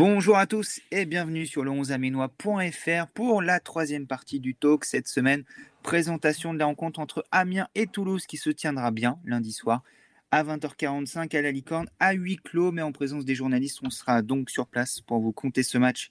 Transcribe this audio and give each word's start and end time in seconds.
Bonjour 0.00 0.38
à 0.38 0.46
tous 0.46 0.80
et 0.90 1.04
bienvenue 1.04 1.44
sur 1.44 1.62
le 1.62 1.70
11aminois.fr 1.70 3.06
pour 3.08 3.42
la 3.42 3.60
troisième 3.60 4.06
partie 4.06 4.40
du 4.40 4.54
talk 4.54 4.86
cette 4.86 5.08
semaine. 5.08 5.44
Présentation 5.82 6.54
de 6.54 6.58
la 6.58 6.64
rencontre 6.64 7.00
entre 7.00 7.22
Amiens 7.30 7.68
et 7.74 7.86
Toulouse 7.86 8.24
qui 8.24 8.38
se 8.38 8.48
tiendra 8.48 8.92
bien 8.92 9.18
lundi 9.26 9.52
soir 9.52 9.82
à 10.30 10.42
20h45 10.42 11.36
à 11.36 11.42
la 11.42 11.52
Licorne 11.52 11.90
à 11.98 12.14
huis 12.14 12.38
clos, 12.38 12.72
mais 12.72 12.80
en 12.80 12.92
présence 12.92 13.26
des 13.26 13.34
journalistes. 13.34 13.80
On 13.82 13.90
sera 13.90 14.22
donc 14.22 14.48
sur 14.48 14.66
place 14.66 15.02
pour 15.02 15.20
vous 15.20 15.32
compter 15.32 15.62
ce 15.62 15.76
match 15.76 16.08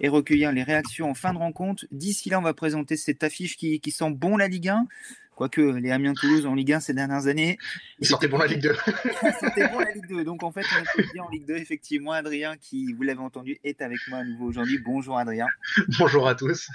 et 0.00 0.08
recueillir 0.08 0.52
les 0.52 0.62
réactions 0.62 1.10
en 1.10 1.14
fin 1.14 1.32
de 1.32 1.38
rencontre. 1.38 1.86
D'ici 1.90 2.30
là, 2.30 2.38
on 2.38 2.42
va 2.42 2.54
présenter 2.54 2.96
cette 2.96 3.22
affiche 3.22 3.56
qui, 3.56 3.80
qui 3.80 3.90
sent 3.90 4.10
bon 4.10 4.36
la 4.36 4.48
Ligue 4.48 4.68
1. 4.68 4.86
Quoique 5.34 5.60
les 5.60 5.90
Amiens-Toulouse 5.90 6.44
en 6.44 6.54
Ligue 6.54 6.72
1 6.72 6.80
ces 6.80 6.92
dernières 6.92 7.26
années. 7.26 7.56
Ils 7.98 8.06
sentaient 8.06 8.28
bon 8.28 8.36
la 8.36 8.46
Ligue 8.46 8.60
2. 8.60 8.76
Ils 9.22 9.32
sentaient 9.40 9.68
bon 9.68 9.78
la 9.78 9.90
Ligue 9.92 10.06
2. 10.06 10.24
Donc 10.24 10.42
en 10.42 10.52
fait, 10.52 10.66
on 10.76 11.00
est 11.00 11.12
bien 11.14 11.22
en 11.22 11.30
Ligue 11.30 11.46
2. 11.46 11.56
Effectivement, 11.56 12.12
Adrien, 12.12 12.56
qui, 12.58 12.92
vous 12.92 13.02
l'avez 13.02 13.20
entendu, 13.20 13.58
est 13.64 13.80
avec 13.80 13.98
moi 14.08 14.18
à 14.18 14.24
nouveau 14.24 14.46
aujourd'hui. 14.46 14.78
Bonjour 14.84 15.16
Adrien. 15.16 15.46
Bonjour 15.98 16.28
à 16.28 16.34
tous. 16.34 16.68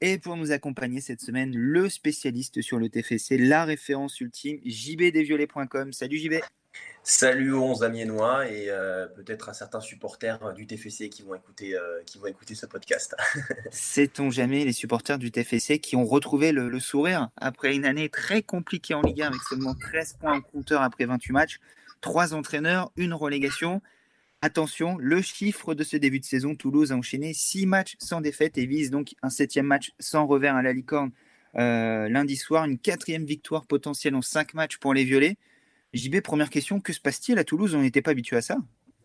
Et 0.00 0.18
pour 0.18 0.36
nous 0.36 0.50
accompagner 0.50 1.00
cette 1.00 1.20
semaine, 1.20 1.52
le 1.54 1.88
spécialiste 1.88 2.62
sur 2.62 2.78
le 2.78 2.88
TFC, 2.88 3.38
la 3.38 3.64
référence 3.64 4.20
ultime, 4.20 4.58
jbdesviolets.com. 4.64 5.92
Salut 5.92 6.18
JB. 6.18 6.34
Salut 7.06 7.52
aux 7.52 7.62
11 7.62 7.82
amiénois 7.82 8.48
et 8.48 8.70
euh, 8.70 9.06
peut-être 9.06 9.50
à 9.50 9.52
certains 9.52 9.82
supporters 9.82 10.54
du 10.54 10.66
TFC 10.66 11.10
qui 11.10 11.22
vont 11.22 11.34
écouter, 11.34 11.76
euh, 11.76 12.02
qui 12.06 12.16
vont 12.16 12.28
écouter 12.28 12.54
ce 12.54 12.64
podcast. 12.64 13.14
Sait-on 13.70 14.30
jamais 14.30 14.64
les 14.64 14.72
supporters 14.72 15.18
du 15.18 15.30
TFC 15.30 15.80
qui 15.80 15.96
ont 15.96 16.06
retrouvé 16.06 16.50
le, 16.50 16.80
sourire 16.80 17.28
après 17.36 17.76
une 17.76 17.84
année 17.84 18.08
très 18.08 18.40
compliquée 18.40 18.94
en 18.94 19.02
Ligue 19.02 19.20
1 19.20 19.26
avec 19.26 19.40
seulement 19.42 19.74
13 19.74 20.14
points 20.14 20.38
en 20.38 20.40
compteur 20.40 20.80
après 20.80 21.04
28 21.04 21.32
matchs, 21.32 21.60
3 22.00 22.32
entraîneurs, 22.32 22.90
une 22.96 23.12
relégation. 23.12 23.82
Attention, 24.40 24.96
le 24.98 25.20
chiffre 25.20 25.74
de 25.74 25.84
ce 25.84 25.98
début 25.98 26.20
de 26.20 26.24
saison, 26.24 26.54
Toulouse 26.54 26.90
a 26.90 26.96
enchaîné 26.96 27.34
6 27.34 27.66
matchs 27.66 27.96
sans 27.98 28.22
défaite 28.22 28.56
et 28.56 28.64
vise 28.64 28.90
donc 28.90 29.14
un 29.22 29.28
septième 29.28 29.66
match 29.66 29.92
sans 29.98 30.26
revers 30.26 30.56
à 30.56 30.62
la 30.62 30.72
licorne 30.72 31.10
euh, 31.56 32.08
lundi 32.08 32.36
soir, 32.36 32.64
une 32.64 32.78
quatrième 32.78 33.26
victoire 33.26 33.66
potentielle 33.66 34.14
en 34.14 34.22
5 34.22 34.54
matchs 34.54 34.78
pour 34.78 34.94
les 34.94 35.04
Violets. 35.04 35.36
JB, 35.94 36.20
première 36.20 36.50
question, 36.50 36.80
que 36.80 36.92
se 36.92 37.00
passe-t-il 37.00 37.38
à 37.38 37.44
Toulouse? 37.44 37.74
On 37.74 37.80
n'était 37.80 38.02
pas 38.02 38.10
habitué 38.10 38.36
à 38.36 38.42
ça 38.42 38.58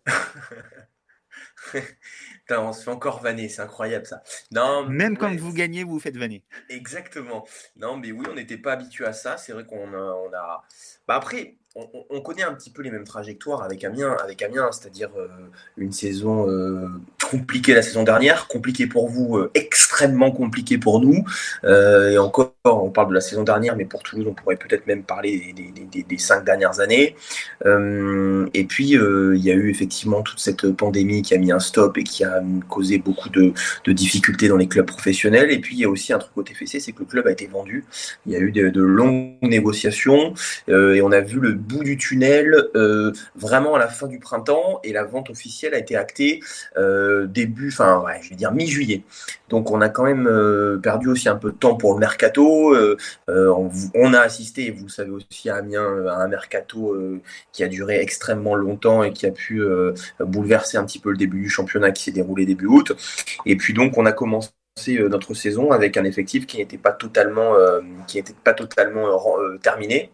Putain, 2.50 2.64
on 2.64 2.74
se 2.74 2.82
fait 2.82 2.90
encore 2.90 3.22
vanner, 3.22 3.48
c'est 3.48 3.62
incroyable 3.62 4.08
ça. 4.08 4.24
Non, 4.52 4.84
Même 4.90 5.18
quand 5.18 5.32
vous 5.36 5.54
gagnez, 5.54 5.84
vous 5.84 5.92
vous 5.92 6.00
faites 6.00 6.18
vanner. 6.18 6.44
Exactement. 6.68 7.46
Non, 7.78 7.96
mais 7.96 8.12
oui, 8.12 8.26
on 8.28 8.34
n'était 8.34 8.58
pas 8.58 8.74
habitué 8.74 9.06
à 9.06 9.14
ça. 9.14 9.38
C'est 9.38 9.54
vrai 9.54 9.66
qu'on 9.66 9.94
a, 9.94 10.16
on 10.16 10.34
a... 10.34 10.64
Bah 11.08 11.14
après, 11.16 11.60
on, 11.76 11.88
on, 12.10 12.22
connaît 12.22 12.44
un 12.44 12.54
petit 12.54 12.72
peu 12.72 12.82
les 12.82 12.90
mêmes 12.90 13.04
trajectoires 13.04 13.62
avec 13.64 13.84
Amiens, 13.84 14.18
avec 14.24 14.42
Amiens, 14.42 14.70
c'est-à-dire 14.72 15.10
euh, 15.18 15.28
une 15.78 15.92
saison 15.92 16.50
euh, 16.50 16.88
compliquée 17.30 17.76
la 17.76 17.84
saison 17.84 18.04
dernière, 18.04 18.48
compliquée 18.48 18.88
pour 18.88 19.08
vous, 19.08 19.38
euh, 19.38 19.52
extrêmement 19.54 20.32
compliquée 20.32 20.80
pour 20.80 21.00
nous. 21.00 21.24
et 21.64 22.18
encore, 22.18 22.54
on 22.66 22.90
parle 22.90 23.10
de 23.10 23.14
la 23.14 23.22
saison 23.22 23.44
dernière, 23.44 23.76
mais 23.76 23.86
pour 23.86 24.02
Toulouse, 24.02 24.26
on 24.28 24.34
pourrait 24.34 24.56
peut-être 24.56 24.88
même 24.88 25.04
parler 25.04 25.54
des, 25.54 25.72
des, 25.72 25.86
des, 25.86 26.04
des, 26.04 26.18
cinq 26.18 26.44
dernières 26.44 26.80
années. 26.80 27.16
et 27.66 28.64
puis, 28.66 28.90
il 28.90 29.44
y 29.44 29.52
a 29.52 29.54
eu 29.54 29.70
effectivement 29.70 30.24
toute 30.24 30.40
cette 30.40 30.72
pandémie 30.72 31.22
qui 31.22 31.36
a 31.36 31.38
mis 31.38 31.52
un 31.52 31.60
stop 31.60 31.98
et 31.98 32.04
qui 32.04 32.24
a 32.24 32.39
causé 32.68 32.98
beaucoup 32.98 33.30
de, 33.30 33.54
difficultés 33.88 34.48
dans 34.48 34.58
les 34.58 34.68
clubs 34.68 34.86
professionnels. 34.86 35.52
Et 35.52 35.60
puis, 35.60 35.76
il 35.76 35.80
y 35.80 35.86
a 35.86 35.90
aussi 35.90 36.14
un 36.14 36.20
truc 36.20 36.32
au 36.36 36.44
TFC, 36.44 36.80
c'est 36.80 36.92
que 36.92 37.00
le 37.00 37.06
club 37.06 37.28
a 37.28 37.32
été 37.32 37.48
vendu. 37.48 37.86
Il 38.26 38.32
y 38.32 38.36
a 38.36 38.40
eu 38.40 38.52
de, 38.52 38.82
longues 38.82 39.36
négociations 39.42 40.34
et 40.68 41.02
on 41.02 41.12
a 41.12 41.20
vu 41.20 41.40
le 41.40 41.54
bout 41.54 41.84
du 41.84 41.98
tunnel 41.98 42.56
euh, 42.76 43.12
vraiment 43.36 43.76
à 43.76 43.80
la 43.80 43.88
fin 43.88 44.08
du 44.08 44.20
printemps 44.20 44.80
et 44.84 44.94
la 44.94 45.04
vente 45.04 45.30
officielle 45.30 45.74
a 45.74 45.78
été 45.78 45.96
actée 45.96 46.40
euh, 46.78 47.28
début, 47.28 47.70
enfin 47.70 48.04
je 48.22 48.30
vais 48.30 48.36
dire 48.36 48.52
mi-juillet. 48.52 49.04
Donc 49.50 49.72
on 49.72 49.82
a 49.82 49.90
quand 49.90 50.04
même 50.04 50.28
euh, 50.28 50.78
perdu 50.78 51.10
aussi 51.10 51.28
un 51.30 51.36
peu 51.36 51.52
de 51.52 51.58
temps 51.58 51.76
pour 51.76 51.94
le 51.94 52.00
mercato. 52.00 52.74
Euh, 52.76 52.98
on, 53.28 54.14
a 54.14 54.20
assisté, 54.20 54.72
vous 54.72 54.86
le 54.86 54.90
savez 54.90 55.12
aussi 55.12 55.50
à 55.50 55.58
Amiens, 55.58 56.06
à 56.08 56.24
un 56.24 56.28
mercato 56.28 56.98
qui 57.52 57.64
a 57.64 57.68
duré 57.68 58.00
extrêmement 58.00 58.56
longtemps 58.56 59.04
et 59.04 59.12
qui 59.12 59.26
a 59.26 59.32
pu 59.32 59.62
bouleverser 60.20 60.78
un 60.78 60.86
petit 60.86 61.00
peu 61.00 61.12
le 61.12 61.18
début 61.18 61.42
du 61.42 61.50
championnat 61.50 61.92
qui 61.92 62.04
s'est 62.04 62.12
déroulé 62.12 62.29
début 62.36 62.68
août. 62.68 62.92
Et 63.46 63.56
puis 63.56 63.74
donc 63.74 63.98
on 63.98 64.06
a 64.06 64.12
commencé 64.12 64.52
notre 64.88 65.34
saison 65.34 65.72
avec 65.72 65.98
un 65.98 66.04
effectif 66.04 66.48
qui 66.48 66.58
n'était 66.58 66.78
pas 66.78 66.92
totalement, 66.92 67.54
qui 68.08 68.18
n'était 68.18 68.36
pas 68.44 68.54
totalement 68.54 69.08
terminé. 69.62 70.12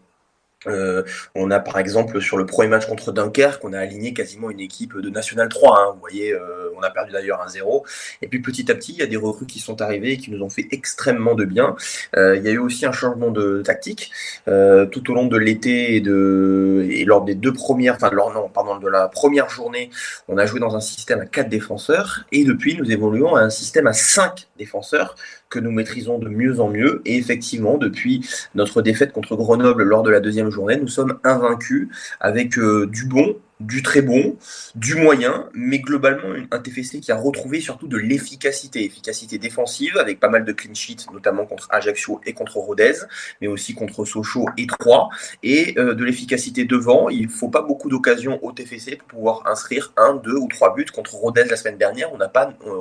Euh, 0.66 1.02
on 1.34 1.50
a 1.50 1.60
par 1.60 1.78
exemple 1.78 2.20
sur 2.20 2.38
le 2.38 2.46
premier 2.46 2.68
match 2.68 2.86
contre 2.86 3.12
Dunkerque, 3.12 3.62
on 3.62 3.74
a 3.74 3.78
aligné 3.78 4.14
quasiment 4.14 4.50
une 4.50 4.60
équipe 4.60 4.96
de 4.96 5.10
National 5.10 5.48
3. 5.48 5.78
Hein, 5.78 5.92
vous 5.94 6.00
voyez, 6.00 6.32
euh, 6.32 6.70
on 6.76 6.82
a 6.82 6.90
perdu 6.90 7.12
d'ailleurs 7.12 7.42
un 7.42 7.48
0 7.48 7.84
Et 8.22 8.28
puis 8.28 8.40
petit 8.40 8.70
à 8.70 8.74
petit, 8.74 8.92
il 8.92 8.98
y 8.98 9.02
a 9.02 9.06
des 9.06 9.16
recrues 9.16 9.46
qui 9.46 9.58
sont 9.58 9.82
arrivées 9.82 10.12
et 10.12 10.16
qui 10.16 10.30
nous 10.30 10.42
ont 10.42 10.48
fait 10.48 10.66
extrêmement 10.70 11.34
de 11.34 11.44
bien. 11.44 11.76
Euh, 12.16 12.36
il 12.36 12.42
y 12.42 12.48
a 12.48 12.52
eu 12.52 12.58
aussi 12.58 12.86
un 12.86 12.92
changement 12.92 13.30
de 13.30 13.62
tactique 13.62 14.10
tout 14.46 15.10
au 15.10 15.14
long 15.14 15.26
de 15.26 15.36
l'été 15.36 15.96
et, 15.96 16.00
de, 16.00 16.86
et 16.90 17.04
lors 17.04 17.24
des 17.24 17.34
deux 17.34 17.52
premières, 17.52 17.96
enfin 17.96 18.10
non, 18.10 18.48
pardon, 18.48 18.78
de 18.78 18.88
la 18.88 19.08
première 19.08 19.48
journée, 19.48 19.90
on 20.28 20.38
a 20.38 20.46
joué 20.46 20.60
dans 20.60 20.74
un 20.76 20.80
système 20.80 21.20
à 21.20 21.26
4 21.26 21.48
défenseurs 21.48 22.24
et 22.32 22.44
depuis 22.44 22.76
nous 22.76 22.90
évoluons 22.90 23.34
à 23.34 23.40
un 23.40 23.50
système 23.50 23.86
à 23.86 23.92
5 23.92 24.48
défenseurs 24.56 25.16
que 25.48 25.58
nous 25.58 25.70
maîtrisons 25.70 26.18
de 26.18 26.28
mieux 26.28 26.60
en 26.60 26.68
mieux. 26.68 27.02
Et 27.04 27.16
effectivement, 27.16 27.78
depuis 27.78 28.28
notre 28.54 28.82
défaite 28.82 29.12
contre 29.12 29.36
Grenoble 29.36 29.82
lors 29.82 30.02
de 30.02 30.10
la 30.10 30.20
deuxième 30.20 30.50
journée, 30.50 30.76
nous 30.76 30.88
sommes 30.88 31.18
invaincus 31.24 31.88
avec 32.20 32.58
euh, 32.58 32.86
du 32.86 33.06
bon 33.06 33.36
du 33.60 33.82
très 33.82 34.02
bon, 34.02 34.36
du 34.74 34.96
moyen, 34.96 35.48
mais 35.54 35.78
globalement 35.78 36.34
un 36.50 36.58
TFC 36.58 37.00
qui 37.00 37.10
a 37.10 37.16
retrouvé 37.16 37.60
surtout 37.60 37.88
de 37.88 37.96
l'efficacité, 37.96 38.84
efficacité 38.84 39.38
défensive 39.38 39.96
avec 39.96 40.20
pas 40.20 40.28
mal 40.28 40.44
de 40.44 40.52
clean 40.52 40.74
sheets, 40.74 41.06
notamment 41.12 41.46
contre 41.46 41.66
Ajaccio 41.70 42.20
et 42.26 42.34
contre 42.34 42.58
Rodez, 42.58 42.92
mais 43.40 43.46
aussi 43.46 43.74
contre 43.74 44.04
Sochaux 44.04 44.46
et 44.58 44.66
Troyes, 44.66 45.08
et 45.42 45.74
euh, 45.78 45.94
de 45.94 46.04
l'efficacité 46.04 46.64
devant. 46.64 47.08
Il 47.08 47.28
faut 47.28 47.48
pas 47.48 47.62
beaucoup 47.62 47.88
d'occasions 47.88 48.38
au 48.44 48.52
TFC 48.52 48.96
pour 48.96 49.08
pouvoir 49.08 49.42
inscrire 49.46 49.92
un, 49.96 50.14
deux 50.16 50.36
ou 50.36 50.48
trois 50.48 50.74
buts 50.74 50.86
contre 50.94 51.14
Rodez 51.14 51.44
la 51.44 51.56
semaine 51.56 51.78
dernière. 51.78 52.10
On 52.12 52.20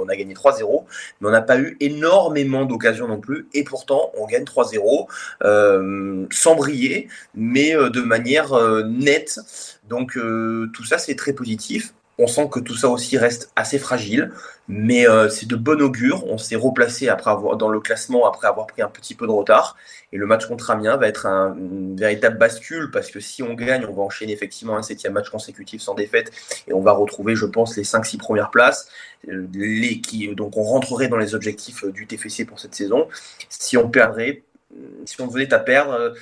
a 0.09 0.15
gagné 0.15 0.33
3-0, 0.33 0.83
mais 1.21 1.27
on 1.29 1.31
n'a 1.31 1.41
pas 1.41 1.57
eu 1.57 1.77
énormément 1.79 2.65
d'occasions 2.65 3.07
non 3.07 3.19
plus, 3.19 3.47
et 3.53 3.63
pourtant 3.63 4.11
on 4.17 4.25
gagne 4.25 4.43
3-0 4.43 5.07
euh, 5.43 6.25
sans 6.31 6.55
briller, 6.55 7.07
mais 7.33 7.75
euh, 7.75 7.89
de 7.89 8.01
manière 8.01 8.53
nette. 8.85 9.39
Donc 9.89 10.17
euh, 10.17 10.69
tout 10.73 10.83
ça, 10.83 10.97
c'est 10.97 11.15
très 11.15 11.33
positif. 11.33 11.93
On 12.17 12.27
sent 12.27 12.47
que 12.49 12.61
tout 12.61 12.75
ça 12.75 12.87
aussi 12.87 13.17
reste 13.17 13.51
assez 13.57 13.77
fragile, 13.77 14.31
mais 14.69 15.05
euh, 15.07 15.27
c'est 15.27 15.47
de 15.47 15.57
bon 15.57 15.81
augure. 15.81 16.25
On 16.27 16.37
s'est 16.37 16.55
replacé 16.55 17.09
après 17.09 17.29
avoir, 17.29 17.57
dans 17.57 17.67
le 17.67 17.81
classement 17.81 18.25
après 18.25 18.47
avoir 18.47 18.67
pris 18.67 18.81
un 18.81 18.87
petit 18.87 19.15
peu 19.15 19.27
de 19.27 19.31
retard. 19.31 19.75
Et 20.13 20.17
le 20.17 20.25
match 20.25 20.45
contre 20.45 20.71
Amiens 20.71 20.95
va 20.95 21.07
être 21.09 21.25
un, 21.25 21.53
une 21.57 21.97
véritable 21.97 22.37
bascule 22.37 22.89
parce 22.89 23.11
que 23.11 23.19
si 23.19 23.43
on 23.43 23.53
gagne, 23.53 23.85
on 23.85 23.91
va 23.91 24.03
enchaîner 24.03 24.31
effectivement 24.31 24.77
un 24.77 24.81
septième 24.81 25.11
match 25.11 25.29
consécutif 25.29 25.81
sans 25.81 25.93
défaite 25.93 26.31
et 26.69 26.73
on 26.73 26.81
va 26.81 26.93
retrouver, 26.93 27.35
je 27.35 27.45
pense, 27.45 27.75
les 27.75 27.83
5-6 27.83 28.17
premières 28.17 28.49
places. 28.49 28.87
Euh, 29.27 29.45
donc 30.35 30.55
on 30.55 30.63
rentrerait 30.63 31.09
dans 31.09 31.17
les 31.17 31.35
objectifs 31.35 31.83
du 31.85 32.07
TFC 32.07 32.45
pour 32.45 32.59
cette 32.59 32.75
saison. 32.75 33.09
Si 33.49 33.75
on 33.75 33.89
perdrait, 33.89 34.43
si 35.03 35.19
on 35.19 35.27
venait 35.27 35.53
à 35.53 35.59
perdre, 35.59 36.13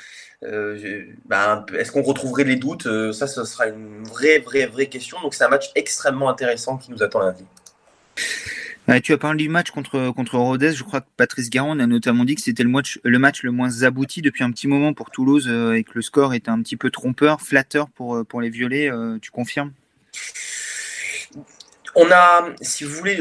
euh, 0.46 1.04
bah, 1.26 1.66
Est-ce 1.78 1.92
qu'on 1.92 2.02
retrouverait 2.02 2.44
les 2.44 2.56
doutes 2.56 2.86
euh, 2.86 3.12
Ça, 3.12 3.28
ce 3.28 3.44
sera 3.46 3.68
une 3.68 4.04
vraie, 4.04 4.40
vraie, 4.40 4.66
vraie 4.66 4.88
question. 4.88 5.18
Donc, 5.22 5.34
c'est 5.34 5.44
un 5.44 5.50
match 5.50 5.72
extrêmement 5.76 6.30
intéressant 6.30 6.78
qui 6.78 6.92
nous 6.92 7.04
attend 7.04 7.20
lundi. 7.20 7.46
Tu 9.02 9.14
as 9.14 9.18
parlé 9.18 9.44
du 9.44 9.50
match 9.50 9.72
contre, 9.72 10.12
contre 10.12 10.38
Rodez. 10.38 10.74
Je 10.74 10.84
crois 10.84 11.00
que 11.02 11.08
Patrice 11.16 11.50
Garon 11.50 11.80
a 11.80 11.88
notamment 11.88 12.26
dit 12.26 12.36
que 12.36 12.42
c'était 12.42 12.64
le 12.64 12.70
match, 12.70 13.00
le 13.44 13.52
moins 13.52 13.84
abouti 13.84 14.22
depuis 14.22 14.44
un 14.44 14.52
petit 14.52 14.68
moment 14.68 14.94
pour 14.94 15.10
Toulouse 15.10 15.48
euh, 15.48 15.74
et 15.74 15.84
que 15.84 15.92
le 15.96 16.02
score 16.02 16.34
était 16.34 16.50
un 16.50 16.62
petit 16.62 16.76
peu 16.76 16.92
trompeur, 16.92 17.42
flatteur 17.42 17.90
pour, 17.90 18.26
pour 18.26 18.42
les 18.42 18.50
violets. 18.50 18.92
Tu 19.22 19.32
confirmes? 19.32 19.72
On 21.96 22.10
a, 22.12 22.46
si 22.62 22.84
vous 22.84 22.92
voulez, 22.96 23.20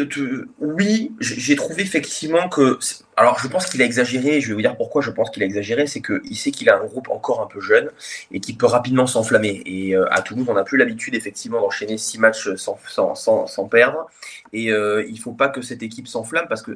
oui, 0.59 1.13
j'ai 1.21 1.57
trouvé 1.57 1.83
effectivement 1.83 2.49
que. 2.49 2.79
Alors, 3.17 3.39
je 3.39 3.47
pense 3.47 3.67
qu'il 3.67 3.83
a 3.83 3.85
exagéré. 3.85 4.41
Je 4.41 4.49
vais 4.49 4.55
vous 4.55 4.63
dire 4.63 4.77
pourquoi 4.77 5.03
je 5.03 5.11
pense 5.11 5.31
qu'il 5.31 5.43
a 5.43 5.47
exagéré. 5.47 5.87
C'est 5.87 6.01
qu'il 6.01 6.37
sait 6.37 6.51
qu'il 6.51 6.71
a 6.71 6.79
un 6.79 6.85
groupe 6.85 7.09
encore 7.11 7.43
un 7.43 7.47
peu 7.47 7.61
jeune 7.61 7.91
et 8.31 8.41
qui 8.41 8.55
peut 8.55 8.67
rapidement 8.67 9.07
s'enflammer. 9.07 9.63
Et 9.67 9.95
euh, 9.95 10.11
à 10.11 10.23
Toulouse, 10.23 10.47
on 10.49 10.55
n'a 10.55 10.65
plus 10.65 10.79
l'habitude 10.79 11.15
effectivement 11.15 11.61
d'enchaîner 11.61 11.99
six 11.99 12.19
matchs 12.19 12.55
sans, 12.57 12.79
sans, 12.87 13.47
sans, 13.47 13.69
perdre. 13.69 14.07
Et 14.55 14.73
euh, 14.73 15.05
il 15.07 15.19
faut 15.19 15.33
pas 15.33 15.49
que 15.49 15.61
cette 15.61 15.83
équipe 15.83 16.09
s'enflamme 16.09 16.47
parce 16.49 16.63
que 16.63 16.73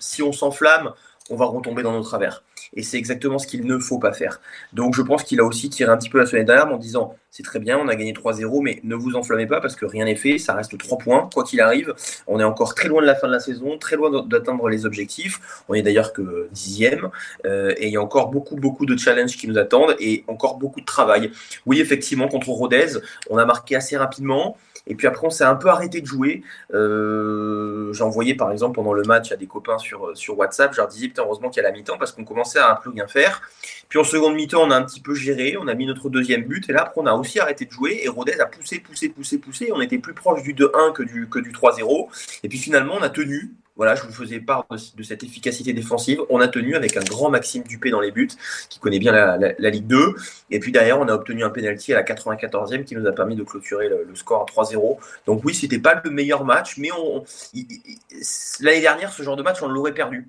si 0.00 0.22
on 0.22 0.32
s'enflamme, 0.32 0.92
on 1.30 1.36
va 1.36 1.46
retomber 1.46 1.82
dans 1.82 1.92
nos 1.92 2.02
travers. 2.02 2.42
et 2.74 2.82
c'est 2.82 2.98
exactement 2.98 3.38
ce 3.38 3.46
qu'il 3.46 3.64
ne 3.64 3.78
faut 3.78 3.98
pas 3.98 4.12
faire. 4.12 4.40
Donc 4.72 4.94
je 4.94 5.02
pense 5.02 5.22
qu'il 5.22 5.40
a 5.40 5.44
aussi 5.44 5.70
tiré 5.70 5.90
un 5.90 5.96
petit 5.96 6.08
peu 6.08 6.18
la 6.18 6.26
sonnette 6.26 6.46
d'alarme 6.46 6.72
en 6.72 6.78
disant 6.78 7.14
c'est 7.36 7.42
très 7.42 7.58
bien, 7.58 7.78
on 7.78 7.86
a 7.88 7.94
gagné 7.96 8.14
3-0, 8.14 8.62
mais 8.62 8.80
ne 8.82 8.94
vous 8.94 9.14
enflammez 9.14 9.46
pas 9.46 9.60
parce 9.60 9.76
que 9.76 9.84
rien 9.84 10.06
n'est 10.06 10.16
fait, 10.16 10.38
ça 10.38 10.54
reste 10.54 10.78
3 10.78 10.96
points, 10.96 11.28
quoi 11.34 11.44
qu'il 11.44 11.60
arrive. 11.60 11.92
On 12.26 12.40
est 12.40 12.44
encore 12.44 12.74
très 12.74 12.88
loin 12.88 13.02
de 13.02 13.06
la 13.06 13.14
fin 13.14 13.26
de 13.26 13.32
la 13.32 13.40
saison, 13.40 13.76
très 13.76 13.96
loin 13.96 14.24
d'atteindre 14.26 14.70
les 14.70 14.86
objectifs. 14.86 15.62
On 15.68 15.74
est 15.74 15.82
d'ailleurs 15.82 16.14
que 16.14 16.48
dixième, 16.50 17.10
euh, 17.44 17.74
et 17.76 17.88
il 17.88 17.92
y 17.92 17.98
a 17.98 18.00
encore 18.00 18.30
beaucoup, 18.30 18.56
beaucoup 18.56 18.86
de 18.86 18.96
challenges 18.96 19.36
qui 19.36 19.48
nous 19.48 19.58
attendent 19.58 19.96
et 20.00 20.24
encore 20.28 20.56
beaucoup 20.56 20.80
de 20.80 20.86
travail. 20.86 21.30
Oui, 21.66 21.78
effectivement, 21.78 22.26
contre 22.26 22.48
Rodez, 22.48 23.00
on 23.28 23.36
a 23.36 23.44
marqué 23.44 23.76
assez 23.76 23.98
rapidement. 23.98 24.56
Et 24.86 24.94
puis 24.94 25.06
après, 25.06 25.26
on 25.26 25.30
s'est 25.30 25.44
un 25.44 25.56
peu 25.56 25.68
arrêté 25.68 26.00
de 26.00 26.06
jouer. 26.06 26.42
Euh, 26.72 27.92
J'ai 27.92 28.04
envoyé 28.04 28.34
par 28.34 28.52
exemple 28.52 28.76
pendant 28.76 28.92
le 28.92 29.02
match 29.02 29.32
à 29.32 29.36
des 29.36 29.46
copains 29.46 29.78
sur, 29.78 30.16
sur 30.16 30.38
WhatsApp. 30.38 30.72
Je 30.72 30.78
leur 30.78 30.88
disais, 30.88 31.08
putain, 31.08 31.22
heureusement 31.24 31.50
qu'il 31.50 31.62
y 31.62 31.66
a 31.66 31.68
la 31.68 31.76
mi-temps 31.76 31.98
parce 31.98 32.12
qu'on 32.12 32.24
commençait 32.24 32.60
à 32.60 32.70
un 32.70 32.76
peu 32.76 32.92
bien 32.92 33.08
faire. 33.08 33.42
Puis 33.88 33.98
en 33.98 34.04
seconde 34.04 34.34
mi-temps, 34.34 34.62
on 34.62 34.70
a 34.70 34.76
un 34.76 34.84
petit 34.84 35.00
peu 35.00 35.14
géré. 35.14 35.56
On 35.60 35.66
a 35.66 35.74
mis 35.74 35.86
notre 35.86 36.08
deuxième 36.08 36.44
but. 36.44 36.68
Et 36.70 36.72
là, 36.72 36.82
après, 36.82 37.00
on 37.00 37.06
a 37.06 37.14
aussi 37.14 37.25
arrêté 37.40 37.64
de 37.64 37.70
jouer. 37.70 38.00
Et 38.02 38.08
Rodez 38.08 38.38
a 38.40 38.46
poussé, 38.46 38.80
poussé, 38.80 39.08
poussé, 39.08 39.38
poussé. 39.38 39.70
On 39.72 39.80
était 39.80 39.98
plus 39.98 40.14
proche 40.14 40.42
du 40.42 40.54
2-1 40.54 40.92
que 40.92 41.02
du, 41.02 41.28
que 41.28 41.38
du 41.38 41.52
3-0. 41.52 42.08
Et 42.42 42.48
puis 42.48 42.58
finalement, 42.58 42.94
on 42.98 43.02
a 43.02 43.10
tenu. 43.10 43.54
Voilà, 43.76 43.94
je 43.94 44.02
vous 44.04 44.12
faisais 44.12 44.40
part 44.40 44.64
de, 44.70 45.02
cette 45.02 45.22
efficacité 45.22 45.74
défensive. 45.74 46.22
On 46.30 46.40
a 46.40 46.48
tenu 46.48 46.76
avec 46.76 46.96
un 46.96 47.02
grand 47.02 47.28
Maxime 47.28 47.62
Dupé 47.62 47.90
dans 47.90 48.00
les 48.00 48.10
buts, 48.10 48.30
qui 48.70 48.78
connaît 48.78 48.98
bien 48.98 49.12
la, 49.12 49.70
Ligue 49.70 49.86
2. 49.86 50.14
Et 50.50 50.60
puis 50.60 50.72
derrière, 50.72 50.98
on 50.98 51.06
a 51.08 51.12
obtenu 51.12 51.44
un 51.44 51.50
penalty 51.50 51.92
à 51.92 51.96
la 51.96 52.02
94e 52.02 52.84
qui 52.84 52.96
nous 52.96 53.06
a 53.06 53.12
permis 53.12 53.36
de 53.36 53.42
clôturer 53.42 53.90
le, 53.90 54.14
score 54.14 54.46
à 54.48 54.62
3-0. 54.62 54.96
Donc 55.26 55.44
oui, 55.44 55.54
c'était 55.54 55.78
pas 55.78 56.00
le 56.02 56.10
meilleur 56.10 56.46
match, 56.46 56.78
mais 56.78 56.88
l'année 58.60 58.80
dernière, 58.80 59.12
ce 59.12 59.22
genre 59.22 59.36
de 59.36 59.42
match, 59.42 59.58
on 59.60 59.68
l'aurait 59.68 59.92
perdu. 59.92 60.26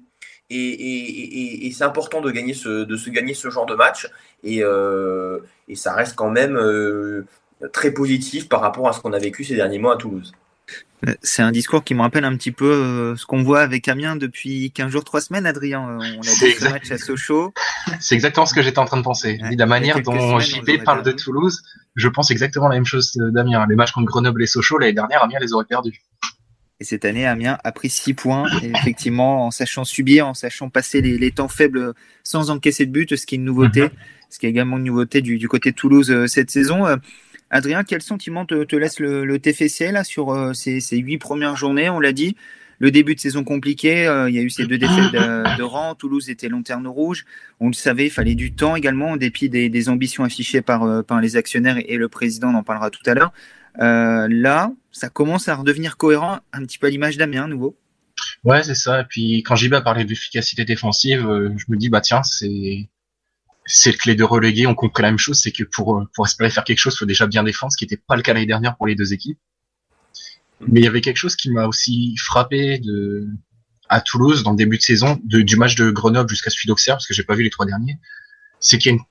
Et, 0.50 1.72
c'est 1.74 1.84
important 1.84 2.22
de, 2.22 2.32
gagner 2.32 2.54
ce, 2.54 2.86
de 2.86 2.96
se 2.96 3.10
gagner 3.10 3.34
ce 3.34 3.50
genre 3.50 3.66
de 3.66 3.76
match. 3.76 4.08
Et, 4.44 4.64
euh, 4.64 5.40
ça 5.76 5.94
reste 5.94 6.16
quand 6.16 6.30
même 6.30 6.56
euh, 6.56 7.26
très 7.74 7.92
positif 7.92 8.48
par 8.48 8.62
rapport 8.62 8.88
à 8.88 8.94
ce 8.94 9.02
qu'on 9.02 9.14
a 9.14 9.20
vécu 9.20 9.44
ces 9.44 9.56
derniers 9.56 9.80
mois 9.80 9.96
à 9.96 9.98
Toulouse. 9.98 10.34
Euh, 11.08 11.14
c'est 11.22 11.44
un 11.44 11.52
discours 11.52 11.84
qui 11.84 11.94
me 11.94 12.02
rappelle 12.02 12.26
un 12.26 12.36
petit 12.36 12.52
peu 12.52 12.72
euh, 12.72 13.16
ce 13.16 13.26
qu'on 13.26 13.44
voit 13.44 13.62
avec 13.62 13.88
Amiens 13.88 14.16
depuis 14.16 14.72
15 14.72 14.92
jours, 14.92 15.04
3 15.04 15.22
semaines, 15.22 15.46
Adrien. 15.46 15.82
On 15.82 16.00
a 16.00 16.46
vu 16.46 16.52
ce 16.52 16.70
match 16.70 16.92
à 16.92 16.98
Sochaux. 16.98 17.54
C'est 18.00 18.16
exactement 18.16 18.46
ce 18.46 18.54
que 18.54 18.62
j'étais 18.62 18.80
en 18.80 18.86
train 18.86 18.98
de 18.98 19.04
penser. 19.04 19.40
la 19.40 19.66
manière 19.66 20.02
dont 20.02 20.40
JP 20.40 20.84
parle 20.84 21.04
de 21.04 21.12
Toulouse, 21.12 21.62
je 21.96 22.08
pense 22.08 22.32
exactement 22.32 22.68
la 22.68 22.76
même 22.76 22.86
chose 22.86 23.14
d'Amiens. 23.16 23.66
Les 23.70 23.76
matchs 23.76 23.92
contre 23.92 24.08
Grenoble 24.08 24.42
et 24.44 24.48
Sochaux, 24.48 24.78
l'année 24.78 24.94
dernière, 24.94 25.24
Amiens 25.24 25.40
les 25.40 25.54
aurait 25.54 25.66
perdus. 25.66 26.02
Et 26.80 26.84
cette 26.84 27.06
année, 27.06 27.26
Amiens 27.26 27.58
a 27.64 27.72
pris 27.72 27.90
6 27.90 28.14
points, 28.14 28.46
effectivement, 28.62 29.48
en 29.48 29.52
sachant 29.52 29.84
subir, 29.84 30.28
en 30.28 30.34
sachant 30.34 30.70
passer 30.70 31.02
les, 31.02 31.32
temps 31.32 31.48
faibles 31.48 31.94
sans 32.24 32.52
encaisser 32.52 32.86
de 32.86 32.92
but, 32.92 33.16
ce 33.16 33.26
qui 33.26 33.36
est 33.36 33.38
une 33.38 33.46
nouveauté, 33.46 33.84
mhm. 33.84 33.90
ce 34.30 34.40
qui 34.40 34.46
est 34.46 34.50
également 34.50 34.78
une 34.78 34.84
nouveauté 34.84 35.22
du, 35.22 35.38
du 35.38 35.48
côté 35.48 35.72
de 35.72 35.76
Toulouse 35.76 36.28
cette 36.28 36.52
saison. 36.52 36.86
Adrien, 37.50 37.84
quel 37.84 38.02
sentiment 38.02 38.46
te, 38.46 38.76
laisse 38.76 39.00
le, 39.00 39.40
TFC 39.40 39.92
là 39.92 40.04
sur 40.04 40.32
euh, 40.32 40.54
ces, 40.54 40.82
huit 40.92 41.18
premières 41.18 41.56
journées 41.56 41.90
On 41.90 42.00
l'a 42.00 42.12
dit, 42.12 42.36
le 42.80 42.92
début 42.92 43.16
de 43.16 43.20
saison 43.20 43.44
compliqué, 43.44 44.06
euh, 44.06 44.30
il 44.30 44.36
y 44.36 44.40
a 44.40 44.42
eu 44.42 44.50
ces 44.50 44.66
deux 44.66 44.78
défaites 44.78 45.14
de, 45.14 45.64
rang. 45.64 45.96
Toulouse 45.96 46.30
était 46.30 46.50
lanterne 46.50 46.88
rouge. 46.88 47.26
On 47.60 47.68
le 47.68 47.74
savait, 47.74 48.08
il 48.08 48.12
fallait 48.12 48.36
du 48.36 48.52
temps 48.52 48.76
également, 48.76 49.12
en 49.12 49.18
dépit 49.18 49.50
des, 49.50 49.90
ambitions 49.90 50.24
affichées 50.24 50.62
par, 50.62 50.84
euh, 50.84 51.04
par, 51.04 51.22
les 51.22 51.38
actionnaires 51.38 51.78
et, 51.86 51.96
le 51.96 52.10
président, 52.10 52.50
on 52.50 52.56
en 52.56 52.64
parlera 52.64 52.90
tout 52.90 53.04
à 53.06 53.14
l'heure. 53.14 53.32
Là, 53.78 54.72
ça 54.92 55.10
commence 55.10 55.48
à 55.48 55.56
redevenir 55.56 55.98
cohérent, 55.98 56.40
un 56.54 56.66
petit 56.66 56.78
peu 56.78 56.88
à 56.88 56.90
l'image 56.90 57.18
d'Amiens, 57.18 57.48
nouveau. 57.48 57.78
Ouais, 58.44 58.64
c'est 58.64 58.76
ça. 58.76 59.02
Et 59.02 59.06
puis 59.06 59.44
quand 59.44 59.56
JB 59.56 59.74
a 59.74 59.82
parlé 59.82 60.06
d'efficacité 60.06 60.66
défensive, 60.66 61.22
je 61.22 61.66
me 61.70 61.78
dis, 61.78 61.90
bah 61.90 62.02
tiens, 62.02 62.24
c'est 62.24 62.90
c'est 63.68 63.94
que 63.94 64.10
les 64.10 64.16
deux 64.16 64.26
relégués 64.26 64.66
ont 64.66 64.76
compris 64.76 65.04
la 65.04 65.10
même 65.10 65.20
chose, 65.20 65.40
c'est 65.40 65.52
que 65.52 65.64
pour, 65.64 66.02
pour 66.14 66.26
espérer 66.26 66.50
faire 66.50 66.64
quelque 66.64 66.80
chose, 66.80 66.96
il 66.96 67.00
faut 67.00 67.06
déjà 67.06 67.28
bien 67.28 67.44
défendre, 67.44 67.74
ce 67.74 67.78
qui 67.78 67.84
n'était 67.84 67.98
pas 67.98 68.16
le 68.16 68.22
cas 68.22 68.34
l'année 68.34 68.46
dernière 68.46 68.78
pour 68.78 68.88
les 68.88 68.96
deux 68.96 69.14
équipes. 69.14 69.38
Mais 70.62 70.80
il 70.80 70.84
y 70.84 70.88
avait 70.88 71.02
quelque 71.02 71.18
chose 71.18 71.36
qui 71.36 71.52
m'a 71.52 71.68
aussi 71.68 72.16
frappé 72.18 72.80
de, 72.80 73.28
à 73.90 74.00
Toulouse 74.00 74.44
dans 74.44 74.52
le 74.52 74.58
début 74.58 74.78
de 74.78 74.82
saison, 74.82 75.20
du 75.24 75.58
match 75.58 75.76
de 75.76 75.92
Grenoble 75.92 76.30
jusqu'à 76.30 76.50
celui 76.50 76.68
d'Auxerre, 76.68 76.96
parce 76.96 77.06
que 77.06 77.14
j'ai 77.14 77.24
pas 77.24 77.36
vu 77.36 77.44
les 77.44 77.50
trois 77.50 77.66
derniers, 77.66 78.00
c'est 78.62 78.78
qu'il 78.78 78.94
y 78.94 78.96
a, 78.96 79.02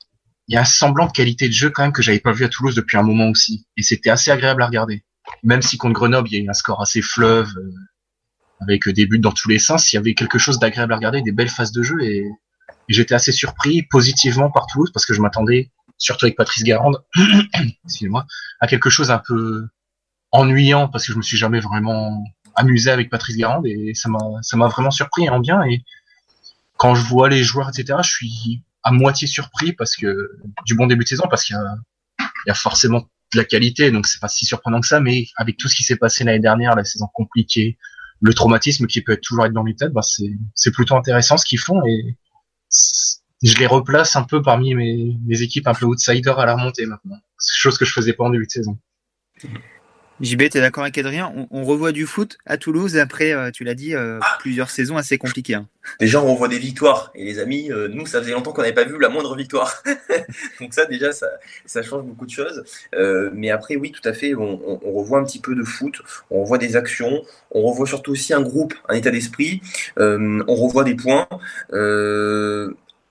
il 0.48 0.54
y 0.54 0.56
a 0.56 0.60
un 0.60 0.64
semblant 0.64 1.06
de 1.06 1.12
qualité 1.12 1.48
de 1.48 1.52
jeu 1.52 1.70
quand 1.70 1.82
même 1.82 1.92
que 1.92 2.02
j'avais 2.02 2.20
pas 2.20 2.32
vu 2.32 2.44
à 2.44 2.48
Toulouse 2.48 2.74
depuis 2.74 2.96
un 2.96 3.02
moment 3.02 3.28
aussi. 3.28 3.66
Et 3.76 3.82
c'était 3.82 4.10
assez 4.10 4.30
agréable 4.30 4.62
à 4.62 4.66
regarder. 4.66 5.04
Même 5.42 5.62
si 5.62 5.76
contre 5.76 5.94
Grenoble, 5.94 6.28
il 6.30 6.34
y 6.34 6.40
a 6.40 6.44
eu 6.44 6.48
un 6.48 6.54
score 6.54 6.80
assez 6.80 7.02
fleuve, 7.02 7.52
euh, 7.56 7.72
avec 8.60 8.88
des 8.88 9.06
buts 9.06 9.18
dans 9.18 9.32
tous 9.32 9.48
les 9.48 9.58
sens, 9.58 9.92
il 9.92 9.96
y 9.96 9.98
avait 9.98 10.14
quelque 10.14 10.38
chose 10.38 10.58
d'agréable 10.58 10.92
à 10.92 10.96
regarder, 10.96 11.22
des 11.22 11.32
belles 11.32 11.48
phases 11.48 11.72
de 11.72 11.82
jeu 11.82 12.02
et 12.02 12.26
j'étais 12.88 13.14
assez 13.14 13.32
surpris 13.32 13.82
positivement 13.82 14.50
par 14.50 14.66
Toulouse 14.66 14.90
parce 14.92 15.04
que 15.04 15.14
je 15.14 15.20
m'attendais, 15.20 15.70
surtout 15.98 16.26
avec 16.26 16.36
Patrice 16.36 16.62
Garande, 16.62 17.04
excusez-moi, 17.84 18.26
à 18.60 18.66
quelque 18.66 18.88
chose 18.88 19.10
un 19.10 19.18
peu 19.18 19.66
ennuyant 20.32 20.88
parce 20.88 21.06
que 21.06 21.12
je 21.12 21.18
me 21.18 21.22
suis 21.22 21.36
jamais 21.36 21.60
vraiment 21.60 22.24
amusé 22.54 22.90
avec 22.90 23.10
Patrice 23.10 23.36
Garande 23.36 23.66
et 23.66 23.92
ça 23.94 24.08
m'a 24.08 24.18
ça 24.42 24.56
m'a 24.56 24.66
vraiment 24.68 24.90
surpris 24.90 25.28
en 25.28 25.40
bien 25.40 25.62
et 25.64 25.84
quand 26.78 26.94
je 26.94 27.02
vois 27.02 27.28
les 27.28 27.44
joueurs 27.44 27.68
etc 27.68 27.98
je 28.02 28.10
suis 28.10 28.62
à 28.86 28.92
moitié 28.92 29.26
surpris 29.26 29.72
parce 29.72 29.96
que 29.96 30.30
du 30.64 30.74
bon 30.74 30.86
début 30.86 31.04
de 31.04 31.08
saison 31.08 31.24
parce 31.28 31.44
qu'il 31.44 31.56
y 31.56 32.48
y 32.48 32.50
a 32.50 32.54
forcément 32.54 33.00
de 33.32 33.38
la 33.38 33.44
qualité 33.44 33.90
donc 33.90 34.06
c'est 34.06 34.20
pas 34.20 34.28
si 34.28 34.46
surprenant 34.46 34.80
que 34.80 34.86
ça 34.86 35.00
mais 35.00 35.26
avec 35.36 35.56
tout 35.56 35.68
ce 35.68 35.74
qui 35.74 35.82
s'est 35.82 35.96
passé 35.96 36.24
l'année 36.24 36.38
dernière 36.40 36.76
la 36.76 36.84
saison 36.84 37.08
compliquée 37.12 37.78
le 38.20 38.32
traumatisme 38.32 38.86
qui 38.86 39.00
peut 39.02 39.12
être 39.12 39.22
toujours 39.22 39.44
être 39.44 39.52
dans 39.52 39.64
les 39.64 39.74
têtes 39.74 39.92
bah 39.92 40.02
c'est 40.02 40.30
c'est 40.54 40.70
plutôt 40.70 40.96
intéressant 40.96 41.36
ce 41.36 41.44
qu'ils 41.44 41.58
font 41.58 41.84
et 41.84 42.16
je 43.42 43.56
les 43.58 43.66
replace 43.66 44.16
un 44.16 44.22
peu 44.22 44.42
parmi 44.42 44.74
mes, 44.74 45.16
mes 45.26 45.42
équipes 45.42 45.66
un 45.68 45.74
peu 45.74 45.86
outsiders 45.86 46.38
à 46.38 46.46
la 46.46 46.54
remontée 46.54 46.86
maintenant. 46.86 47.18
Chose 47.38 47.78
que 47.78 47.84
je 47.84 47.92
faisais 47.92 48.12
pas 48.12 48.24
en 48.24 48.30
début 48.30 48.46
de 48.46 48.50
saison. 48.50 48.78
JB, 50.20 50.48
tu 50.48 50.58
es 50.58 50.60
d'accord 50.60 50.84
avec 50.84 50.96
Adrien? 50.96 51.32
On, 51.50 51.64
revoit 51.64 51.92
du 51.92 52.06
foot 52.06 52.38
à 52.46 52.56
Toulouse 52.56 52.96
après, 52.96 53.32
euh, 53.32 53.50
tu 53.50 53.64
l'as 53.64 53.74
dit, 53.74 53.94
euh, 53.94 54.18
plusieurs 54.38 54.70
saisons 54.70 54.96
assez 54.96 55.18
compliquées. 55.18 55.54
Hein. 55.54 55.68
Déjà, 56.00 56.22
on 56.22 56.32
revoit 56.32 56.48
des 56.48 56.58
victoires. 56.58 57.10
Et 57.14 57.24
les 57.24 57.38
amis, 57.38 57.70
euh, 57.70 57.88
nous, 57.88 58.06
ça 58.06 58.20
faisait 58.20 58.32
longtemps 58.32 58.52
qu'on 58.52 58.62
n'avait 58.62 58.72
pas 58.72 58.84
vu 58.84 58.98
la 58.98 59.10
moindre 59.10 59.36
victoire. 59.36 59.82
Donc 60.60 60.72
ça, 60.72 60.86
déjà, 60.86 61.12
ça, 61.12 61.26
ça, 61.66 61.82
change 61.82 62.04
beaucoup 62.04 62.24
de 62.24 62.30
choses. 62.30 62.64
mais 63.34 63.50
après, 63.50 63.76
oui, 63.76 63.92
tout 63.92 64.06
à 64.08 64.14
fait, 64.14 64.34
on, 64.34 64.80
on, 64.86 64.92
revoit 64.92 65.18
un 65.18 65.24
petit 65.24 65.40
peu 65.40 65.54
de 65.54 65.64
foot, 65.64 66.00
on 66.30 66.42
revoit 66.42 66.58
des 66.58 66.76
actions, 66.76 67.22
on 67.50 67.62
revoit 67.62 67.86
surtout 67.86 68.12
aussi 68.12 68.32
un 68.32 68.40
groupe, 68.40 68.74
un 68.88 68.94
état 68.94 69.10
d'esprit, 69.10 69.60
on 69.98 70.44
revoit 70.48 70.84
des 70.84 70.94
points 70.94 71.28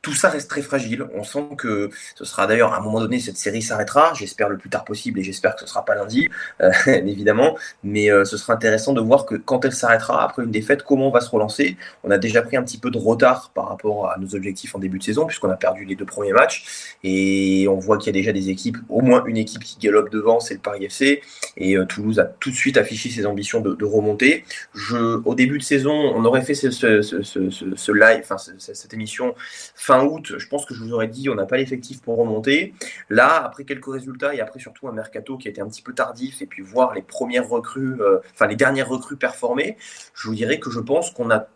tout 0.06 0.14
ça 0.14 0.30
reste 0.30 0.52
très 0.52 0.62
fragile. 0.62 1.04
On 1.16 1.24
sent 1.24 1.48
que 1.58 1.90
ce 2.14 2.26
sera 2.26 2.46
d'ailleurs 2.46 2.74
à 2.74 2.78
un 2.78 2.80
moment 2.80 3.00
donné, 3.00 3.20
cette 3.20 3.38
série 3.38 3.64
s'arrêtera. 3.64 4.14
J'espère 4.14 4.50
le 4.50 4.58
plus 4.60 4.70
tard 4.70 4.86
possible 4.86 5.20
et 5.20 5.24
j'espère 5.24 5.56
que 5.56 5.62
ce 5.62 5.66
sera 5.66 5.84
pas 5.84 5.96
lundi, 5.96 6.30
euh, 6.62 6.72
évidemment. 6.86 7.58
Mais 7.84 8.12
euh, 8.12 8.24
ce 8.24 8.38
sera 8.38 8.54
intéressant 8.54 8.94
de 8.94 9.02
voir 9.02 9.26
que 9.26 9.34
quand 9.34 9.66
elle 9.66 9.72
s'arrêtera 9.72 10.24
après 10.24 10.44
une 10.44 10.52
défaite, 10.52 10.84
comment 10.84 11.08
on 11.08 11.12
va 11.12 11.22
se 11.22 11.30
relancer. 11.32 11.76
On 12.04 12.12
a 12.12 12.20
déjà 12.20 12.44
pris 12.44 12.56
un 12.56 12.62
petit 12.62 12.78
peu 12.78 12.92
de 12.92 13.00
retard 13.00 13.50
par 13.56 13.68
rapport 13.68 14.12
à 14.12 14.20
nos 14.20 14.36
objectifs 14.36 14.76
en 14.76 14.80
début 14.80 15.00
de 15.00 15.04
saison, 15.04 15.26
puisqu'on 15.26 15.50
a 15.50 15.56
perdu 15.56 15.86
les 15.86 15.96
deux 15.96 16.06
premiers 16.06 16.34
matchs. 16.34 16.96
Et 17.04 17.66
on 17.68 17.80
voit 17.80 17.98
qu'il 17.98 18.06
y 18.06 18.10
a 18.10 18.14
déjà 18.14 18.32
des 18.32 18.50
équipes, 18.50 18.78
au 18.90 19.02
moins 19.02 19.26
une 19.26 19.38
équipe 19.38 19.64
qui 19.64 19.80
galope 19.80 20.12
devant, 20.12 20.40
c'est 20.40 20.54
le 20.54 20.60
Paris 20.60 20.86
FC. 20.86 21.24
Et 21.58 21.78
euh, 21.78 21.86
Toulouse 21.86 22.20
a 22.20 22.26
tout 22.26 22.52
de 22.52 22.56
suite 22.56 22.78
affiché 22.78 23.10
ses 23.10 23.26
ambitions 23.26 23.60
de, 23.60 23.86
remonter. 23.86 24.46
Je, 24.76 25.20
au 25.26 25.34
début 25.34 25.58
de 25.58 25.64
saison, 25.64 25.94
on 25.94 26.26
aurait 26.26 26.44
fait 26.44 26.54
ce, 26.54 26.70
ce 26.70 27.92
live, 27.92 28.22
enfin 28.22 28.38
cette 28.38 28.94
émission 28.94 29.34
fin 29.76 29.95
août, 30.04 30.34
je 30.38 30.48
pense 30.48 30.66
que 30.66 30.74
je 30.74 30.84
vous 30.84 30.94
aurais 30.94 31.08
dit, 31.08 31.30
on 31.30 31.36
n'a 31.36 31.46
pas 31.46 31.58
l'effectif 31.58 32.02
pour 32.02 32.18
remonter. 32.18 32.74
Là, 33.10 33.44
après 33.44 33.64
quelques 33.64 33.92
résultats 33.92 34.34
et 34.34 34.42
après 34.42 34.60
surtout 34.60 34.88
un 34.88 34.92
mercato 34.92 35.38
qui 35.38 35.48
a 35.48 35.52
été 35.52 35.62
un 35.62 35.68
petit 35.68 35.82
peu 35.82 35.94
tardif 35.94 36.42
et 36.42 36.46
puis 36.46 36.64
voir 36.64 36.94
les 36.94 37.02
premières 37.02 37.48
recrues, 37.48 38.02
euh, 38.02 38.20
enfin 38.34 38.48
les 38.48 38.56
dernières 38.56 38.90
recrues 38.90 39.18
performer, 39.18 39.78
je 40.14 40.28
vous 40.28 40.36
dirais 40.36 40.60
que 40.60 40.70
je 40.70 40.80
pense 40.80 41.12
qu'on 41.12 41.30
a 41.30 41.48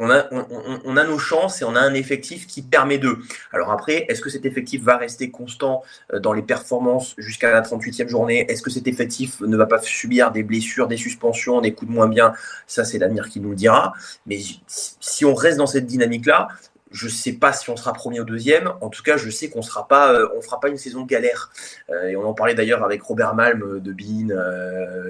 on 0.00 0.10
a, 0.10 0.26
on, 0.84 0.96
a, 0.96 1.04
nos 1.04 1.18
chances 1.18 1.62
et 1.62 1.64
on 1.64 1.76
a 1.76 1.80
un 1.80 1.94
effectif 1.94 2.48
qui 2.48 2.62
permet 2.62 2.98
d'eux. 2.98 3.18
Alors 3.52 3.70
après, 3.70 4.06
est-ce 4.08 4.20
que 4.20 4.28
cet 4.28 4.44
effectif 4.44 4.82
va 4.82 4.96
rester 4.96 5.30
constant 5.30 5.84
euh, 6.12 6.18
dans 6.18 6.32
les 6.32 6.42
performances 6.42 7.14
jusqu'à 7.16 7.52
la 7.52 7.62
38e 7.62 8.08
journée? 8.08 8.44
Est-ce 8.50 8.60
que 8.60 8.70
cet 8.70 8.88
effectif 8.88 9.40
ne 9.40 9.56
va 9.56 9.66
pas 9.66 9.80
subir 9.80 10.32
des 10.32 10.42
blessures, 10.42 10.88
des 10.88 10.96
suspensions, 10.96 11.60
des 11.60 11.74
coups 11.74 11.90
de 11.90 11.94
moins 11.94 12.08
bien? 12.08 12.32
Ça, 12.66 12.84
c'est 12.84 12.98
l'avenir 12.98 13.28
qui 13.28 13.38
nous 13.38 13.50
le 13.50 13.56
dira. 13.56 13.92
Mais 14.26 14.38
si 14.66 15.24
on 15.24 15.34
reste 15.34 15.58
dans 15.58 15.68
cette 15.68 15.86
dynamique-là, 15.86 16.48
je 16.94 17.06
ne 17.06 17.10
sais 17.10 17.32
pas 17.32 17.52
si 17.52 17.68
on 17.70 17.76
sera 17.76 17.92
premier 17.92 18.20
ou 18.20 18.24
deuxième. 18.24 18.72
En 18.80 18.88
tout 18.88 19.02
cas, 19.02 19.16
je 19.16 19.28
sais 19.28 19.50
qu'on 19.50 19.62
sera 19.62 19.88
pas, 19.88 20.12
euh, 20.12 20.40
fera 20.40 20.60
pas 20.60 20.68
une 20.68 20.78
saison 20.78 21.02
galère. 21.02 21.50
Euh, 21.90 22.08
et 22.08 22.16
on 22.16 22.24
en 22.24 22.34
parlait 22.34 22.54
d'ailleurs 22.54 22.84
avec 22.84 23.02
Robert 23.02 23.34
Malm 23.34 23.62
euh, 23.62 23.80
de 23.80 23.92
Bean 23.92 24.04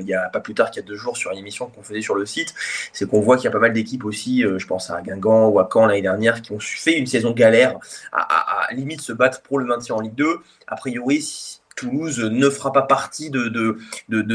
il 0.00 0.06
y 0.06 0.14
a 0.14 0.28
pas 0.30 0.40
plus 0.40 0.54
tard 0.54 0.70
qu'il 0.70 0.82
y 0.82 0.84
a 0.84 0.88
deux 0.88 0.96
jours 0.96 1.16
sur 1.16 1.30
une 1.30 1.38
émission 1.38 1.66
qu'on 1.66 1.82
faisait 1.82 2.00
sur 2.00 2.14
le 2.14 2.24
site. 2.26 2.54
C'est 2.92 3.08
qu'on 3.08 3.20
voit 3.20 3.36
qu'il 3.36 3.44
y 3.44 3.48
a 3.48 3.50
pas 3.50 3.58
mal 3.58 3.72
d'équipes 3.72 4.04
aussi, 4.04 4.42
je 4.42 4.66
pense 4.66 4.90
à 4.90 5.00
Guingamp 5.02 5.48
ou 5.48 5.60
à 5.60 5.68
Caen 5.72 5.86
l'année 5.86 6.02
dernière, 6.02 6.42
qui 6.42 6.52
ont 6.52 6.58
fait 6.58 6.98
une 6.98 7.06
saison 7.06 7.32
galère, 7.32 7.78
à, 8.12 8.66
limite 8.72 9.00
se 9.00 9.12
battre 9.12 9.42
pour 9.42 9.58
le 9.58 9.66
maintien 9.66 9.94
en 9.94 10.00
Ligue 10.00 10.14
2. 10.14 10.38
A 10.66 10.76
priori, 10.76 11.60
Toulouse 11.76 12.20
ne 12.20 12.48
fera 12.50 12.72
pas 12.72 12.82
partie 12.82 13.30
de, 13.30 13.78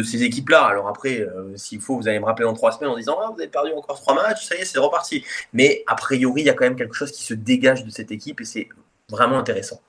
ces 0.04 0.24
équipes-là. 0.24 0.66
Alors 0.66 0.88
après, 0.88 1.22
euh, 1.22 1.56
s'il 1.56 1.80
faut, 1.80 1.98
vous 1.98 2.08
allez 2.08 2.20
me 2.20 2.26
rappeler 2.26 2.46
dans 2.46 2.54
trois 2.54 2.72
semaines 2.72 2.92
en 2.92 2.98
disant 2.98 3.18
ah, 3.22 3.32
vous 3.34 3.40
avez 3.40 3.50
perdu 3.50 3.72
encore 3.74 4.02
trois 4.02 4.16
matchs, 4.16 4.46
ça 4.46 4.56
y 4.56 4.60
est, 4.60 4.66
c'est 4.66 4.80
reparti. 4.80 5.24
Mais 5.54 5.84
a 5.88 5.96
priori, 5.96 6.42
il 6.42 6.46
y 6.46 6.50
a 6.50 6.54
quand 6.54 6.66
même 6.66 6.76
quelque 6.76 6.96
chose 6.96 7.12
qui 7.12 7.24
se 7.24 7.34
dégage 7.34 7.86
de 7.86 7.90
cette 7.90 8.12
équipe 8.12 8.42
et 8.42 8.46
c'est 8.46 8.70
vraiment 9.10 9.40
intéressant. 9.40 9.82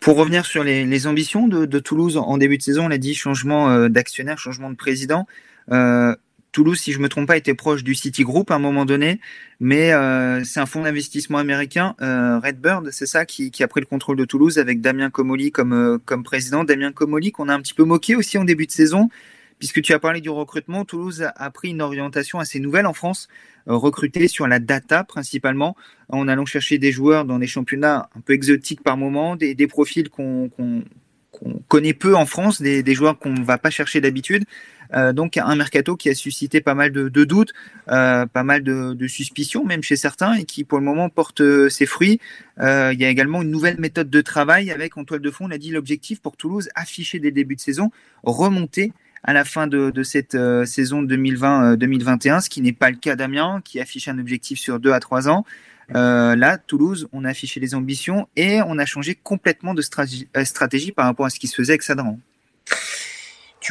Pour 0.00 0.16
revenir 0.16 0.46
sur 0.46 0.64
les, 0.64 1.06
ambitions 1.06 1.46
de, 1.46 1.78
Toulouse 1.78 2.16
en 2.16 2.38
début 2.38 2.56
de 2.56 2.62
saison, 2.62 2.86
on 2.86 2.88
l'a 2.88 2.96
dit, 2.96 3.14
changement 3.14 3.70
euh, 3.70 3.88
d'actionnaire, 3.88 4.38
changement 4.38 4.70
de 4.70 4.76
président. 4.76 5.26
Euh, 5.70 6.16
Toulouse, 6.52 6.78
si 6.78 6.92
je 6.92 6.98
me 6.98 7.08
trompe 7.08 7.28
pas, 7.28 7.36
était 7.36 7.54
proche 7.54 7.84
du 7.84 7.94
Citigroup 7.94 8.50
à 8.50 8.54
un 8.54 8.58
moment 8.58 8.84
donné, 8.84 9.20
mais 9.60 9.92
euh, 9.92 10.42
c'est 10.44 10.60
un 10.60 10.66
fonds 10.66 10.82
d'investissement 10.82 11.38
américain, 11.38 11.94
Redbird, 11.98 12.90
c'est 12.90 13.06
ça, 13.06 13.24
qui, 13.24 13.52
a 13.62 13.68
pris 13.68 13.80
le 13.80 13.86
contrôle 13.86 14.16
de 14.16 14.24
Toulouse 14.24 14.58
avec 14.58 14.80
Damien 14.80 15.10
Comoli 15.10 15.52
comme, 15.52 15.98
comme 16.04 16.22
président. 16.22 16.64
Damien 16.64 16.92
Comoli 16.92 17.32
qu'on 17.32 17.48
a 17.48 17.54
un 17.54 17.60
petit 17.60 17.74
peu 17.74 17.84
moqué 17.84 18.16
aussi 18.16 18.38
en 18.38 18.44
début 18.44 18.66
de 18.66 18.72
saison, 18.72 19.08
puisque 19.60 19.82
tu 19.82 19.92
as 19.92 20.00
parlé 20.00 20.20
du 20.20 20.30
recrutement. 20.30 20.84
Toulouse 20.84 21.24
a, 21.36 21.50
pris 21.50 21.70
une 21.70 21.82
orientation 21.82 22.40
assez 22.40 22.58
nouvelle 22.58 22.86
en 22.86 22.94
France, 22.94 23.28
recruter 23.66 24.26
sur 24.26 24.48
la 24.48 24.58
data 24.58 25.04
principalement, 25.04 25.76
en 26.08 26.26
allant 26.26 26.46
chercher 26.46 26.78
des 26.78 26.90
joueurs 26.90 27.24
dans 27.24 27.38
des 27.38 27.46
championnats 27.46 28.08
un 28.16 28.20
peu 28.20 28.32
exotiques 28.32 28.82
par 28.82 28.96
moment, 28.96 29.36
des, 29.36 29.54
profils 29.68 30.08
qu'on 30.08 30.50
connaît 31.68 31.94
peu 31.94 32.16
en 32.16 32.26
France, 32.26 32.60
des, 32.60 32.94
joueurs 32.94 33.18
qu'on 33.18 33.30
ne 33.30 33.44
va 33.44 33.58
pas 33.58 33.70
chercher 33.70 34.00
d'habitude. 34.00 34.44
Euh, 34.94 35.12
donc 35.12 35.36
un 35.36 35.54
mercato 35.54 35.96
qui 35.96 36.08
a 36.08 36.14
suscité 36.14 36.60
pas 36.60 36.74
mal 36.74 36.90
de, 36.90 37.24
doutes, 37.24 37.52
euh, 37.88 38.26
pas 38.26 38.42
mal 38.42 38.62
de, 38.62 39.06
suspicions 39.06 39.64
même 39.64 39.82
chez 39.82 39.96
certains 39.96 40.34
et 40.34 40.44
qui 40.44 40.64
pour 40.64 40.78
le 40.78 40.84
moment 40.84 41.08
porte 41.08 41.40
euh, 41.40 41.68
ses 41.68 41.86
fruits. 41.86 42.20
il 42.58 42.96
y 42.98 43.04
a 43.04 43.08
également 43.08 43.42
une 43.42 43.50
nouvelle 43.50 43.78
méthode 43.78 44.10
de 44.10 44.20
travail 44.20 44.70
avec 44.70 44.96
en 44.96 45.04
toile 45.04 45.20
de 45.20 45.30
fond, 45.30 45.46
on 45.46 45.50
a 45.50 45.58
dit 45.58 45.70
l'objectif 45.70 46.20
pour 46.20 46.36
Toulouse 46.36 46.68
affiché 46.74 47.18
dès 47.18 47.28
le 47.28 47.34
début 47.34 47.56
de 47.56 47.60
saison, 47.60 47.90
remonter 48.22 48.92
à 49.22 49.32
la 49.32 49.44
fin 49.44 49.66
de, 49.66 50.02
cette 50.02 50.36
saison 50.64 51.02
2020-2021, 51.02 52.40
ce 52.40 52.48
qui 52.48 52.62
n'est 52.62 52.72
pas 52.72 52.90
le 52.90 52.96
cas 52.96 53.16
d'Amiens, 53.16 53.60
qui 53.62 53.78
affiche 53.78 54.08
un 54.08 54.18
objectif 54.18 54.58
sur 54.58 54.80
deux 54.80 54.92
à 54.92 55.00
trois 55.00 55.28
ans. 55.28 55.44
Là, 55.90 56.58
Toulouse, 56.58 57.08
on 57.12 57.24
a 57.24 57.30
affiché 57.30 57.60
les 57.60 57.74
ambitions 57.74 58.28
et 58.36 58.60
on 58.62 58.78
a 58.78 58.86
changé 58.86 59.14
complètement 59.14 59.74
de 59.74 59.82
euh, 59.82 60.44
stratégie, 60.44 60.92
par 60.92 61.04
rapport 61.06 61.26
à 61.26 61.30
ce 61.30 61.38
qui 61.38 61.48
se 61.48 61.54
faisait 61.54 61.72
avec 61.72 61.82
Sadran. 61.82 62.18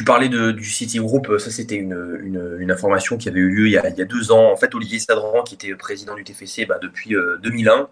Tu 0.00 0.04
parlais 0.04 0.30
de, 0.30 0.50
du 0.50 0.64
City 0.64 0.98
Group, 0.98 1.30
ça 1.36 1.50
c'était 1.50 1.74
une, 1.74 2.70
information 2.70 3.18
qui 3.18 3.28
avait 3.28 3.40
eu 3.40 3.50
lieu 3.50 3.66
il 3.66 3.72
y, 3.72 3.76
a, 3.76 4.04
deux 4.06 4.32
ans. 4.32 4.50
En 4.50 4.56
fait, 4.56 4.74
Olivier 4.74 4.98
Sadran, 4.98 5.42
qui 5.42 5.56
était 5.56 5.74
président 5.74 6.14
du 6.14 6.24
TFC 6.24 6.64
bah, 6.64 6.78
depuis 6.80 7.14
2001, 7.42 7.72
euh, 7.72 7.84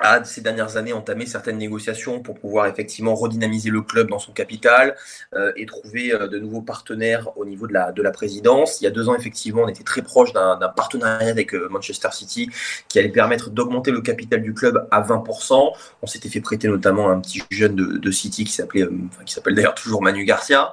a 0.00 0.24
ces 0.24 0.40
dernières 0.40 0.76
années 0.76 0.92
entamé 0.92 1.26
certaines 1.26 1.58
négociations 1.58 2.20
pour 2.20 2.38
pouvoir 2.38 2.66
effectivement 2.66 3.14
redynamiser 3.14 3.70
le 3.70 3.82
club 3.82 4.08
dans 4.08 4.18
son 4.18 4.32
capital 4.32 4.96
euh, 5.34 5.52
et 5.56 5.66
trouver 5.66 6.12
euh, 6.12 6.26
de 6.26 6.38
nouveaux 6.38 6.62
partenaires 6.62 7.36
au 7.36 7.44
niveau 7.44 7.66
de 7.66 7.74
la, 7.74 7.92
de 7.92 8.02
la 8.02 8.10
présidence. 8.10 8.80
Il 8.80 8.84
y 8.84 8.86
a 8.86 8.90
deux 8.90 9.08
ans, 9.08 9.14
effectivement, 9.14 9.62
on 9.62 9.68
était 9.68 9.84
très 9.84 10.02
proche 10.02 10.32
d'un 10.32 10.56
partenariat 10.74 11.28
avec 11.28 11.54
euh, 11.54 11.68
Manchester 11.70 12.08
City 12.12 12.50
qui 12.88 12.98
allait 12.98 13.10
permettre 13.10 13.50
d'augmenter 13.50 13.90
le 13.90 14.00
capital 14.00 14.42
du 14.42 14.54
club 14.54 14.88
à 14.90 15.02
20%. 15.02 15.72
On 16.02 16.06
s'était 16.06 16.30
fait 16.30 16.40
prêter 16.40 16.68
notamment 16.68 17.10
un 17.10 17.20
petit 17.20 17.42
jeune 17.50 17.76
de, 17.76 17.98
de 17.98 18.10
City 18.10 18.44
qui 18.44 18.52
s'appelait, 18.52 18.88
qui 19.26 19.34
s'appelle 19.34 19.54
d'ailleurs 19.54 19.74
toujours 19.74 20.02
Manu 20.02 20.24
Garcia. 20.24 20.72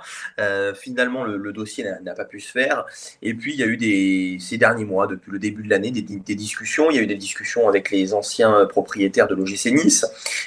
finalement, 0.75 1.23
le, 1.23 1.51
dossier 1.51 1.85
n'a 2.03 2.13
pas 2.13 2.25
pu 2.25 2.39
se 2.39 2.51
faire. 2.51 2.85
Et 3.21 3.33
puis, 3.33 3.53
il 3.53 3.59
y 3.59 3.63
a 3.63 3.65
eu 3.65 3.77
des, 3.77 4.37
ces 4.39 4.57
derniers 4.57 4.85
mois, 4.85 5.07
depuis 5.07 5.31
le 5.31 5.39
début 5.39 5.63
de 5.63 5.69
l'année, 5.69 5.91
des 5.91 6.35
discussions. 6.35 6.89
Il 6.91 6.95
y 6.95 6.99
a 6.99 7.01
eu 7.01 7.07
des 7.07 7.15
discussions 7.15 7.67
avec 7.67 7.89
les 7.89 8.13
anciens 8.13 8.65
propriétaires 8.65 9.16
de 9.25 9.33
l'OGC 9.33 9.71
Nice, 9.71 10.05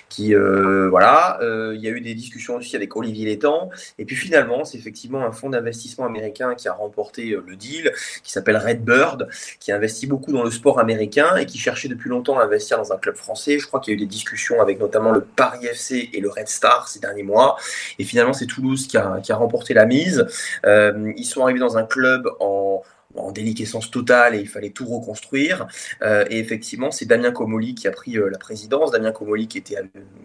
qui 0.09 0.35
euh, 0.35 0.89
voilà, 0.89 1.39
euh, 1.43 1.73
il 1.75 1.83
y 1.83 1.89
a 1.89 1.91
eu 1.91 2.01
des 2.01 2.15
discussions 2.15 2.57
aussi 2.57 2.77
avec 2.77 2.95
Olivier 2.95 3.27
Létang, 3.27 3.71
et 3.99 4.05
puis 4.05 4.15
finalement, 4.15 4.65
c'est 4.65 4.79
effectivement 4.79 5.25
un 5.25 5.33
fonds 5.33 5.51
d'investissement 5.51 6.07
américain 6.07 6.55
qui 6.55 6.69
a 6.69 6.73
remporté 6.73 7.33
euh, 7.33 7.43
le 7.47 7.57
deal, 7.57 7.93
qui 8.23 8.31
s'appelle 8.31 8.57
Redbird, 8.57 9.29
qui 9.59 9.73
investit 9.73 10.07
beaucoup 10.07 10.33
dans 10.33 10.45
le 10.45 10.51
sport 10.51 10.79
américain 10.79 11.37
et 11.37 11.47
qui 11.47 11.59
cherchait 11.59 11.89
depuis 11.89 12.11
longtemps 12.11 12.39
à 12.39 12.45
investir 12.45 12.79
dans 12.79 12.93
un 12.93 12.99
club 12.99 13.17
français. 13.17 13.59
Je 13.59 13.67
crois 13.67 13.81
qu'il 13.81 13.93
y 13.93 13.97
a 13.97 13.99
eu 13.99 14.01
des 14.01 14.07
discussions 14.07 14.61
avec 14.61 14.79
notamment 14.79 15.11
le 15.11 15.23
Paris 15.23 15.67
FC 15.67 16.11
et 16.13 16.21
le 16.21 16.29
Red 16.29 16.49
Star 16.49 16.89
ces 16.89 17.01
derniers 17.01 17.25
mois, 17.25 17.57
et 17.99 18.05
finalement, 18.05 18.33
c'est 18.33 18.47
Toulouse 18.47 18.87
qui 18.87 18.97
a, 18.97 19.21
qui 19.23 19.33
a 19.33 19.37
remporté 19.37 19.75
la 19.75 19.87
mise. 19.87 20.27
ils 20.65 21.25
sont 21.25 21.43
arrivés 21.43 21.59
dans 21.59 21.77
un 21.77 21.85
club 21.85 22.29
en 22.39 22.83
en 23.17 23.33
déliquescence 23.33 23.91
totale 23.91 24.35
et 24.35 24.41
il 24.41 24.49
fallait 24.49 24.71
tout 24.71 24.87
reconstruire. 24.87 25.67
Euh, 26.03 26.25
et 26.31 26.39
effectivement, 26.39 26.91
c'est 26.91 27.07
Damien 27.07 27.33
Comoli 27.33 27.75
qui 27.75 27.89
a 27.89 27.91
pris 27.91 28.17
euh, 28.17 28.31
la 28.31 28.39
présidence. 28.39 28.91
Damien 28.91 29.13
Comoli 29.13 29.49
qui 29.49 29.59
était 29.59 29.77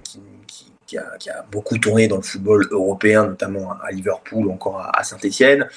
qui, 0.04 0.20
qui 0.48 0.75
a, 0.94 1.46
beaucoup 1.52 1.78
tourné 1.78 2.08
dans 2.08 2.18
le 2.18 2.22
football 2.22 2.68
européen, 2.72 3.26
notamment 3.26 3.72
à 3.72 3.92
Liverpool 3.92 4.48
ou 4.48 4.52
encore 4.52 4.80
à, 4.94 5.04
Saint-Etienne, 5.04 5.68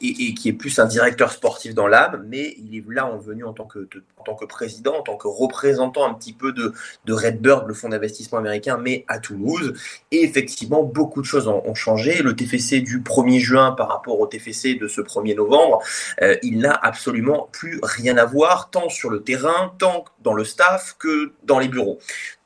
et, 0.00 0.34
qui 0.34 0.48
est 0.48 0.52
plus 0.52 0.78
un 0.78 0.86
directeur 0.86 1.32
sportif 1.32 1.74
dans 1.74 1.88
l'âme, 1.88 2.24
mais 2.28 2.56
il 2.58 2.76
est 2.76 2.84
là 2.88 3.06
en 3.06 3.18
venu 3.18 3.44
en 3.44 3.52
tant 3.52 3.64
que, 3.64 3.88
en 4.18 4.22
tant 4.22 4.34
que 4.34 4.44
président, 4.44 4.96
en 4.96 5.02
tant 5.02 5.16
que 5.16 5.28
représentant 5.28 6.08
un 6.08 6.14
petit 6.14 6.32
peu 6.32 6.52
de, 6.52 6.72
de 7.04 7.12
Redbird, 7.12 7.66
le 7.66 7.74
fonds 7.74 7.88
d'investissement 7.88 8.38
américain, 8.38 8.78
mais 8.80 9.04
à 9.08 9.18
Toulouse. 9.18 9.74
Et 10.10 10.22
effectivement, 10.22 10.82
beaucoup 10.82 11.20
de 11.20 11.26
choses 11.26 11.48
ont, 11.48 11.74
changé. 11.74 12.22
Le 12.22 12.36
TFC 12.36 12.80
du 12.80 13.00
1er 13.00 13.38
juin 13.38 13.72
par 13.72 13.88
rapport 13.88 14.20
au 14.20 14.26
TFC 14.26 14.74
de 14.74 14.88
ce 14.88 15.00
1er 15.00 15.34
novembre, 15.36 15.82
euh, 16.20 16.36
il 16.42 16.58
n'a 16.58 16.72
absolument 16.72 17.48
plus 17.50 17.80
rien 17.82 18.18
à 18.18 18.26
voir, 18.26 18.68
tant 18.70 18.90
sur 18.90 19.08
le 19.08 19.22
terrain, 19.22 19.74
tant 19.78 20.04
dans 20.22 20.34
le 20.34 20.44
staff 20.44 20.96
que 20.98 21.32
dans 21.44 21.58
les 21.58 21.68
bureaux 21.68 21.98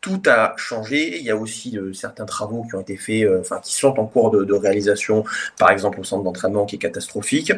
tout 0.07 0.23
a 0.27 0.55
changé. 0.57 1.19
Il 1.19 1.25
y 1.25 1.31
a 1.31 1.37
aussi 1.37 1.77
euh, 1.77 1.93
certains 1.93 2.27
travaux 2.27 2.63
qui 2.63 2.77
ont 2.77 2.81
été 2.81 2.97
faits, 2.97 3.25
euh, 3.25 3.41
enfin 3.41 3.59
qui 3.61 3.75
sont 3.75 3.99
en 3.99 4.07
cours 4.07 4.31
de, 4.31 4.55
réalisation, 4.55 5.25
par 5.59 5.73
exemple 5.73 5.99
au 5.99 6.05
centre 6.05 6.23
d'entraînement 6.23 6.65
qui 6.65 6.77
est 6.77 6.79
catastrophique. 6.79 7.53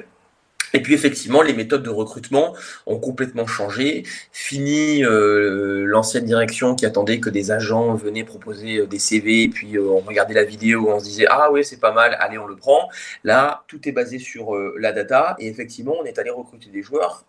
Et 0.72 0.82
puis 0.82 0.94
effectivement, 0.94 1.42
les 1.42 1.52
méthodes 1.52 1.82
de 1.82 1.90
recrutement 1.90 2.54
ont 2.86 2.98
complètement 2.98 3.46
changé. 3.46 4.04
Fini 4.32 5.04
euh, 5.04 5.84
l'ancienne 5.84 6.24
direction 6.24 6.74
qui 6.74 6.86
attendait 6.86 7.20
que 7.20 7.28
des 7.28 7.50
agents 7.50 7.94
venaient 7.94 8.24
proposer 8.24 8.86
des 8.86 8.98
CV 8.98 9.42
et 9.42 9.48
puis 9.48 9.78
on 9.78 10.00
regardait 10.00 10.34
la 10.34 10.44
vidéo, 10.44 10.88
on 10.90 11.00
se 11.00 11.04
disait 11.04 11.26
ah 11.28 11.50
oui 11.52 11.64
c'est 11.64 11.80
pas 11.80 11.92
mal, 11.92 12.16
allez 12.18 12.38
on 12.38 12.46
le 12.46 12.56
prend. 12.56 12.88
Là, 13.24 13.64
tout 13.66 13.86
est 13.88 13.92
basé 13.92 14.18
sur 14.18 14.54
la 14.78 14.92
data 14.92 15.36
et 15.38 15.48
effectivement 15.48 15.96
on 16.00 16.04
est 16.04 16.18
allé 16.18 16.30
recruter 16.30 16.70
des 16.70 16.82
joueurs 16.82 17.24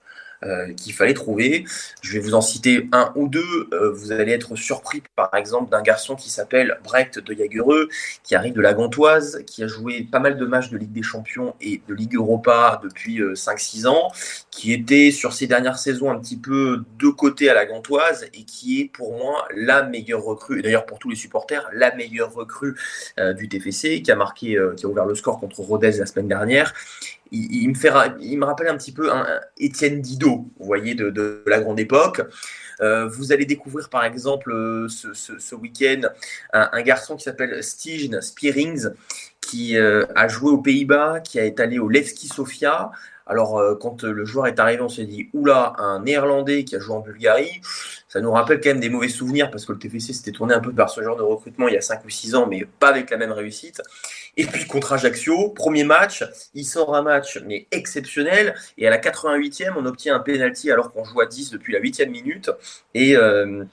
euh, 0.45 0.73
qu'il 0.73 0.93
fallait 0.93 1.13
trouver. 1.13 1.65
Je 2.01 2.13
vais 2.13 2.19
vous 2.19 2.33
en 2.33 2.39
citer 2.39 2.87
un 2.93 3.11
ou 3.15 3.27
deux. 3.27 3.67
Euh, 3.73 3.91
vous 3.91 4.13
allez 4.13 4.31
être 4.31 4.55
surpris, 4.55 5.03
par 5.17 5.33
exemple, 5.33 5.69
d'un 5.69 5.81
garçon 5.81 6.15
qui 6.15 6.29
s'appelle 6.29 6.79
Brecht 6.81 7.19
de 7.19 7.33
Jagereux, 7.33 7.89
qui 8.23 8.35
arrive 8.35 8.53
de 8.53 8.61
la 8.61 8.73
Gantoise, 8.73 9.43
qui 9.45 9.63
a 9.63 9.67
joué 9.67 10.07
pas 10.09 10.19
mal 10.19 10.37
de 10.37 10.45
matchs 10.45 10.69
de 10.69 10.77
Ligue 10.77 10.93
des 10.93 11.03
Champions 11.03 11.55
et 11.59 11.81
de 11.85 11.93
Ligue 11.93 12.15
Europa 12.15 12.79
depuis 12.81 13.19
5-6 13.19 13.85
euh, 13.85 13.89
ans, 13.89 14.13
qui 14.49 14.71
était 14.71 15.11
sur 15.11 15.33
ces 15.33 15.45
dernières 15.45 15.77
saisons 15.77 16.09
un 16.09 16.17
petit 16.17 16.37
peu 16.37 16.85
de 16.97 17.09
côté 17.09 17.49
à 17.49 17.53
la 17.53 17.65
Gantoise 17.65 18.25
et 18.33 18.45
qui 18.45 18.79
est 18.79 18.85
pour 18.85 19.17
moi 19.17 19.45
la 19.53 19.83
meilleure 19.83 20.23
recrue, 20.23 20.59
et 20.59 20.61
d'ailleurs 20.61 20.85
pour 20.85 20.99
tous 20.99 21.09
les 21.09 21.17
supporters, 21.17 21.69
la 21.73 21.93
meilleure 21.95 22.33
recrue 22.33 22.75
du 23.37 23.49
TFC, 23.49 24.01
qui 24.01 24.11
a 24.11 24.15
marqué, 24.15 24.57
qui 24.77 24.85
a 24.85 24.89
ouvert 24.89 25.05
le 25.05 25.15
score 25.15 25.39
contre 25.39 25.59
Rodez 25.59 25.91
la 25.91 26.05
semaine 26.05 26.27
dernière 26.29 26.73
il, 27.31 27.69
me 27.69 27.73
fait, 27.75 27.91
il 28.21 28.37
me 28.37 28.45
rappelle 28.45 28.67
un 28.67 28.77
petit 28.77 28.91
peu 28.91 29.11
un, 29.11 29.25
Étienne 29.57 30.01
Didot, 30.01 30.47
vous 30.57 30.65
voyez, 30.65 30.95
de, 30.95 31.43
la 31.45 31.59
grande 31.59 31.79
époque. 31.79 32.21
Euh, 32.81 33.07
vous 33.07 33.33
allez 33.33 33.45
découvrir 33.45 33.89
par 33.89 34.05
exemple 34.05 34.51
euh, 34.51 34.87
ce, 34.87 35.55
week-end 35.55 36.01
un, 36.53 36.81
garçon 36.81 37.17
qui 37.17 37.23
s'appelle 37.23 37.61
Stig 37.61 38.19
Spierings, 38.21 38.87
qui 39.41 39.77
euh, 39.77 40.05
a 40.15 40.27
joué 40.27 40.51
aux 40.51 40.61
Pays-Bas, 40.61 41.19
qui 41.19 41.39
est 41.39 41.59
allé 41.59 41.79
au 41.79 41.89
Levski 41.89 42.27
Sofia. 42.27 42.91
Alors, 43.27 43.61
quand 43.79 44.01
le 44.03 44.25
joueur 44.25 44.47
est 44.47 44.59
arrivé, 44.59 44.81
on 44.81 44.89
s'est 44.89 45.05
dit, 45.05 45.29
oula, 45.33 45.73
un 45.77 46.01
néerlandais 46.01 46.63
qui 46.63 46.75
a 46.75 46.79
joué 46.79 46.95
en 46.95 47.01
Bulgarie, 47.01 47.61
ça 48.07 48.21
nous 48.21 48.31
rappelle 48.31 48.59
quand 48.59 48.69
même 48.69 48.79
des 48.79 48.89
mauvais 48.89 49.07
souvenirs 49.07 49.51
parce 49.51 49.65
que 49.65 49.71
le 49.71 49.77
TFC 49.77 50.13
s'était 50.13 50.31
tourné 50.31 50.55
un 50.55 50.59
peu 50.59 50.73
par 50.73 50.89
ce 50.89 51.03
genre 51.03 51.15
de 51.15 51.21
recrutement 51.21 51.67
il 51.67 51.75
y 51.75 51.77
a 51.77 51.81
5 51.81 52.03
ou 52.03 52.09
6 52.09 52.33
ans, 52.33 52.47
mais 52.47 52.65
pas 52.79 52.87
avec 52.89 53.11
la 53.11 53.17
même 53.17 53.31
réussite. 53.31 53.83
Et 54.39 54.45
puis 54.45 54.65
contre 54.65 54.93
Ajaccio, 54.93 55.49
premier 55.49 55.83
match, 55.83 56.23
il 56.53 56.63
sort 56.63 56.95
un 56.95 57.01
match 57.01 57.37
mais 57.45 57.67
exceptionnel. 57.71 58.55
Et 58.77 58.87
à 58.87 58.89
la 58.89 58.97
88e, 58.97 59.73
on 59.75 59.85
obtient 59.85 60.15
un 60.15 60.21
penalty 60.21 60.71
alors 60.71 60.93
qu'on 60.93 61.03
joue 61.03 61.19
à 61.19 61.25
10 61.25 61.51
depuis 61.51 61.73
la 61.73 61.81
8e 61.81 62.09
minute. 62.09 62.49
Et, 62.93 63.17
euh, 63.17 63.65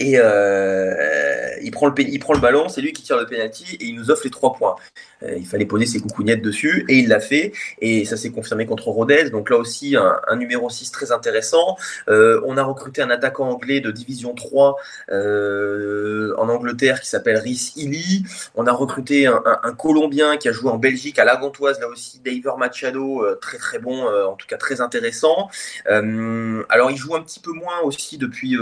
et 0.00 0.14
euh, 0.16 1.54
il, 1.62 1.70
prend 1.70 1.86
le, 1.86 1.94
il 2.00 2.18
prend 2.18 2.32
le 2.32 2.40
ballon, 2.40 2.68
c'est 2.68 2.80
lui 2.80 2.92
qui 2.92 3.02
tire 3.02 3.18
le 3.18 3.26
penalty 3.26 3.76
et 3.78 3.84
il 3.84 3.94
nous 3.94 4.10
offre 4.10 4.22
les 4.24 4.30
trois 4.30 4.52
points. 4.54 4.74
Euh, 5.22 5.36
il 5.36 5.46
fallait 5.46 5.66
poser 5.66 5.86
ses 5.86 6.00
coucougnettes 6.00 6.42
dessus 6.42 6.84
et 6.88 6.98
il 6.98 7.08
l'a 7.08 7.20
fait. 7.20 7.52
Et 7.80 8.04
ça 8.04 8.16
s'est 8.16 8.30
confirmé 8.30 8.66
contre 8.66 8.88
Rodez. 8.88 9.30
Donc 9.30 9.50
là 9.50 9.56
aussi, 9.56 9.96
un, 9.96 10.36
numéro 10.36 10.70
6 10.70 10.90
très 10.90 11.12
intéressant. 11.12 11.76
Euh, 12.08 12.40
on 12.46 12.56
a 12.56 12.62
recruté 12.62 13.02
un 13.02 13.10
attaquant 13.10 13.50
anglais 13.50 13.80
de 13.80 13.90
Division 13.90 14.34
3 14.34 14.76
en 15.10 16.48
Angleterre 16.48 17.00
qui 17.00 17.08
s'appelle 17.08 17.36
Rhys 17.36 17.72
Illy. 17.76 18.24
On 18.54 18.66
a 18.66 18.72
recruté 18.72 19.26
un, 19.26 19.42
Colombien 19.76 20.36
qui 20.36 20.48
a 20.48 20.52
joué 20.52 20.70
en 20.70 20.78
Belgique 20.78 21.18
à 21.18 21.24
la 21.24 21.36
Gantoise, 21.36 21.80
là 21.80 21.88
aussi, 21.88 22.20
David 22.24 22.44
Machado, 22.58 23.24
très 23.40 23.58
très 23.58 23.78
bon, 23.78 24.06
en 24.06 24.34
tout 24.34 24.46
cas 24.46 24.56
très 24.56 24.80
intéressant. 24.80 25.48
alors 25.86 26.90
il 26.90 26.96
joue 26.96 27.14
un 27.14 27.22
petit 27.22 27.40
peu 27.40 27.52
moins 27.52 27.80
aussi 27.84 28.18
depuis 28.18 28.56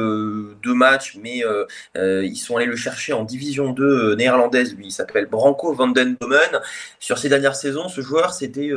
deux 0.62 0.74
matchs, 0.74 1.16
mais 1.22 1.42
ils 1.96 2.36
sont 2.36 2.56
allés 2.56 2.66
le 2.66 2.76
chercher 2.76 3.12
en 3.12 3.24
Division 3.24 3.72
2 3.72 4.14
néerlandaise, 4.14 4.74
lui 4.74 4.86
il 4.86 4.90
s'appelle 4.90 5.26
Branco 5.26 5.72
van 5.72 5.88
den 5.88 6.16
Domen. 6.20 6.60
Sur 6.98 7.18
ces 7.18 7.28
dernières 7.28 7.56
saisons, 7.56 7.88
ce 7.88 8.00
joueur 8.00 8.32
c'était 8.32 8.70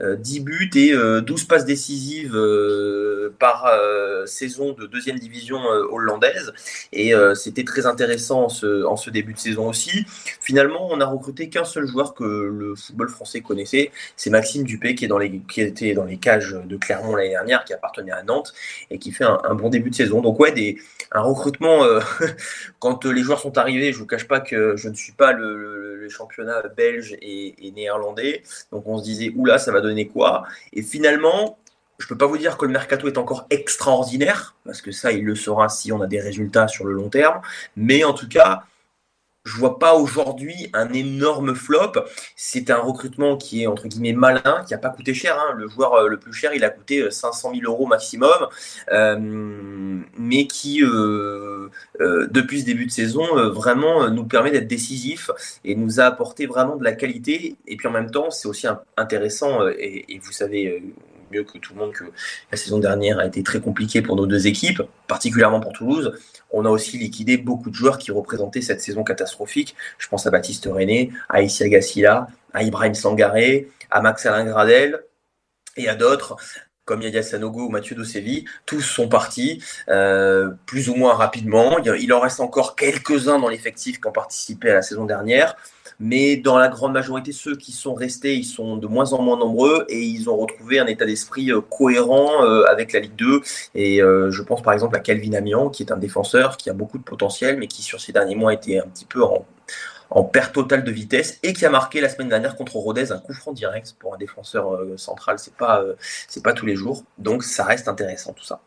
10 0.00 0.40
buts 0.40 0.70
et 0.74 0.92
12 1.22 1.44
passes 1.44 1.64
décisives 1.64 2.38
par 3.38 3.70
saison 4.26 4.72
de 4.72 4.86
deuxième 4.86 5.18
division 5.18 5.58
hollandaise. 5.90 6.52
Et 6.92 7.12
c'était 7.34 7.64
très 7.64 7.86
intéressant 7.86 8.44
en 8.44 8.48
ce, 8.96 9.10
début 9.10 9.34
de 9.34 9.38
saison 9.38 9.68
aussi. 9.68 10.04
Finalement, 10.40 10.88
on 10.90 10.98
n'a 10.98 11.06
recruté 11.06 11.48
qu'un 11.48 11.64
seul 11.64 11.86
joueur 11.86 12.14
que 12.14 12.24
le 12.24 12.74
football 12.74 13.08
français 13.08 13.40
connaissait, 13.40 13.90
c'est 14.16 14.30
Maxime 14.30 14.64
Dupé 14.64 14.94
qui, 14.94 15.04
était 15.04 15.94
dans 15.94 16.04
les 16.04 16.16
cages 16.16 16.56
de 16.64 16.76
Clermont 16.76 17.16
l'année 17.16 17.30
dernière, 17.30 17.64
qui 17.64 17.72
appartenait 17.72 18.12
à 18.12 18.22
Nantes 18.22 18.52
et 18.90 18.98
qui 18.98 19.12
fait 19.12 19.24
un, 19.24 19.54
bon 19.54 19.68
début 19.68 19.90
de 19.90 19.94
saison. 19.94 20.20
Donc 20.20 20.38
ouais, 20.40 20.76
un 21.12 21.20
recrutement, 21.20 21.77
euh, 21.82 22.00
quand 22.78 23.04
les 23.04 23.22
joueurs 23.22 23.40
sont 23.40 23.58
arrivés, 23.58 23.92
je 23.92 23.98
ne 23.98 24.02
vous 24.02 24.06
cache 24.06 24.26
pas 24.26 24.40
que 24.40 24.76
je 24.76 24.88
ne 24.88 24.94
suis 24.94 25.12
pas 25.12 25.32
le, 25.32 25.76
championnat 26.10 26.62
belge 26.74 27.18
et, 27.20 27.66
et, 27.66 27.70
néerlandais, 27.70 28.42
donc 28.72 28.86
on 28.86 28.96
se 28.96 29.04
disait, 29.04 29.30
oula, 29.36 29.58
ça 29.58 29.72
va 29.72 29.82
donner 29.82 30.06
quoi? 30.06 30.44
Et 30.72 30.82
finalement, 30.82 31.58
je 31.98 32.06
ne 32.06 32.08
peux 32.08 32.16
pas 32.16 32.26
vous 32.26 32.38
dire 32.38 32.56
que 32.56 32.64
le 32.64 32.72
mercato 32.72 33.08
est 33.08 33.18
encore 33.18 33.46
extraordinaire, 33.50 34.54
parce 34.64 34.80
que 34.80 34.92
ça, 34.92 35.12
il 35.12 35.24
le 35.24 35.34
sera 35.34 35.68
si 35.68 35.92
on 35.92 36.00
a 36.00 36.06
des 36.06 36.20
résultats 36.20 36.68
sur 36.68 36.86
le 36.86 36.92
long 36.92 37.08
terme. 37.08 37.40
Mais 37.76 38.04
en 38.04 38.14
tout 38.14 38.28
cas, 38.28 38.64
je 39.44 39.56
vois 39.56 39.78
pas 39.78 39.94
aujourd'hui 39.94 40.68
un 40.74 40.92
énorme 40.92 41.54
flop. 41.54 41.92
C'est 42.36 42.70
un 42.70 42.78
recrutement 42.78 43.36
qui 43.36 43.62
est 43.62 43.66
entre 43.66 43.88
guillemets 43.88 44.12
malin, 44.12 44.64
qui 44.66 44.74
n'a 44.74 44.78
pas 44.78 44.90
coûté 44.90 45.14
cher. 45.14 45.38
Hein. 45.38 45.54
Le 45.56 45.68
joueur 45.68 45.94
euh, 45.94 46.08
le 46.08 46.18
plus 46.18 46.32
cher, 46.32 46.52
il 46.54 46.64
a 46.64 46.70
coûté 46.70 47.10
500 47.10 47.50
euh, 47.50 47.60
000 47.60 47.72
euros 47.72 47.86
maximum, 47.86 48.48
euh, 48.92 49.16
mais 50.18 50.46
qui, 50.46 50.80
depuis 50.80 52.60
ce 52.60 52.66
début 52.66 52.86
de 52.86 52.90
saison, 52.90 53.24
vraiment 53.50 54.10
nous 54.10 54.24
permet 54.24 54.50
d'être 54.50 54.68
décisif 54.68 55.30
et 55.64 55.74
nous 55.74 56.00
a 56.00 56.04
apporté 56.04 56.46
vraiment 56.46 56.76
de 56.76 56.84
la 56.84 56.92
qualité. 56.92 57.56
Et 57.66 57.76
puis 57.76 57.88
en 57.88 57.92
même 57.92 58.10
temps, 58.10 58.30
c'est 58.30 58.48
aussi 58.48 58.66
intéressant, 58.96 59.66
et 59.68 60.20
vous 60.22 60.32
savez 60.32 60.82
mieux 61.30 61.44
que 61.44 61.58
tout 61.58 61.74
le 61.74 61.80
monde 61.80 61.92
que 61.92 62.04
la 62.50 62.58
saison 62.58 62.78
dernière 62.78 63.18
a 63.18 63.26
été 63.26 63.42
très 63.42 63.60
compliquée 63.60 64.02
pour 64.02 64.16
nos 64.16 64.26
deux 64.26 64.46
équipes, 64.46 64.82
particulièrement 65.06 65.60
pour 65.60 65.72
Toulouse. 65.72 66.18
On 66.50 66.64
a 66.64 66.70
aussi 66.70 66.98
liquidé 66.98 67.36
beaucoup 67.36 67.70
de 67.70 67.74
joueurs 67.74 67.98
qui 67.98 68.10
représentaient 68.10 68.62
cette 68.62 68.80
saison 68.80 69.04
catastrophique. 69.04 69.76
Je 69.98 70.08
pense 70.08 70.26
à 70.26 70.30
Baptiste 70.30 70.66
René, 70.66 71.12
à 71.28 71.42
Issa 71.42 71.68
Gassila, 71.68 72.28
à 72.52 72.62
Ibrahim 72.62 72.94
Sangaré, 72.94 73.68
à 73.90 74.00
Max 74.00 74.26
Alain 74.26 74.44
Gradel 74.44 75.00
et 75.76 75.88
à 75.88 75.94
d'autres 75.94 76.36
comme 76.88 77.02
Yaya 77.02 77.22
Sanogo 77.22 77.66
ou 77.66 77.68
Mathieu 77.68 77.94
Dosevi, 77.94 78.46
tous 78.64 78.80
sont 78.80 79.10
partis 79.10 79.62
euh, 79.90 80.52
plus 80.64 80.88
ou 80.88 80.94
moins 80.94 81.12
rapidement. 81.12 81.78
Il 81.80 82.12
en 82.14 82.20
reste 82.20 82.40
encore 82.40 82.76
quelques-uns 82.76 83.38
dans 83.38 83.50
l'effectif 83.50 84.00
qui 84.00 84.08
ont 84.08 84.12
participé 84.12 84.70
à 84.70 84.74
la 84.74 84.82
saison 84.82 85.04
dernière. 85.04 85.54
Mais 86.00 86.36
dans 86.36 86.58
la 86.58 86.68
grande 86.68 86.92
majorité, 86.92 87.32
ceux 87.32 87.56
qui 87.56 87.72
sont 87.72 87.94
restés, 87.94 88.36
ils 88.36 88.44
sont 88.44 88.76
de 88.76 88.86
moins 88.86 89.12
en 89.12 89.22
moins 89.22 89.36
nombreux 89.36 89.84
et 89.88 90.00
ils 90.00 90.30
ont 90.30 90.36
retrouvé 90.36 90.78
un 90.78 90.86
état 90.86 91.04
d'esprit 91.04 91.50
euh, 91.50 91.60
cohérent 91.60 92.44
euh, 92.44 92.64
avec 92.66 92.92
la 92.92 93.00
Ligue 93.00 93.16
2. 93.16 93.40
Et 93.74 94.00
euh, 94.00 94.30
je 94.30 94.42
pense 94.42 94.62
par 94.62 94.72
exemple 94.72 94.96
à 94.96 95.00
Calvin 95.00 95.32
Amian, 95.32 95.70
qui 95.70 95.82
est 95.82 95.90
un 95.92 95.96
défenseur 95.96 96.56
qui 96.56 96.70
a 96.70 96.72
beaucoup 96.72 96.98
de 96.98 97.02
potentiel, 97.02 97.58
mais 97.58 97.66
qui 97.66 97.82
sur 97.82 98.00
ces 98.00 98.12
derniers 98.12 98.36
mois 98.36 98.54
était 98.54 98.78
un 98.78 98.86
petit 98.86 99.06
peu 99.06 99.24
en, 99.24 99.44
en 100.10 100.22
perte 100.22 100.54
totale 100.54 100.84
de 100.84 100.92
vitesse 100.92 101.40
et 101.42 101.52
qui 101.52 101.66
a 101.66 101.70
marqué 101.70 102.00
la 102.00 102.08
semaine 102.08 102.28
dernière 102.28 102.56
contre 102.56 102.76
Rodez 102.76 103.10
un 103.10 103.18
coup 103.18 103.34
franc 103.34 103.52
direct 103.52 103.96
pour 103.98 104.14
un 104.14 104.18
défenseur 104.18 104.80
central. 104.96 105.38
C'est 105.40 105.54
pas, 105.54 105.84
pas 106.44 106.52
tous 106.52 106.66
les 106.66 106.76
jours. 106.76 107.02
Donc 107.18 107.42
ça 107.42 107.64
reste 107.64 107.88
intéressant 107.88 108.32
tout 108.32 108.44
ça. 108.44 108.60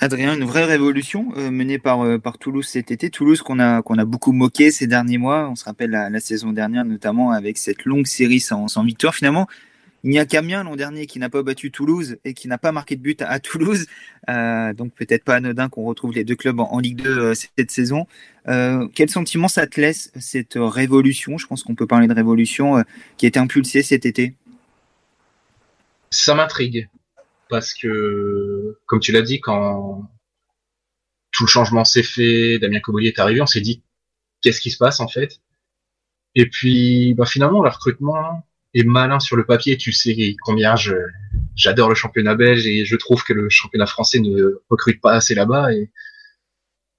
Adrien, 0.00 0.34
une 0.34 0.44
vraie 0.44 0.64
révolution 0.64 1.32
euh, 1.36 1.50
menée 1.50 1.78
par, 1.78 2.02
euh, 2.04 2.18
par 2.18 2.38
Toulouse 2.38 2.66
cet 2.66 2.90
été. 2.90 3.10
Toulouse 3.10 3.42
qu'on 3.42 3.58
a, 3.58 3.78
a 3.78 4.04
beaucoup 4.04 4.32
moqué 4.32 4.70
ces 4.70 4.86
derniers 4.86 5.18
mois. 5.18 5.48
On 5.48 5.56
se 5.56 5.64
rappelle 5.64 5.90
la, 5.90 6.20
saison 6.20 6.52
dernière, 6.52 6.84
notamment 6.84 7.30
avec 7.32 7.58
cette 7.58 7.84
longue 7.84 8.06
série 8.06 8.40
sans, 8.40 8.68
sans 8.68 8.84
victoire. 8.84 9.14
Finalement, 9.14 9.46
il 10.04 10.10
n'y 10.10 10.18
a 10.18 10.26
qu'Amiens 10.26 10.62
l'an 10.62 10.76
dernier 10.76 11.06
qui 11.06 11.18
n'a 11.18 11.28
pas 11.28 11.42
battu 11.42 11.70
Toulouse 11.70 12.18
et 12.24 12.34
qui 12.34 12.48
n'a 12.48 12.58
pas 12.58 12.70
marqué 12.70 12.96
de 12.96 13.02
but 13.02 13.22
à, 13.22 13.40
Toulouse. 13.40 13.86
Euh, 14.28 14.72
donc 14.72 14.92
peut-être 14.94 15.24
pas 15.24 15.36
anodin 15.36 15.68
qu'on 15.68 15.84
retrouve 15.84 16.12
les 16.12 16.24
deux 16.24 16.36
clubs 16.36 16.60
en, 16.60 16.78
Ligue 16.78 17.02
2 17.02 17.34
cette 17.34 17.70
saison. 17.70 18.06
quel 18.46 19.10
sentiment 19.10 19.48
ça 19.48 19.66
te 19.66 19.80
laisse, 19.80 20.12
cette 20.18 20.54
révolution? 20.56 21.38
Je 21.38 21.46
pense 21.46 21.64
qu'on 21.64 21.74
peut 21.74 21.86
parler 21.86 22.06
de 22.06 22.14
révolution 22.14 22.84
qui 23.16 23.26
a 23.26 23.28
été 23.28 23.38
impulsée 23.38 23.82
cet 23.82 24.06
été. 24.06 24.34
Ça 26.10 26.34
m'intrigue 26.34 26.88
parce 27.48 27.74
que, 27.74 28.78
comme 28.86 29.00
tu 29.00 29.12
l'as 29.12 29.22
dit, 29.22 29.40
quand 29.40 30.10
tout 31.32 31.44
le 31.44 31.48
changement 31.48 31.84
s'est 31.84 32.02
fait, 32.02 32.58
Damien 32.58 32.80
Cobolier 32.80 33.08
est 33.08 33.18
arrivé, 33.18 33.40
on 33.40 33.46
s'est 33.46 33.60
dit 33.60 33.82
qu'est-ce 34.42 34.60
qui 34.60 34.70
se 34.70 34.78
passe 34.78 35.00
en 35.00 35.08
fait? 35.08 35.40
Et 36.34 36.48
puis, 36.48 37.14
bah, 37.14 37.26
finalement, 37.26 37.62
le 37.62 37.70
recrutement 37.70 38.46
est 38.74 38.84
malin 38.84 39.20
sur 39.20 39.36
le 39.36 39.44
papier. 39.44 39.76
Tu 39.76 39.92
sais 39.92 40.36
combien 40.42 40.76
je 40.76 40.94
j'adore 41.56 41.88
le 41.88 41.94
championnat 41.94 42.34
belge 42.34 42.66
et 42.66 42.84
je 42.84 42.96
trouve 42.96 43.24
que 43.24 43.32
le 43.32 43.48
championnat 43.48 43.86
français 43.86 44.20
ne 44.20 44.62
recrute 44.68 45.00
pas 45.00 45.14
assez 45.14 45.34
là-bas. 45.34 45.72
Et 45.72 45.90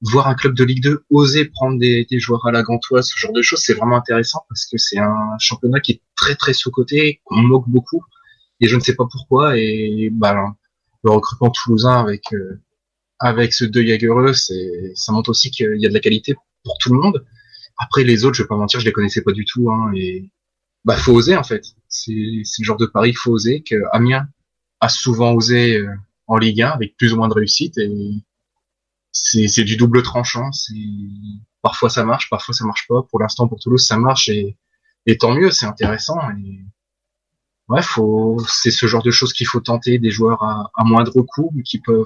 voir 0.01 0.27
un 0.27 0.35
club 0.35 0.55
de 0.55 0.63
Ligue 0.63 0.83
2 0.83 1.05
oser 1.09 1.45
prendre 1.45 1.77
des, 1.77 2.05
des 2.09 2.19
joueurs 2.19 2.45
à 2.45 2.51
la 2.51 2.63
gantoise, 2.63 3.07
ce 3.07 3.19
genre 3.19 3.33
de 3.33 3.41
choses, 3.41 3.61
c'est 3.61 3.73
vraiment 3.73 3.97
intéressant 3.97 4.39
parce 4.47 4.65
que 4.65 4.77
c'est 4.77 4.97
un 4.97 5.37
championnat 5.39 5.79
qui 5.81 5.93
est 5.93 6.01
très 6.15 6.35
très 6.35 6.53
sous-coté, 6.53 7.21
qu'on 7.25 7.41
moque 7.41 7.67
beaucoup 7.67 8.03
et 8.59 8.67
je 8.67 8.75
ne 8.75 8.81
sais 8.81 8.95
pas 8.95 9.07
pourquoi. 9.09 9.57
Et 9.57 10.09
bah, 10.11 10.35
le 11.03 11.11
recrutement 11.11 11.49
toulousain 11.49 11.99
avec 11.99 12.33
euh, 12.33 12.61
avec 13.19 13.53
ce 13.53 13.65
deux 13.65 13.85
Jagereux, 13.85 14.33
c'est 14.33 14.93
ça 14.95 15.11
montre 15.11 15.29
aussi 15.29 15.51
qu'il 15.51 15.77
y 15.77 15.85
a 15.85 15.89
de 15.89 15.93
la 15.93 15.99
qualité 15.99 16.35
pour 16.63 16.77
tout 16.79 16.93
le 16.93 16.99
monde. 16.99 17.25
Après 17.77 18.03
les 18.03 18.25
autres, 18.25 18.35
je 18.35 18.43
vais 18.43 18.47
pas 18.47 18.57
mentir, 18.57 18.79
je 18.79 18.85
les 18.85 18.91
connaissais 18.91 19.21
pas 19.21 19.31
du 19.31 19.45
tout. 19.45 19.71
Hein, 19.71 19.91
et 19.95 20.29
bah 20.85 20.97
faut 20.97 21.13
oser 21.13 21.35
en 21.35 21.43
fait. 21.43 21.65
C'est 21.87 22.11
le 22.13 22.63
genre 22.63 22.77
de 22.77 22.85
pari 22.85 23.13
faut 23.13 23.31
oser 23.31 23.63
que 23.63 23.75
Amiens 23.91 24.27
a 24.81 24.89
souvent 24.89 25.33
osé 25.33 25.77
euh, 25.77 25.93
en 26.27 26.37
Ligue 26.37 26.61
1 26.61 26.69
avec 26.69 26.95
plus 26.97 27.13
ou 27.13 27.17
moins 27.17 27.27
de 27.27 27.33
réussite 27.33 27.77
et 27.77 27.89
c'est 29.11 29.63
du 29.63 29.75
double 29.77 30.03
tranchant. 30.03 30.51
C'est 30.51 30.73
parfois 31.61 31.89
ça 31.89 32.05
marche, 32.05 32.29
parfois 32.29 32.53
ça 32.53 32.65
marche 32.65 32.85
pas. 32.87 33.03
Pour 33.09 33.19
l'instant 33.19 33.47
pour 33.47 33.59
Toulouse 33.59 33.85
ça 33.85 33.97
marche 33.97 34.29
et, 34.29 34.57
et 35.05 35.17
tant 35.17 35.33
mieux, 35.33 35.51
c'est 35.51 35.65
intéressant. 35.65 36.17
Et 36.31 36.65
ouais, 37.69 37.81
faut, 37.81 38.37
c'est 38.47 38.71
ce 38.71 38.85
genre 38.87 39.03
de 39.03 39.11
choses 39.11 39.33
qu'il 39.33 39.47
faut 39.47 39.59
tenter, 39.59 39.99
des 39.99 40.11
joueurs 40.11 40.43
à, 40.43 40.71
à 40.75 40.83
moindre 40.83 41.21
coût, 41.21 41.51
qui 41.63 41.79
peuvent, 41.79 42.05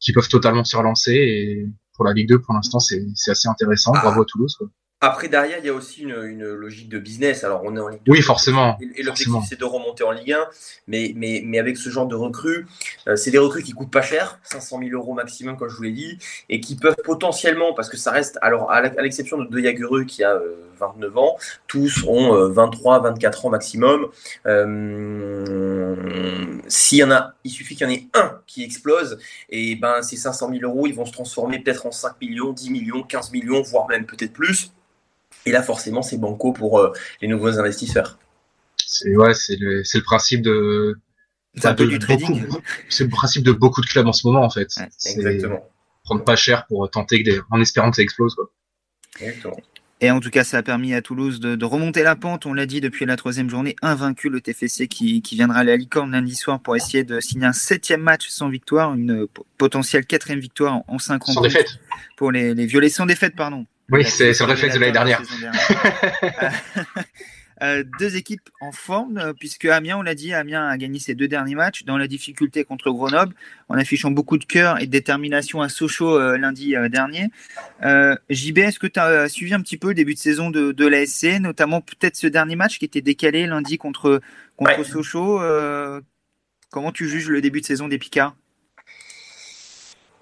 qui 0.00 0.12
peuvent 0.12 0.28
totalement 0.28 0.64
se 0.64 0.76
relancer. 0.76 1.12
Et 1.12 1.66
pour 1.94 2.04
la 2.04 2.12
Ligue 2.12 2.28
2, 2.28 2.40
pour 2.40 2.54
l'instant, 2.54 2.80
c'est, 2.80 3.04
c'est 3.14 3.30
assez 3.30 3.48
intéressant. 3.48 3.92
Ah. 3.94 4.00
Bravo 4.02 4.22
à 4.22 4.24
Toulouse. 4.24 4.54
Quoi. 4.58 4.68
Après, 5.00 5.28
derrière, 5.28 5.58
il 5.58 5.64
y 5.64 5.68
a 5.68 5.74
aussi 5.74 6.02
une, 6.02 6.24
une, 6.24 6.44
logique 6.44 6.88
de 6.88 6.98
business. 6.98 7.44
Alors, 7.44 7.62
on 7.64 7.76
est 7.76 7.80
en 7.80 7.86
Ligue 7.86 8.00
2. 8.04 8.10
Oui, 8.10 8.20
forcément. 8.20 8.76
Et, 8.80 9.04
l'objectif, 9.04 9.32
c'est 9.48 9.58
de 9.58 9.64
remonter 9.64 10.02
en 10.02 10.10
Ligue 10.10 10.32
1. 10.32 10.46
Mais, 10.88 11.12
mais, 11.14 11.40
mais 11.44 11.60
avec 11.60 11.76
ce 11.76 11.88
genre 11.88 12.08
de 12.08 12.16
recrues, 12.16 12.66
euh, 13.06 13.14
c'est 13.14 13.30
des 13.30 13.38
recrues 13.38 13.62
qui 13.62 13.70
coûtent 13.70 13.92
pas 13.92 14.02
cher, 14.02 14.40
500 14.42 14.80
000 14.80 14.90
euros 15.00 15.14
maximum, 15.14 15.56
comme 15.56 15.68
je 15.68 15.76
vous 15.76 15.84
l'ai 15.84 15.92
dit, 15.92 16.18
et 16.48 16.58
qui 16.58 16.74
peuvent 16.74 16.96
potentiellement, 17.04 17.74
parce 17.74 17.88
que 17.88 17.96
ça 17.96 18.10
reste, 18.10 18.40
alors, 18.42 18.72
à 18.72 18.80
l'exception 18.82 19.38
de 19.38 19.46
De 19.46 19.60
Jagereux 19.60 20.02
qui 20.02 20.24
a 20.24 20.36
29 20.80 21.12
euh, 21.12 21.20
ans, 21.20 21.36
tous 21.68 22.02
ont 22.08 22.48
23, 22.48 22.96
euh, 22.96 23.10
24 23.10 23.46
ans 23.46 23.50
maximum. 23.50 24.08
S'il 26.66 26.98
y 26.98 27.04
en 27.04 27.12
a, 27.12 27.34
il 27.44 27.52
suffit 27.52 27.76
qu'il 27.76 27.86
y 27.86 27.88
en 27.88 27.92
ait 27.92 28.08
un 28.14 28.40
qui 28.48 28.64
explose, 28.64 29.20
et 29.48 29.76
ben, 29.76 30.02
ces 30.02 30.16
500 30.16 30.50
000 30.50 30.62
euros, 30.64 30.88
ils 30.88 30.94
vont 30.94 31.06
se 31.06 31.12
transformer 31.12 31.60
peut-être 31.60 31.86
en 31.86 31.92
5 31.92 32.20
millions, 32.20 32.52
10 32.52 32.70
millions, 32.70 33.04
15 33.04 33.30
millions, 33.30 33.62
voire 33.62 33.86
même 33.86 34.04
peut-être 34.04 34.32
plus. 34.32 34.72
Et 35.46 35.50
là, 35.50 35.62
forcément, 35.62 36.02
c'est 36.02 36.18
banco 36.18 36.52
pour 36.52 36.78
euh, 36.78 36.92
les 37.22 37.28
nouveaux 37.28 37.58
investisseurs. 37.58 38.18
C'est 38.76 39.16
ouais, 39.16 39.34
c'est 39.34 39.56
le, 39.56 39.82
le 39.82 40.02
principe 40.02 40.42
de. 40.42 40.98
C'est 41.54 41.66
un 41.66 41.74
peu 41.74 41.86
du 41.86 41.98
trading. 41.98 42.44
C'est 42.88 43.04
le 43.04 43.10
principe 43.10 43.44
de 43.44 43.52
beaucoup 43.52 43.80
de 43.80 43.86
clubs 43.86 44.06
en 44.06 44.12
ce 44.12 44.26
moment, 44.26 44.44
en 44.44 44.50
fait. 44.50 44.68
exactement. 45.04 45.66
Prendre 46.04 46.24
pas 46.24 46.36
cher 46.36 46.66
pour 46.66 46.88
tenter 46.90 47.22
que 47.22 47.42
en 47.50 47.60
espérant 47.60 47.90
que 47.90 47.96
ça 47.96 48.02
explose. 48.02 48.34
Quoi. 48.34 48.50
Exactement. 49.20 49.56
Et 50.00 50.12
en 50.12 50.20
tout 50.20 50.30
cas, 50.30 50.44
ça 50.44 50.58
a 50.58 50.62
permis 50.62 50.94
à 50.94 51.02
Toulouse 51.02 51.40
de, 51.40 51.64
remonter 51.64 52.04
la 52.04 52.14
pente. 52.14 52.46
On 52.46 52.54
l'a 52.54 52.66
dit 52.66 52.80
depuis 52.80 53.04
la 53.04 53.16
troisième 53.16 53.50
journée, 53.50 53.74
invaincu 53.82 54.28
le 54.28 54.40
TFC 54.40 54.86
qui, 54.86 55.22
qui 55.22 55.34
viendra 55.34 55.60
à 55.60 55.64
la 55.64 55.76
Licorne 55.76 56.12
lundi 56.12 56.36
soir 56.36 56.60
pour 56.60 56.76
essayer 56.76 57.02
de 57.02 57.18
signer 57.18 57.46
un 57.46 57.52
septième 57.52 58.00
match 58.00 58.28
sans 58.28 58.48
victoire, 58.48 58.94
une 58.94 59.26
potentielle 59.56 60.06
quatrième 60.06 60.38
victoire 60.38 60.82
en 60.86 60.98
cinq 60.98 61.24
Sans 61.24 61.40
défaite. 61.40 61.80
Pour 62.16 62.30
les, 62.30 62.54
les 62.54 62.66
violets 62.66 62.90
sans 62.90 63.06
défaite, 63.06 63.34
pardon. 63.34 63.66
Oui, 63.90 64.04
c'est 64.04 64.38
le 64.38 64.44
réflexe 64.44 64.74
de 64.74 64.80
l'année 64.80 64.92
dernière. 64.92 65.22
Euh, 67.60 67.82
deux 67.98 68.14
équipes 68.14 68.48
en 68.60 68.70
forme, 68.70 69.18
euh, 69.18 69.32
puisque 69.32 69.64
Amiens, 69.64 69.98
on 69.98 70.02
l'a 70.02 70.14
dit, 70.14 70.32
Amiens 70.32 70.68
a 70.68 70.76
gagné 70.76 71.00
ses 71.00 71.16
deux 71.16 71.26
derniers 71.26 71.56
matchs 71.56 71.82
dans 71.84 71.98
la 71.98 72.06
difficulté 72.06 72.62
contre 72.62 72.92
Grenoble, 72.92 73.34
en 73.68 73.76
affichant 73.76 74.12
beaucoup 74.12 74.38
de 74.38 74.44
cœur 74.44 74.80
et 74.80 74.86
de 74.86 74.92
détermination 74.92 75.60
à 75.60 75.68
Sochaux 75.68 76.36
lundi 76.36 76.76
dernier. 76.88 77.30
JB, 78.30 78.58
est-ce 78.58 78.78
que 78.78 78.86
tu 78.86 79.00
as 79.00 79.28
suivi 79.28 79.54
un 79.54 79.60
petit 79.60 79.76
peu 79.76 79.88
le 79.88 79.94
début 79.94 80.14
de 80.14 80.20
saison 80.20 80.50
de, 80.50 80.70
de 80.70 80.86
l'ASC, 80.86 81.40
notamment 81.40 81.80
peut-être 81.80 82.14
ce 82.14 82.28
dernier 82.28 82.54
match 82.54 82.78
qui 82.78 82.84
était 82.84 83.00
décalé 83.00 83.48
lundi 83.48 83.76
contre, 83.76 84.20
contre 84.56 84.84
Sochaux 84.84 85.40
Comment 86.70 86.92
tu 86.92 87.08
juges 87.08 87.28
le 87.28 87.40
début 87.40 87.60
de 87.60 87.66
saison 87.66 87.88
des 87.88 87.98
Picards? 87.98 88.36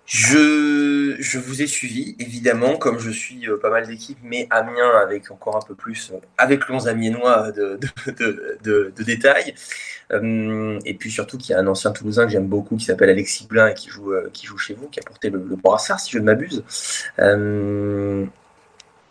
Je, 0.07 1.17
je 1.19 1.39
vous 1.39 1.63
ai 1.63 1.67
suivi, 1.67 2.15
évidemment, 2.21 2.77
comme 2.77 3.01
je 3.01 3.11
suis 3.11 3.49
euh, 3.49 3.59
pas 3.59 3.71
mal 3.71 3.89
d'équipes, 3.89 4.19
mais 4.23 4.47
Amiens 4.51 4.91
avec 5.03 5.33
encore 5.33 5.57
un 5.57 5.67
peu 5.67 5.75
plus, 5.75 6.13
euh, 6.13 6.19
avec 6.39 6.69
l'onze 6.69 6.87
amiénois 6.87 7.51
de, 7.51 7.79
de, 8.07 8.93
de, 8.97 9.03
détails. 9.03 9.55
Euh, 10.13 10.79
et 10.85 10.95
puis 10.95 11.11
surtout 11.11 11.39
qu'il 11.39 11.51
y 11.51 11.55
a 11.55 11.59
un 11.59 11.67
ancien 11.67 11.91
Toulousain 11.91 12.27
que 12.27 12.31
j'aime 12.31 12.47
beaucoup 12.47 12.77
qui 12.77 12.85
s'appelle 12.85 13.11
Alexis 13.11 13.49
Blin 13.49 13.67
et 13.67 13.75
qui 13.75 13.91
joue, 13.91 14.15
qui 14.33 14.47
joue 14.47 14.59
chez 14.59 14.75
vous, 14.75 14.87
qui 14.89 15.01
a 15.01 15.03
porté 15.03 15.29
le, 15.29 15.39
brassard, 15.39 15.99
si 15.99 16.13
je 16.13 16.19
ne 16.21 16.25
m'abuse. 16.25 16.63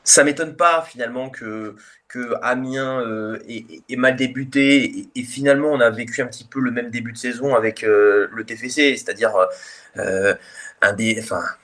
Ça 0.07 0.23
m'étonne 0.23 0.55
pas 0.55 0.83
finalement 0.87 1.29
que, 1.29 1.75
que 2.07 2.35
Amiens 2.41 3.03
ait, 3.49 3.95
mal 3.97 4.15
débuté 4.15 5.09
et, 5.15 5.23
finalement 5.23 5.69
on 5.69 5.79
a 5.79 5.89
vécu 5.89 6.21
un 6.21 6.27
petit 6.27 6.45
peu 6.45 6.59
le 6.59 6.69
même 6.69 6.91
début 6.91 7.11
de 7.11 7.17
saison 7.17 7.55
avec 7.55 7.81
le 7.81 8.43
TFC, 8.45 8.95
c'est-à-dire 8.95 9.33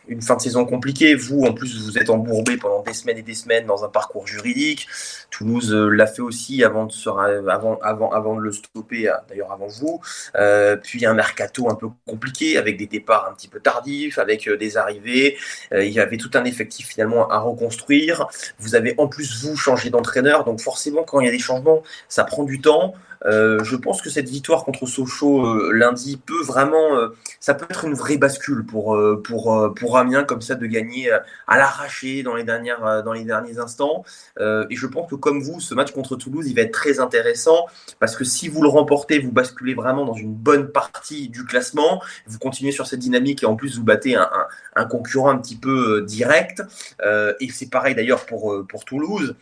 une 0.07 0.21
fin 0.21 0.35
de 0.35 0.41
saison 0.41 0.65
compliquée. 0.65 1.15
Vous, 1.15 1.43
en 1.43 1.53
plus, 1.53 1.81
vous 1.81 1.97
êtes 1.97 2.09
embourbé 2.09 2.57
pendant 2.57 2.83
des 2.83 2.93
semaines 2.93 3.17
et 3.17 3.21
des 3.21 3.33
semaines 3.33 3.65
dans 3.65 3.83
un 3.83 3.89
parcours 3.89 4.27
juridique. 4.27 4.87
Toulouse 5.29 5.73
euh, 5.73 5.89
l'a 5.89 6.07
fait 6.07 6.21
aussi 6.21 6.63
avant 6.63 6.85
de, 6.85 6.91
se, 6.91 7.09
avant, 7.09 7.79
avant, 7.81 8.11
avant 8.11 8.35
de 8.35 8.41
le 8.41 8.51
stopper, 8.51 9.09
euh, 9.09 9.13
d'ailleurs 9.29 9.51
avant 9.51 9.67
vous. 9.67 10.01
Euh, 10.35 10.75
puis 10.75 11.05
un 11.05 11.13
mercato 11.13 11.69
un 11.69 11.75
peu 11.75 11.87
compliqué 12.05 12.57
avec 12.57 12.77
des 12.77 12.87
départs 12.87 13.27
un 13.29 13.33
petit 13.33 13.47
peu 13.47 13.59
tardifs, 13.59 14.17
avec 14.17 14.49
des 14.49 14.77
arrivées. 14.77 15.37
il 15.71 15.89
y 15.89 15.99
avait 15.99 16.17
tout 16.17 16.31
un 16.33 16.43
effectif 16.43 16.87
finalement 16.87 17.29
à 17.29 17.39
reconstruire. 17.39 18.27
Vous 18.59 18.75
avez 18.75 18.95
en 18.97 19.07
plus 19.07 19.43
vous 19.43 19.55
changé 19.55 19.89
d'entraîneur, 19.89 20.43
donc 20.43 20.59
forcément 20.59 21.03
quand 21.03 21.19
il 21.19 21.25
y 21.25 21.29
a 21.29 21.31
des 21.31 21.39
changements, 21.39 21.83
ça 22.09 22.23
prend 22.23 22.43
du 22.43 22.59
temps. 22.59 22.93
Euh, 23.25 23.63
je 23.63 23.75
pense 23.75 24.01
que 24.01 24.09
cette 24.09 24.29
victoire 24.29 24.65
contre 24.65 24.87
Sochaux 24.87 25.45
euh, 25.45 25.71
lundi 25.71 26.17
peut 26.17 26.43
vraiment, 26.43 26.95
euh, 26.95 27.09
ça 27.39 27.53
peut 27.53 27.67
être 27.69 27.85
une 27.85 27.93
vraie 27.93 28.17
bascule 28.17 28.65
pour 28.65 28.97
pour 29.17 29.73
pour 29.75 29.97
Amiens 29.97 30.23
comme 30.23 30.41
ça 30.41 30.55
de 30.55 30.65
gagner 30.65 31.11
à 31.47 31.57
l'arraché 31.57 32.23
dans 32.23 32.35
les 32.35 32.43
dernières 32.43 33.03
dans 33.03 33.13
les 33.13 33.23
derniers 33.23 33.59
instants. 33.59 34.03
et 34.39 34.75
je 34.75 34.87
pense 34.87 35.09
que 35.09 35.15
comme 35.15 35.41
vous, 35.41 35.59
ce 35.59 35.73
match 35.73 35.91
contre 35.91 36.15
Toulouse, 36.15 36.47
il 36.47 36.55
va 36.55 36.61
être 36.61 36.71
très 36.71 36.99
intéressant 36.99 37.65
parce 37.99 38.15
que 38.15 38.23
si 38.23 38.47
vous 38.47 38.61
le 38.61 38.69
remportez, 38.69 39.19
vous 39.19 39.31
basculez 39.31 39.73
vraiment 39.73 40.05
dans 40.05 40.13
une 40.13 40.33
bonne 40.33 40.71
partie 40.71 41.29
du 41.29 41.45
classement. 41.45 42.01
Vous 42.27 42.39
continuez 42.39 42.71
sur 42.71 42.87
cette 42.87 42.99
dynamique 42.99 43.43
et 43.43 43.45
en 43.45 43.55
plus 43.55 43.77
vous 43.77 43.83
battez 43.83 44.15
un, 44.15 44.21
un, 44.21 44.47
un 44.75 44.85
concurrent 44.85 45.29
un 45.29 45.37
petit 45.37 45.57
peu 45.57 46.01
direct. 46.03 46.63
et 47.01 47.49
c'est 47.51 47.69
pareil 47.69 47.95
d'ailleurs 47.95 48.25
pour 48.25 48.65
pour 48.67 48.85
Toulouse. 48.85 49.35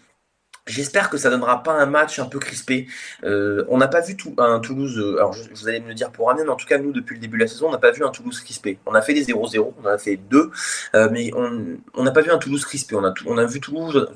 J'espère 0.69 1.09
que 1.09 1.17
ça 1.17 1.29
donnera 1.29 1.63
pas 1.63 1.73
un 1.73 1.87
match 1.87 2.19
un 2.19 2.25
peu 2.25 2.39
crispé. 2.39 2.87
Euh, 3.23 3.65
on 3.69 3.77
n'a 3.77 3.87
pas 3.87 4.01
vu 4.01 4.15
un 4.37 4.59
Toulouse. 4.59 4.97
Euh, 4.99 5.17
alors, 5.17 5.35
vous 5.53 5.67
allez 5.67 5.79
me 5.79 5.87
le 5.87 5.93
dire 5.95 6.11
pour 6.11 6.29
Amiens, 6.29 6.43
mais 6.43 6.51
en 6.51 6.55
tout 6.55 6.67
cas, 6.67 6.77
nous, 6.77 6.91
depuis 6.91 7.15
le 7.15 7.21
début 7.21 7.37
de 7.37 7.43
la 7.43 7.47
saison, 7.47 7.67
on 7.67 7.71
n'a 7.71 7.79
pas 7.79 7.91
vu 7.91 8.03
un 8.03 8.09
Toulouse 8.09 8.39
crispé. 8.39 8.77
On 8.85 8.93
a 8.93 9.01
fait 9.01 9.13
des 9.13 9.25
0-0, 9.25 9.73
on 9.81 9.87
en 9.87 9.89
a 9.89 9.97
fait 9.97 10.17
deux, 10.17 10.51
euh, 10.95 11.09
mais 11.11 11.31
on 11.33 12.03
n'a 12.03 12.11
pas 12.11 12.21
vu 12.21 12.31
un 12.31 12.37
Toulouse 12.37 12.63
crispé. 12.65 12.95
On 12.95 13.03
a, 13.03 13.13
on 13.25 13.37
a 13.37 13.45
vu 13.45 13.59
Toulouse, 13.59 14.07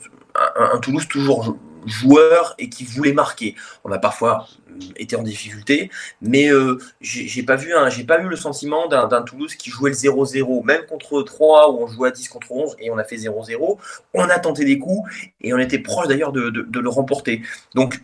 un 0.56 0.78
Toulouse 0.80 1.08
toujours 1.08 1.58
joueur 1.86 2.56
et 2.58 2.70
qui 2.70 2.84
voulait 2.84 3.14
marquer. 3.14 3.56
On 3.84 3.92
a 3.92 4.00
parfois 4.00 4.48
euh, 4.70 4.74
été 4.96 5.16
en 5.16 5.24
difficulté, 5.24 5.90
mais 6.22 6.52
euh, 6.52 6.78
j'ai 7.02 7.44
pas 7.44 7.56
vu 7.56 7.74
j'ai 7.90 8.04
pas 8.04 8.18
le 8.18 8.36
sentiment 8.36 8.88
d'un 8.88 9.22
Toulouse 9.22 9.56
qui 9.56 9.70
jouait 9.70 9.90
le 9.90 9.96
0-0, 9.96 10.64
même 10.66 10.86
contre 10.86 11.22
3 11.22 11.72
où 11.72 11.84
on 11.84 11.88
jouait 11.88 12.10
à 12.10 12.12
10 12.12 12.28
contre 12.30 12.52
11 12.52 12.76
et 12.80 12.92
on 12.92 12.98
a 12.98 13.04
fait 13.04 13.18
0-0. 13.18 13.78
On 14.14 14.24
a 14.24 14.40
tenté 14.40 14.66
des 14.66 14.80
coups 14.80 15.10
et 15.42 15.54
on 15.54 15.60
était 15.60 15.80
proche 15.80 16.08
d'ailleurs 16.08 16.32
de, 16.32 16.50
de, 16.50 16.80
le 16.80 16.90
remporter. 16.90 17.42
Donc 17.76 18.00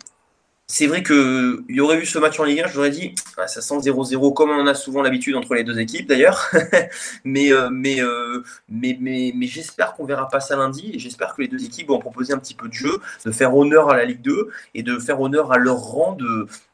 c'est 0.71 0.85
vrai 0.85 1.01
qu'il 1.01 1.65
y 1.67 1.81
aurait 1.81 1.97
eu 1.97 2.05
ce 2.05 2.19
match 2.19 2.39
en 2.39 2.43
Ligue 2.43 2.61
1, 2.61 2.67
je 2.67 2.79
vous 2.79 2.87
dit, 2.89 3.15
ah, 3.37 3.47
ça 3.47 3.59
sent 3.59 3.73
0-0 3.79 4.33
comme 4.35 4.51
on 4.51 4.67
a 4.67 4.75
souvent 4.75 5.01
l'habitude 5.01 5.35
entre 5.35 5.55
les 5.55 5.63
deux 5.63 5.79
équipes 5.79 6.07
d'ailleurs. 6.07 6.47
mais, 7.23 7.51
euh, 7.51 7.71
euh, 7.71 8.43
mais, 8.69 9.33
j'espère 9.47 9.95
qu'on 9.95 10.05
verra 10.05 10.29
pas 10.29 10.39
ça 10.39 10.55
lundi 10.55 10.91
et 10.93 10.99
j'espère 10.99 11.33
que 11.33 11.41
les 11.41 11.47
deux 11.47 11.65
équipes 11.65 11.87
vont 11.87 11.97
proposer 11.97 12.33
un 12.33 12.37
petit 12.37 12.53
peu 12.53 12.67
de 12.67 12.73
jeu, 12.73 12.99
de 13.25 13.31
faire 13.31 13.55
honneur 13.55 13.89
à 13.89 13.97
la 13.97 14.05
Ligue 14.05 14.21
2 14.21 14.49
et 14.75 14.83
de 14.83 14.99
faire 14.99 15.19
honneur 15.19 15.51
à 15.51 15.57
leur 15.57 15.77
rang 15.77 16.15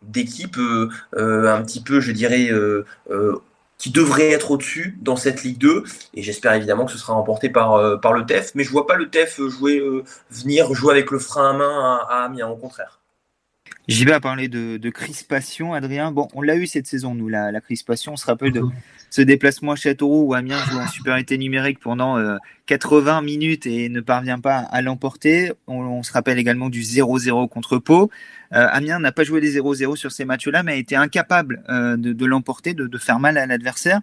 d'équipe 0.01 0.57
euh, 0.57 0.89
un 1.15 1.63
petit 1.63 1.81
peu, 1.81 2.01
je 2.01 2.11
dirais, 2.11 2.49
qui 3.77 3.91
devrait 3.91 4.31
être 4.31 4.51
au-dessus 4.51 4.97
dans 5.01 5.15
cette 5.15 5.43
Ligue 5.43 5.57
2. 5.59 5.85
Et 6.15 6.21
j'espère 6.21 6.51
évidemment 6.51 6.85
que 6.85 6.91
ce 6.91 6.97
sera 6.97 7.13
remporté 7.13 7.47
par, 7.47 8.01
par 8.01 8.11
le 8.11 8.25
TEF. 8.25 8.51
Mais 8.55 8.65
je 8.65 8.71
vois 8.71 8.87
pas 8.87 8.95
le 8.95 9.09
TEF 9.09 9.39
jouer, 9.47 9.81
venir 10.31 10.73
jouer 10.73 10.91
avec 10.91 11.11
le 11.11 11.19
frein 11.19 11.51
à 11.51 11.53
main 11.53 12.01
à 12.09 12.25
Amiens, 12.25 12.49
au 12.49 12.57
contraire. 12.57 12.99
J'y 13.87 14.03
vais 14.03 14.13
à 14.13 14.19
parler 14.19 14.47
de, 14.47 14.89
crispation, 14.89 15.73
Adrien. 15.73 16.11
Bon, 16.11 16.27
on 16.33 16.41
l'a 16.41 16.55
eu 16.55 16.65
cette 16.65 16.87
saison, 16.87 17.13
nous, 17.13 17.29
la, 17.29 17.61
crispation. 17.61 18.13
On 18.13 18.17
se 18.17 18.25
rappelle 18.25 18.51
de 18.51 18.63
ce 19.11 19.21
déplacement 19.21 19.73
à 19.73 19.75
Châteauroux 19.75 20.29
où 20.29 20.33
Amiens 20.33 20.57
joue 20.69 20.79
en 20.79 20.87
supériorité 20.87 21.37
numérique 21.37 21.79
pendant 21.79 22.17
80 22.65 23.19
euh, 23.19 23.21
minutes 23.21 23.67
et 23.67 23.89
ne 23.89 24.01
parvient 24.01 24.39
pas 24.39 24.57
à 24.57 24.81
l'emporter. 24.81 25.51
On, 25.67 26.01
se 26.01 26.11
rappelle 26.11 26.39
également 26.39 26.69
du 26.69 26.81
0-0 26.81 27.47
contre 27.47 27.77
Pau. 27.77 28.09
Euh, 28.53 28.67
Amiens 28.71 28.99
n'a 28.99 29.11
pas 29.11 29.23
joué 29.23 29.39
des 29.39 29.59
0-0 29.59 29.95
sur 29.95 30.11
ces 30.11 30.25
matchs-là, 30.25 30.63
mais 30.63 30.73
a 30.73 30.75
été 30.75 30.95
incapable 30.95 31.63
euh, 31.69 31.95
de, 31.95 32.25
l'emporter, 32.25 32.73
de, 32.73 32.97
faire 32.97 33.19
mal 33.19 33.37
à 33.37 33.45
l'adversaire. 33.45 34.01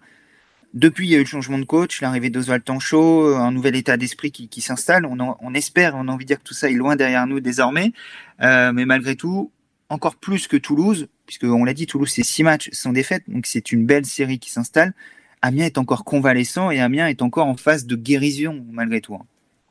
Depuis, 0.75 1.07
il 1.07 1.11
y 1.11 1.14
a 1.16 1.18
eu 1.18 1.23
le 1.23 1.27
changement 1.27 1.59
de 1.59 1.64
coach, 1.64 2.01
l'arrivée 2.01 2.31
d'Oswald 2.31 2.64
Tanchot, 2.64 3.35
un 3.37 3.51
nouvel 3.51 3.77
état 3.77 3.97
d'esprit 3.97 4.31
qui, 4.31 4.61
s'installe. 4.61 5.05
On, 5.05 5.18
on, 5.18 5.55
espère, 5.55 5.97
on 5.97 6.09
a 6.09 6.12
envie 6.12 6.25
de 6.25 6.29
dire 6.29 6.38
que 6.38 6.45
tout 6.45 6.55
ça 6.55 6.71
est 6.71 6.75
loin 6.75 6.97
derrière 6.97 7.27
nous 7.27 7.40
désormais. 7.40 7.92
mais 8.40 8.87
malgré 8.87 9.16
tout, 9.16 9.51
encore 9.92 10.16
plus 10.16 10.48
que 10.48 10.57
Toulouse, 10.57 11.09
puisque 11.26 11.44
on 11.44 11.64
l'a 11.64 11.74
dit, 11.74 11.87
Toulouse 11.87 12.11
c'est 12.11 12.24
six 12.24 12.42
matchs 12.42 12.70
sans 12.72 12.92
défaite, 12.92 13.24
donc 13.28 13.46
c'est 13.46 13.72
une 13.72 13.87
belle 13.87 14.05
série 14.05 14.38
qui 14.38 14.50
s'installe. 14.50 14.94
Amiens 15.42 15.66
est 15.66 15.78
encore 15.78 16.05
convalescent 16.05 16.70
et 16.70 16.81
Amiens 16.81 17.09
est 17.09 17.22
encore 17.22 17.46
en 17.46 17.57
phase 17.57 17.87
de 17.87 17.96
guérison 17.96 18.64
malgré 18.70 19.00
tout. 19.00 19.14
Hein. 19.14 19.26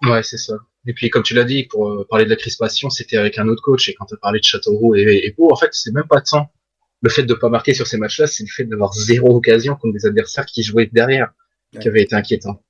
Ouais, 0.09 0.23
c'est 0.23 0.37
ça. 0.37 0.55
Et 0.85 0.93
puis 0.93 1.09
comme 1.09 1.23
tu 1.23 1.33
l'as 1.33 1.43
dit, 1.43 1.65
pour 1.65 1.89
euh, 1.89 2.07
parler 2.09 2.25
de 2.25 2.29
la 2.29 2.35
crispation, 2.35 2.89
c'était 2.89 3.17
avec 3.17 3.37
un 3.37 3.47
autre 3.47 3.61
coach 3.61 3.87
et 3.89 3.93
quand 3.93 4.05
tu 4.05 4.15
as 4.15 4.17
parlé 4.17 4.39
de 4.39 4.45
Châteauroux 4.45 4.95
et, 4.95 5.21
et 5.23 5.31
Pau, 5.31 5.51
en 5.51 5.55
fait, 5.55 5.69
c'est 5.71 5.93
même 5.93 6.07
pas 6.07 6.21
tant 6.21 6.51
le 7.01 7.09
fait 7.09 7.23
de 7.23 7.33
pas 7.33 7.49
marquer 7.49 7.73
sur 7.73 7.87
ces 7.87 7.97
matchs-là, 7.97 8.27
c'est 8.27 8.43
le 8.43 8.49
fait 8.49 8.65
d'avoir 8.65 8.93
zéro 8.93 9.35
occasion 9.35 9.75
contre 9.75 9.93
des 9.93 10.05
adversaires 10.05 10.45
qui 10.45 10.63
jouaient 10.63 10.89
derrière, 10.91 11.33
qui 11.79 11.87
avait 11.87 12.03
été 12.03 12.15
inquiétant. 12.15 12.63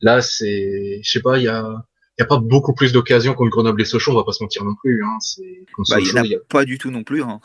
Là, 0.00 0.22
c'est, 0.22 1.00
je 1.02 1.10
sais 1.10 1.20
pas, 1.20 1.38
il 1.38 1.44
y 1.44 1.48
a 1.48 1.84
il 2.16 2.22
n'y 2.22 2.26
a 2.26 2.28
pas 2.28 2.38
beaucoup 2.38 2.74
plus 2.74 2.92
d'occasions 2.92 3.34
contre 3.34 3.50
Grenoble 3.50 3.82
et 3.82 3.84
Sochaux, 3.84 4.12
on 4.12 4.14
va 4.14 4.22
pas 4.22 4.30
se 4.30 4.42
mentir 4.42 4.64
non 4.64 4.76
plus. 4.76 5.04
Hein. 5.04 5.18
Bah, 5.90 5.96
il 5.98 6.04
n'y 6.04 6.12
en 6.12 6.22
a, 6.22 6.44
pas 6.48 6.64
du 6.64 6.78
tout 6.78 6.92
non 6.92 7.02
plus. 7.02 7.22
Hein. 7.22 7.40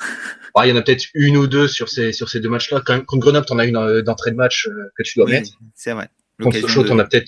Bah, 0.53 0.61
il 0.67 0.69
y 0.69 0.71
en 0.71 0.75
a 0.75 0.83
peut-être 0.83 1.05
une 1.15 1.37
ou 1.37 1.47
deux 1.47 1.67
sur 1.67 1.89
ces, 1.89 2.13
sur 2.13 2.29
ces 2.29 2.39
deux 2.39 2.49
matchs-là. 2.49 2.81
Contre 2.81 3.17
Grenoble, 3.17 3.47
tu 3.47 3.53
en 3.53 3.57
as 3.57 3.65
une 3.65 3.77
euh, 3.77 4.03
d'entrée 4.03 4.29
de 4.29 4.35
match 4.35 4.67
euh, 4.67 4.91
que 4.95 5.01
tu 5.01 5.17
dois 5.17 5.27
mettre. 5.27 5.49
C'est 5.73 5.93
vrai. 5.93 6.09
Contre 6.39 6.59
Sochaux, 6.59 6.83
tu 6.83 6.91
en 6.91 6.99
as 6.99 7.05
peut-être 7.05 7.27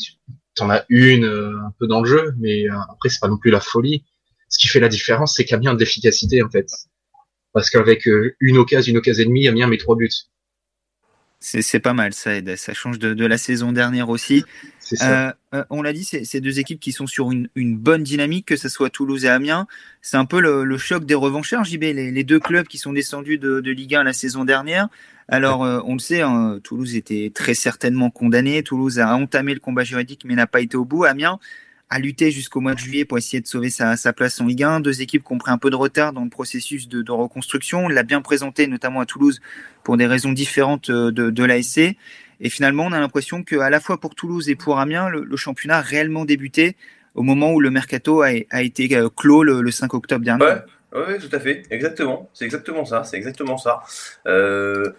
en 0.59 0.69
as 0.69 0.85
une 0.89 1.25
euh, 1.25 1.57
un 1.65 1.73
peu 1.79 1.87
dans 1.87 2.01
le 2.01 2.07
jeu, 2.07 2.35
mais 2.37 2.65
après, 2.67 3.09
c'est 3.09 3.19
pas 3.19 3.27
non 3.27 3.37
plus 3.37 3.49
la 3.49 3.59
folie. 3.59 4.03
Ce 4.49 4.59
qui 4.59 4.67
fait 4.67 4.79
la 4.79 4.89
différence, 4.89 5.35
c'est 5.35 5.51
Amiens 5.51 5.71
a 5.71 5.75
d'efficacité, 5.75 6.43
en 6.43 6.49
fait. 6.49 6.67
Parce 7.53 7.71
qu'avec 7.71 8.07
une 8.39 8.57
occasion, 8.57 8.91
une 8.91 8.97
occasion 8.97 9.23
et 9.23 9.25
demie, 9.25 9.47
Amiens 9.47 9.67
met 9.67 9.77
trois 9.77 9.95
buts. 9.95 10.09
C'est 11.43 11.79
pas 11.79 11.93
mal, 11.93 12.13
ça 12.13 12.35
aide. 12.35 12.55
Ça 12.55 12.73
change 12.75 12.99
de, 12.99 13.25
la 13.25 13.37
saison 13.39 13.71
dernière 13.71 14.09
aussi. 14.09 14.45
Euh, 15.01 15.31
euh, 15.55 15.63
on 15.71 15.81
l'a 15.81 15.91
dit, 15.91 16.03
c'est 16.03 16.39
deux 16.39 16.59
équipes 16.59 16.79
qui 16.79 16.91
sont 16.91 17.07
sur 17.07 17.31
une, 17.31 17.49
bonne 17.55 18.03
dynamique, 18.03 18.45
que 18.45 18.55
ce 18.55 18.69
soit 18.69 18.91
Toulouse 18.91 19.25
et 19.25 19.29
Amiens. 19.29 19.65
C'est 20.03 20.17
un 20.17 20.25
peu 20.25 20.39
le, 20.39 20.77
choc 20.77 21.03
des 21.03 21.15
revanchards, 21.15 21.63
JB, 21.63 21.81
les, 21.81 22.11
les, 22.11 22.23
deux 22.23 22.39
clubs 22.39 22.67
qui 22.67 22.77
sont 22.77 22.93
descendus 22.93 23.39
de, 23.39 23.59
Ligue 23.71 23.95
1 23.95 24.03
la 24.03 24.13
saison 24.13 24.45
dernière. 24.45 24.87
Alors, 25.27 25.63
euh, 25.63 25.79
on 25.85 25.93
le 25.93 25.99
sait, 25.99 26.21
hein, 26.21 26.59
Toulouse 26.63 26.95
était 26.95 27.31
très 27.33 27.55
certainement 27.55 28.11
condamné. 28.11 28.61
Toulouse 28.61 28.99
a 28.99 29.15
entamé 29.15 29.55
le 29.55 29.59
combat 29.59 29.83
juridique, 29.83 30.21
mais 30.25 30.35
n'a 30.35 30.47
pas 30.47 30.61
été 30.61 30.77
au 30.77 30.85
bout. 30.85 31.05
Amiens 31.05 31.39
a 31.91 31.99
lutté 31.99 32.31
jusqu'au 32.31 32.61
mois 32.61 32.73
de 32.73 32.79
juillet 32.79 33.03
pour 33.03 33.17
essayer 33.17 33.41
de 33.41 33.47
sauver 33.47 33.69
sa, 33.69 34.13
place 34.13 34.39
en 34.39 34.45
Ligue 34.45 34.63
1. 34.63 34.79
Deux 34.79 35.01
équipes 35.01 35.25
qui 35.25 35.33
ont 35.33 35.37
pris 35.37 35.51
un 35.51 35.57
peu 35.57 35.69
de 35.69 35.75
retard 35.75 36.13
dans 36.13 36.23
le 36.23 36.29
processus 36.29 36.87
de, 36.87 37.11
reconstruction. 37.11 37.85
On 37.85 37.89
l'a 37.89 38.03
bien 38.03 38.21
présenté, 38.21 38.65
notamment 38.67 39.01
à 39.01 39.05
Toulouse, 39.05 39.41
pour 39.83 39.97
des 39.97 40.07
raisons 40.07 40.31
différentes 40.31 40.89
euh, 40.89 41.11
de, 41.11 41.43
l'ASC. 41.43 41.97
Et 42.39 42.49
finalement, 42.49 42.85
on 42.85 42.93
a 42.93 42.99
l'impression 42.99 43.43
qu'à 43.43 43.69
la 43.69 43.81
fois 43.81 43.99
pour 43.99 44.15
Toulouse 44.15 44.49
et 44.49 44.55
pour 44.55 44.79
Amiens, 44.79 45.09
le, 45.09 45.35
championnat 45.35 45.77
a 45.77 45.81
réellement 45.81 46.23
débuté 46.23 46.77
au 47.13 47.23
moment 47.23 47.51
où 47.51 47.59
le 47.59 47.69
mercato 47.69 48.21
a, 48.21 48.31
été 48.31 48.95
euh, 48.95 49.09
clos 49.09 49.43
le, 49.43 49.69
5 49.69 49.93
octobre 49.93 50.23
dernier. 50.23 50.45
Oui, 50.93 51.19
tout 51.19 51.35
à 51.35 51.39
fait. 51.41 51.63
Exactement. 51.69 52.29
C'est 52.33 52.45
exactement 52.45 52.85
ça. 52.85 53.03
C'est 53.03 53.17
exactement 53.17 53.57
ça. 53.57 53.81
Euh... 54.27 54.93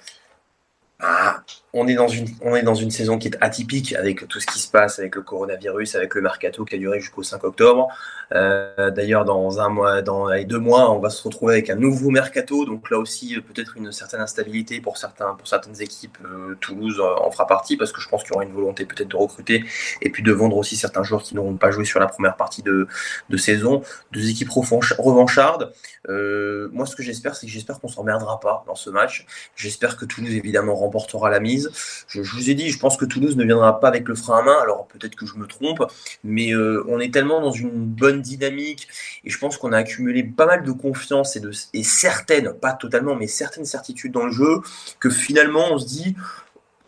Ah, 1.01 1.43
on 1.75 1.87
est, 1.89 1.95
dans 1.95 2.09
une, 2.09 2.27
on 2.43 2.55
est 2.55 2.63
dans 2.63 2.75
une 2.75 2.91
saison 2.91 3.19
qui 3.19 3.29
est 3.29 3.37
atypique 3.41 3.95
avec 3.95 4.29
tout 4.29 4.41
ce 4.41 4.47
qui 4.47 4.59
se 4.59 4.71
passe 4.71 4.99
avec 4.99 5.17
le 5.17 5.23
coronavirus, 5.23 5.95
avec 5.95 6.15
le 6.15 6.21
mercato 6.21 6.65
qui 6.65 6.75
a 6.75 6.79
duré 6.79 7.01
jusqu'au 7.01 7.23
5 7.23 7.43
octobre. 7.45 7.89
Euh, 8.35 8.91
d'ailleurs, 8.91 9.25
dans 9.25 9.61
un 9.61 9.69
mois, 9.69 10.03
dans 10.03 10.29
les 10.29 10.45
deux 10.45 10.59
mois, 10.59 10.91
on 10.91 10.99
va 10.99 11.09
se 11.09 11.23
retrouver 11.23 11.55
avec 11.55 11.71
un 11.71 11.77
nouveau 11.77 12.11
mercato. 12.11 12.65
Donc 12.67 12.91
là 12.91 12.99
aussi, 12.99 13.41
peut-être 13.41 13.77
une 13.77 13.91
certaine 13.91 14.21
instabilité 14.21 14.81
pour, 14.81 14.99
certains, 14.99 15.35
pour 15.35 15.49
certaines 15.49 15.81
équipes. 15.81 16.19
Euh, 16.25 16.57
Toulouse 16.61 17.01
en 17.01 17.31
fera 17.31 17.47
partie 17.47 17.77
parce 17.77 17.93
que 17.93 18.01
je 18.01 18.09
pense 18.09 18.23
qu'il 18.23 18.33
y 18.33 18.35
aura 18.35 18.45
une 18.45 18.53
volonté 18.53 18.85
peut-être 18.85 19.09
de 19.09 19.17
recruter 19.17 19.65
et 20.03 20.11
puis 20.11 20.23
de 20.23 20.33
vendre 20.33 20.57
aussi 20.57 20.77
certains 20.77 21.03
joueurs 21.03 21.23
qui 21.23 21.35
n'auront 21.35 21.57
pas 21.57 21.71
joué 21.71 21.85
sur 21.85 22.01
la 22.01 22.07
première 22.07 22.37
partie 22.37 22.63
de, 22.63 22.87
de 23.31 23.37
saison. 23.37 23.83
Deux 24.13 24.29
équipes 24.29 24.51
revanchardes. 24.51 25.73
Euh, 26.09 26.69
moi, 26.73 26.87
ce 26.87 26.97
que 26.97 27.03
j'espère, 27.03 27.35
c'est 27.35 27.47
que 27.47 27.53
j'espère 27.53 27.81
qu'on 27.81 27.89
s'emmerdera 27.89 28.41
pas 28.41 28.65
dans 28.67 28.75
ce 28.75 28.91
match. 28.91 29.27
J'espère 29.57 29.97
que 29.97 30.05
Toulouse, 30.05 30.35
évidemment, 30.35 30.75
remportera 30.75 31.31
la 31.31 31.41
mise. 31.41 31.62
Je, 32.09 32.21
vous 32.21 32.51
ai 32.51 32.55
dit, 32.55 32.71
je 32.71 32.79
pense 32.79 32.97
que 32.97 33.05
Toulouse 33.05 33.37
ne 33.37 33.45
viendra 33.45 33.81
pas 33.81 33.89
avec 33.89 34.09
le 34.09 34.15
frein 34.15 34.39
à 34.39 34.43
main. 34.43 34.59
Alors 34.63 34.87
peut-être 34.87 35.15
que 35.15 35.27
je 35.27 35.37
me 35.37 35.47
trompe, 35.47 35.83
mais 36.25 36.53
euh, 36.53 36.85
on 36.89 37.01
est 37.01 37.13
tellement 37.13 37.41
dans 37.41 37.53
une 37.53 37.71
bonne 37.71 38.23
dynamique 38.23 38.89
et 39.25 39.31
je 39.31 39.39
pense 39.39 39.57
qu'on 39.57 39.73
a 39.73 39.79
accumulé 39.79 40.23
pas 40.23 40.47
mal 40.47 40.63
de 40.65 40.73
confiance 40.73 41.37
et, 41.37 41.41
de, 41.41 41.51
et 41.73 41.83
certaines, 41.83 42.53
pas 42.55 42.73
totalement, 42.73 43.15
mais 43.15 43.27
certaines 43.27 43.65
certitudes 43.65 44.13
dans 44.13 44.27
le 44.27 44.33
jeu 44.33 44.61
que 45.01 45.11
finalement 45.11 45.73
on 45.73 45.79
se 45.79 45.87
dit 45.87 46.17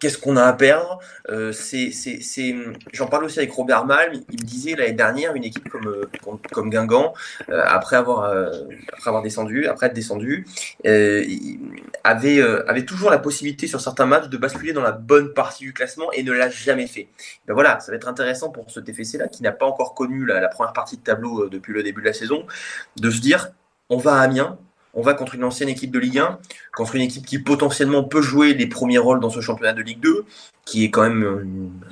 qu'est-ce 0.04 0.18
qu'on 0.18 0.36
a 0.36 0.42
à 0.42 0.52
perdre 0.52 0.98
euh, 1.30 1.50
J'en 2.92 3.06
parle 3.06 3.24
aussi 3.24 3.38
avec 3.38 3.50
Robert 3.52 3.86
Malm, 3.86 4.12
il 4.12 4.38
me 4.38 4.46
disait 4.46 4.76
l'année 4.76 4.92
dernière, 4.92 5.34
une 5.34 5.44
équipe 5.44 5.66
comme, 5.70 5.88
euh, 5.88 6.68
Guingamp, 6.68 7.14
euh, 7.48 7.62
après, 7.66 7.96
avoir, 7.96 8.30
descendu, 9.22 9.66
après 9.66 9.86
être 9.86 9.94
descendu, 9.94 10.46
avait, 12.04 12.84
toujours 12.84 13.08
la 13.10 13.18
possibilité 13.18 13.66
sur 13.66 13.80
certains 13.80 14.04
matchs 14.04 14.28
de 14.28 14.36
basculer 14.36 14.74
dans 14.74 14.82
la 14.82 14.92
bonne 14.92 15.32
partie 15.32 15.64
du 15.64 15.72
classement 15.72 16.12
et 16.12 16.22
ne 16.22 16.32
l'a 16.32 16.50
jamais 16.50 16.86
fait. 16.86 17.08
Ben 17.46 17.54
voilà, 17.54 17.80
ça 17.80 17.90
va 17.90 17.96
être 17.96 18.08
intéressant 18.08 18.50
pour 18.50 18.70
ce 18.70 18.80
TFC-là, 18.80 19.28
qui 19.28 19.42
n'a 19.42 19.52
pas 19.52 19.64
encore 19.64 19.94
connu 19.94 20.26
la, 20.26 20.38
la 20.38 20.48
première 20.48 20.74
partie 20.74 20.98
de 20.98 21.02
tableau 21.02 21.48
depuis 21.48 21.72
le 21.72 21.82
début 21.82 22.02
de 22.02 22.06
la 22.08 22.12
saison, 22.12 22.44
de 23.00 23.10
se 23.10 23.22
dire 23.22 23.52
on 23.88 23.96
va 23.96 24.16
à 24.16 24.20
Amiens, 24.20 24.58
on 24.94 25.02
va 25.02 25.14
contre 25.14 25.34
une 25.34 25.44
ancienne 25.44 25.68
équipe 25.68 25.90
de 25.90 25.98
Ligue 25.98 26.18
1, 26.18 26.38
contre 26.74 26.96
une 26.96 27.02
équipe 27.02 27.26
qui 27.26 27.38
potentiellement 27.38 28.04
peut 28.04 28.22
jouer 28.22 28.54
les 28.54 28.66
premiers 28.66 28.98
rôles 28.98 29.20
dans 29.20 29.30
ce 29.30 29.40
championnat 29.40 29.72
de 29.72 29.82
Ligue 29.82 30.00
2, 30.00 30.24
qui 30.64 30.84
est 30.84 30.90
quand 30.90 31.02
même 31.02 31.22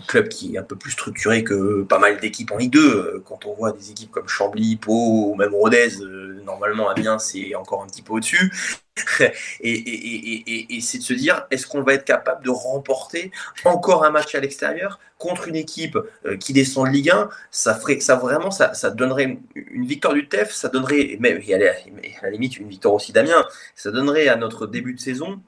un 0.00 0.06
club 0.06 0.28
qui 0.28 0.54
est 0.54 0.58
un 0.58 0.62
peu 0.62 0.76
plus 0.76 0.92
structuré 0.92 1.44
que 1.44 1.82
pas 1.82 1.98
mal 1.98 2.18
d'équipes 2.20 2.50
en 2.52 2.56
Ligue 2.56 2.72
2. 2.72 3.22
Quand 3.26 3.44
on 3.46 3.54
voit 3.54 3.72
des 3.72 3.90
équipes 3.90 4.10
comme 4.10 4.28
Chambly, 4.28 4.76
Pau 4.76 5.30
ou 5.30 5.34
même 5.34 5.54
Rodez, 5.54 6.00
euh, 6.00 6.40
normalement 6.44 6.88
Amiens 6.88 7.18
c'est 7.18 7.54
encore 7.54 7.82
un 7.82 7.86
petit 7.86 8.02
peu 8.02 8.14
au-dessus. 8.14 8.52
et, 9.60 10.78
c'est 10.82 10.98
de 10.98 11.02
se 11.02 11.14
dire, 11.14 11.46
est-ce 11.50 11.66
qu'on 11.66 11.82
va 11.82 11.94
être 11.94 12.04
capable 12.04 12.44
de 12.44 12.50
remporter 12.50 13.30
encore 13.64 14.04
un 14.04 14.10
match 14.10 14.34
à 14.34 14.40
l'extérieur 14.40 15.00
contre 15.18 15.48
une 15.48 15.56
équipe 15.56 15.98
euh, 16.26 16.36
qui 16.36 16.52
descend 16.52 16.86
de 16.86 16.92
Ligue 16.92 17.10
1 17.10 17.28
Ça 17.50 17.74
ferait, 17.74 18.00
ça 18.00 18.16
vraiment, 18.16 18.50
ça, 18.50 18.90
donnerait 18.90 19.38
une 19.54 19.86
victoire 19.86 20.14
du 20.14 20.28
TEF, 20.28 20.52
ça 20.52 20.68
donnerait, 20.68 21.16
même 21.20 21.40
à 21.48 22.24
la 22.24 22.30
limite 22.30 22.58
une 22.58 22.68
victoire 22.68 22.94
aussi 22.94 23.12
d'Amiens, 23.12 23.46
ça 23.74 23.90
donnerait 23.90 24.28
à 24.28 24.36
notre 24.36 24.66
début 24.66 24.94
de 24.94 25.00
saison 25.00 25.40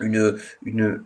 une, 0.00 0.38
une, 0.64 1.04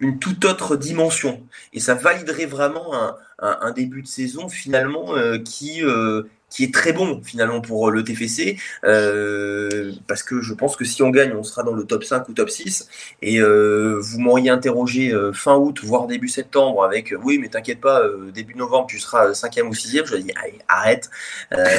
une 0.00 0.18
toute 0.18 0.44
autre 0.44 0.76
dimension. 0.76 1.42
Et 1.72 1.80
ça 1.80 1.94
validerait 1.94 2.46
vraiment 2.46 2.92
un, 3.38 3.70
début 3.72 4.02
de 4.02 4.06
saison 4.06 4.48
finalement 4.48 5.14
euh, 5.14 5.38
qui, 5.38 5.84
euh, 5.84 6.22
qui 6.48 6.64
est 6.64 6.72
très 6.72 6.92
bon 6.92 7.22
finalement 7.22 7.60
pour 7.60 7.90
le 7.90 8.02
TFC. 8.04 8.58
Euh, 8.84 9.92
parce 10.06 10.22
que 10.22 10.40
je 10.40 10.54
pense 10.54 10.76
que 10.76 10.84
si 10.84 11.02
on 11.02 11.10
gagne, 11.10 11.32
on 11.34 11.42
sera 11.42 11.62
dans 11.62 11.74
le 11.74 11.84
top 11.84 12.04
5 12.04 12.28
ou 12.28 12.32
top 12.32 12.50
6. 12.50 12.88
Et 13.22 13.40
vous 13.40 14.18
m'auriez 14.18 14.50
interrogé 14.50 15.14
fin 15.34 15.56
août, 15.56 15.80
voire 15.82 16.06
début 16.06 16.28
septembre 16.28 16.84
avec 16.84 17.14
oui, 17.22 17.38
mais 17.38 17.48
t'inquiète 17.48 17.80
pas, 17.80 18.02
début 18.32 18.54
novembre, 18.54 18.86
tu 18.88 18.98
seras 18.98 19.32
5e 19.32 19.62
ou 19.62 19.72
6e. 19.72 20.06
Je 20.06 20.16
dis 20.16 20.32
allez, 20.42 20.58
arrête. 20.68 21.10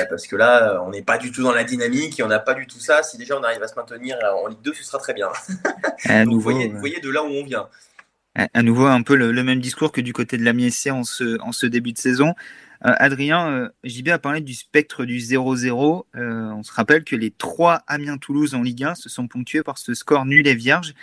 parce 0.09 0.27
que 0.27 0.35
là, 0.35 0.83
on 0.85 0.91
n'est 0.91 1.03
pas 1.03 1.17
du 1.17 1.31
tout 1.31 1.43
dans 1.43 1.53
la 1.53 1.63
dynamique 1.63 2.19
et 2.19 2.23
on 2.23 2.27
n'a 2.27 2.39
pas 2.39 2.53
du 2.53 2.67
tout 2.67 2.79
ça. 2.79 3.03
Si 3.03 3.17
déjà 3.17 3.37
on 3.37 3.43
arrive 3.43 3.63
à 3.63 3.67
se 3.67 3.75
maintenir 3.75 4.17
en 4.43 4.47
Ligue 4.47 4.61
2, 4.63 4.73
ce 4.73 4.83
sera 4.83 4.99
très 4.99 5.13
bien. 5.13 5.29
vous, 6.25 6.39
voyez, 6.39 6.67
vous 6.67 6.79
voyez 6.79 6.99
de 6.99 7.09
là 7.09 7.23
où 7.23 7.27
on 7.27 7.43
vient 7.43 7.67
à 8.53 8.61
nouveau 8.61 8.85
un 8.85 9.01
peu 9.01 9.15
le, 9.15 9.43
même 9.43 9.59
discours 9.59 9.91
que 9.91 10.01
du 10.01 10.13
côté 10.13 10.37
de 10.37 10.43
la 10.43 10.53
MSC 10.53 10.91
en 10.91 11.03
ce, 11.03 11.65
début 11.65 11.93
de 11.93 11.97
saison. 11.97 12.35
Euh, 12.85 12.93
Adrien, 12.99 13.49
euh, 13.49 13.69
JB 13.83 14.09
a 14.09 14.19
parlé 14.19 14.41
du 14.41 14.53
spectre 14.53 15.05
du 15.05 15.17
0-0. 15.17 16.05
Euh, 16.15 16.51
on 16.51 16.61
se 16.61 16.71
rappelle 16.71 17.03
que 17.03 17.15
les 17.15 17.31
trois 17.31 17.81
Amiens-Toulouse 17.87 18.53
en 18.53 18.61
Ligue 18.61 18.83
1 18.83 18.95
se 18.95 19.09
sont 19.09 19.27
ponctués 19.27 19.63
par 19.63 19.79
ce 19.79 19.95
score 19.95 20.25
nul 20.25 20.47
et 20.47 20.53
vierge, 20.53 20.93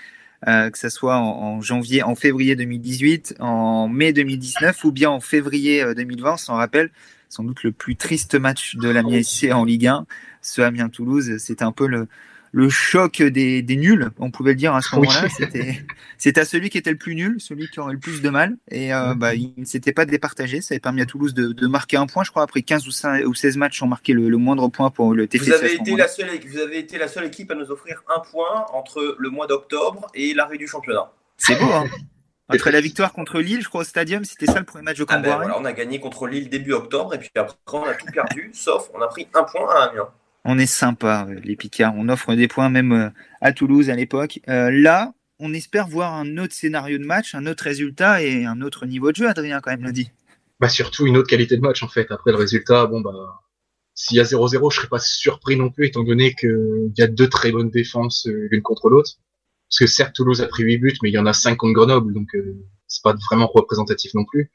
que 0.46 0.78
ce 0.78 0.90
soit 0.90 1.16
en, 1.16 1.62
janvier, 1.62 2.02
en 2.02 2.14
février 2.14 2.54
2018, 2.54 3.36
en 3.40 3.88
mai 3.88 4.12
2019 4.12 4.84
ou 4.84 4.92
bien 4.92 5.10
en 5.10 5.20
février 5.20 5.82
2020. 5.94 6.34
On 6.34 6.36
s'en 6.36 6.54
rappelle, 6.54 6.90
sans 7.30 7.42
doute 7.42 7.62
le 7.64 7.72
plus 7.72 7.96
triste 7.96 8.34
match 8.34 8.76
de 8.76 8.90
la 8.90 9.02
MSC 9.02 9.50
en 9.52 9.64
Ligue 9.64 9.86
1. 9.86 10.06
Ce 10.42 10.60
Amiens-Toulouse, 10.60 11.38
c'était 11.38 11.64
un 11.64 11.72
peu 11.72 11.86
le, 11.86 12.08
le 12.54 12.68
choc 12.68 13.20
des, 13.20 13.64
nuls, 13.76 14.10
on 14.20 14.30
pouvait 14.30 14.52
le 14.52 14.56
dire 14.56 14.76
à 14.76 14.80
ce 14.80 14.94
moment-là. 14.94 15.26
C'était 16.18 16.40
à 16.40 16.44
celui 16.44 16.70
qui 16.70 16.78
était 16.78 16.92
le 16.92 16.96
plus 16.96 17.16
nul, 17.16 17.40
celui 17.40 17.68
qui 17.68 17.80
aurait 17.80 17.94
le 17.94 17.98
plus 17.98 18.22
de 18.22 18.30
mal. 18.30 18.56
Et 18.70 18.94
euh, 18.94 19.14
bah, 19.14 19.34
il 19.34 19.52
ne 19.56 19.64
s'était 19.64 19.92
pas 19.92 20.06
départagé. 20.06 20.60
Ça 20.60 20.74
avait 20.74 20.80
permis 20.80 21.00
à 21.00 21.06
Toulouse 21.06 21.34
de, 21.34 21.66
marquer 21.66 21.96
un 21.96 22.06
point, 22.06 22.22
je 22.22 22.30
crois, 22.30 22.44
après 22.44 22.62
15 22.62 22.86
ou, 22.86 23.34
16 23.34 23.56
matchs, 23.56 23.82
ont 23.82 23.88
marqué 23.88 24.12
le, 24.12 24.36
moindre 24.36 24.68
point 24.68 24.90
pour 24.90 25.14
le 25.14 25.26
TFC. 25.26 25.50
Vous 25.50 25.52
avez, 25.52 25.74
été 25.74 25.96
la 25.96 26.06
seule, 26.06 26.28
vous 26.48 26.58
avez 26.58 26.78
été 26.78 26.96
la 26.96 27.08
seule 27.08 27.24
équipe 27.24 27.50
à 27.50 27.56
nous 27.56 27.72
offrir 27.72 28.04
un 28.14 28.20
point 28.20 28.66
entre 28.72 29.16
le 29.18 29.30
mois 29.30 29.48
d'octobre 29.48 30.06
et 30.14 30.32
l'arrêt 30.32 30.56
du 30.56 30.68
championnat. 30.68 31.10
C'est 31.36 31.58
beau, 31.58 31.72
hein 31.72 31.86
Après 32.50 32.70
la 32.70 32.80
victoire 32.80 33.12
contre 33.12 33.40
Lille, 33.40 33.62
je 33.62 33.68
crois, 33.68 33.80
au 33.80 33.84
Stadium, 33.84 34.22
c'était 34.22 34.46
ça 34.46 34.60
le 34.60 34.64
premier 34.66 34.84
match 34.84 34.98
de 34.98 35.06
ah 35.08 35.18
ben 35.18 35.50
On 35.56 35.64
a 35.64 35.72
gagné 35.72 35.98
contre 35.98 36.28
Lille 36.28 36.50
début 36.50 36.74
octobre, 36.74 37.14
et 37.14 37.18
puis 37.18 37.30
après, 37.34 37.56
on 37.72 37.84
a 37.84 37.94
tout 37.94 38.06
perdu, 38.12 38.50
sauf 38.52 38.90
on 38.94 39.00
a 39.00 39.08
pris 39.08 39.26
un 39.34 39.42
point 39.42 39.68
à 39.74 39.88
Amiens 39.88 40.10
on 40.44 40.58
est 40.58 40.66
sympa, 40.66 41.26
euh, 41.28 41.40
les 41.42 41.56
Picards. 41.56 41.94
On 41.96 42.08
offre 42.08 42.34
des 42.34 42.48
points 42.48 42.68
même 42.68 42.92
euh, 42.92 43.10
à 43.40 43.52
Toulouse 43.52 43.90
à 43.90 43.94
l'époque. 43.94 44.40
Euh, 44.48 44.70
là, 44.70 45.14
on 45.38 45.52
espère 45.54 45.88
voir 45.88 46.14
un 46.14 46.36
autre 46.38 46.54
scénario 46.54 46.98
de 46.98 47.04
match, 47.04 47.34
un 47.34 47.46
autre 47.46 47.64
résultat 47.64 48.22
et 48.22 48.44
un 48.44 48.60
autre 48.60 48.86
niveau 48.86 49.10
de 49.10 49.16
jeu, 49.16 49.28
Adrien, 49.28 49.60
quand 49.60 49.70
même, 49.70 49.84
le 49.84 49.92
dit. 49.92 50.10
Bah, 50.60 50.68
surtout 50.68 51.06
une 51.06 51.16
autre 51.16 51.28
qualité 51.28 51.56
de 51.56 51.62
match, 51.62 51.82
en 51.82 51.88
fait. 51.88 52.10
Après 52.10 52.30
le 52.30 52.36
résultat, 52.36 52.86
bon, 52.86 53.00
bah, 53.00 53.42
s'il 53.94 54.16
y 54.16 54.20
a 54.20 54.24
0-0, 54.24 54.70
je 54.70 54.76
serais 54.76 54.88
pas 54.88 54.98
surpris 54.98 55.56
non 55.56 55.70
plus, 55.70 55.86
étant 55.86 56.04
donné 56.04 56.34
qu'il 56.34 56.92
y 56.96 57.02
a 57.02 57.06
deux 57.06 57.28
très 57.28 57.50
bonnes 57.50 57.70
défenses 57.70 58.26
l'une 58.26 58.62
contre 58.62 58.90
l'autre. 58.90 59.12
Parce 59.68 59.78
que 59.78 59.86
certes, 59.86 60.14
Toulouse 60.14 60.42
a 60.42 60.46
pris 60.46 60.62
8 60.62 60.78
buts, 60.78 60.98
mais 61.02 61.10
il 61.10 61.14
y 61.14 61.18
en 61.18 61.26
a 61.26 61.32
5 61.32 61.56
contre 61.56 61.72
Grenoble, 61.72 62.12
donc 62.12 62.28
c'est 62.86 63.02
pas 63.02 63.14
vraiment 63.30 63.46
représentatif 63.52 64.14
non 64.14 64.24
plus. 64.24 64.50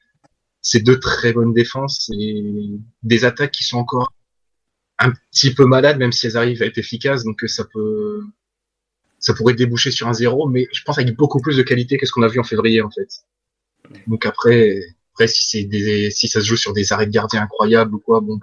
C'est 0.62 0.82
deux 0.82 1.00
très 1.00 1.34
bonnes 1.34 1.54
défenses 1.54 2.10
et 2.14 2.70
des 3.04 3.26
attaques 3.26 3.52
qui 3.52 3.64
sont 3.64 3.78
encore 3.78 4.14
un 5.00 5.12
petit 5.32 5.54
peu 5.54 5.66
malade, 5.66 5.98
même 5.98 6.12
si 6.12 6.28
elles 6.28 6.38
arrivent 6.38 6.62
à 6.62 6.66
être 6.66 6.78
efficaces, 6.78 7.24
donc 7.24 7.44
euh, 7.44 7.48
ça 7.48 7.64
peut, 7.66 8.22
ça 9.20 9.34
pourrait 9.34 9.54
déboucher 9.54 9.92
sur 9.92 10.08
un 10.08 10.14
zéro, 10.14 10.48
mais 10.48 10.68
je 10.74 10.84
pense 10.84 10.98
avec 10.98 11.16
beaucoup 11.16 11.42
plus 11.42 11.58
de 11.58 11.64
qualité 11.64 11.98
que 11.98 12.06
ce 12.06 12.12
qu'on 12.12 12.24
a 12.24 12.28
vu 12.28 12.40
en 12.40 12.44
février 12.44 12.82
en 12.82 12.92
fait. 12.92 13.10
Donc 14.08 14.26
après, 14.26 14.82
après 15.14 15.28
si 15.28 15.44
c'est 15.46 16.12
si 16.12 16.28
ça 16.28 16.42
se 16.42 16.46
joue 16.46 16.58
sur 16.58 16.74
des 16.74 16.92
arrêts 16.94 17.08
de 17.08 17.12
gardien 17.12 17.42
incroyables 17.42 17.96
ou 17.96 18.00
quoi, 18.00 18.20
bon, 18.20 18.40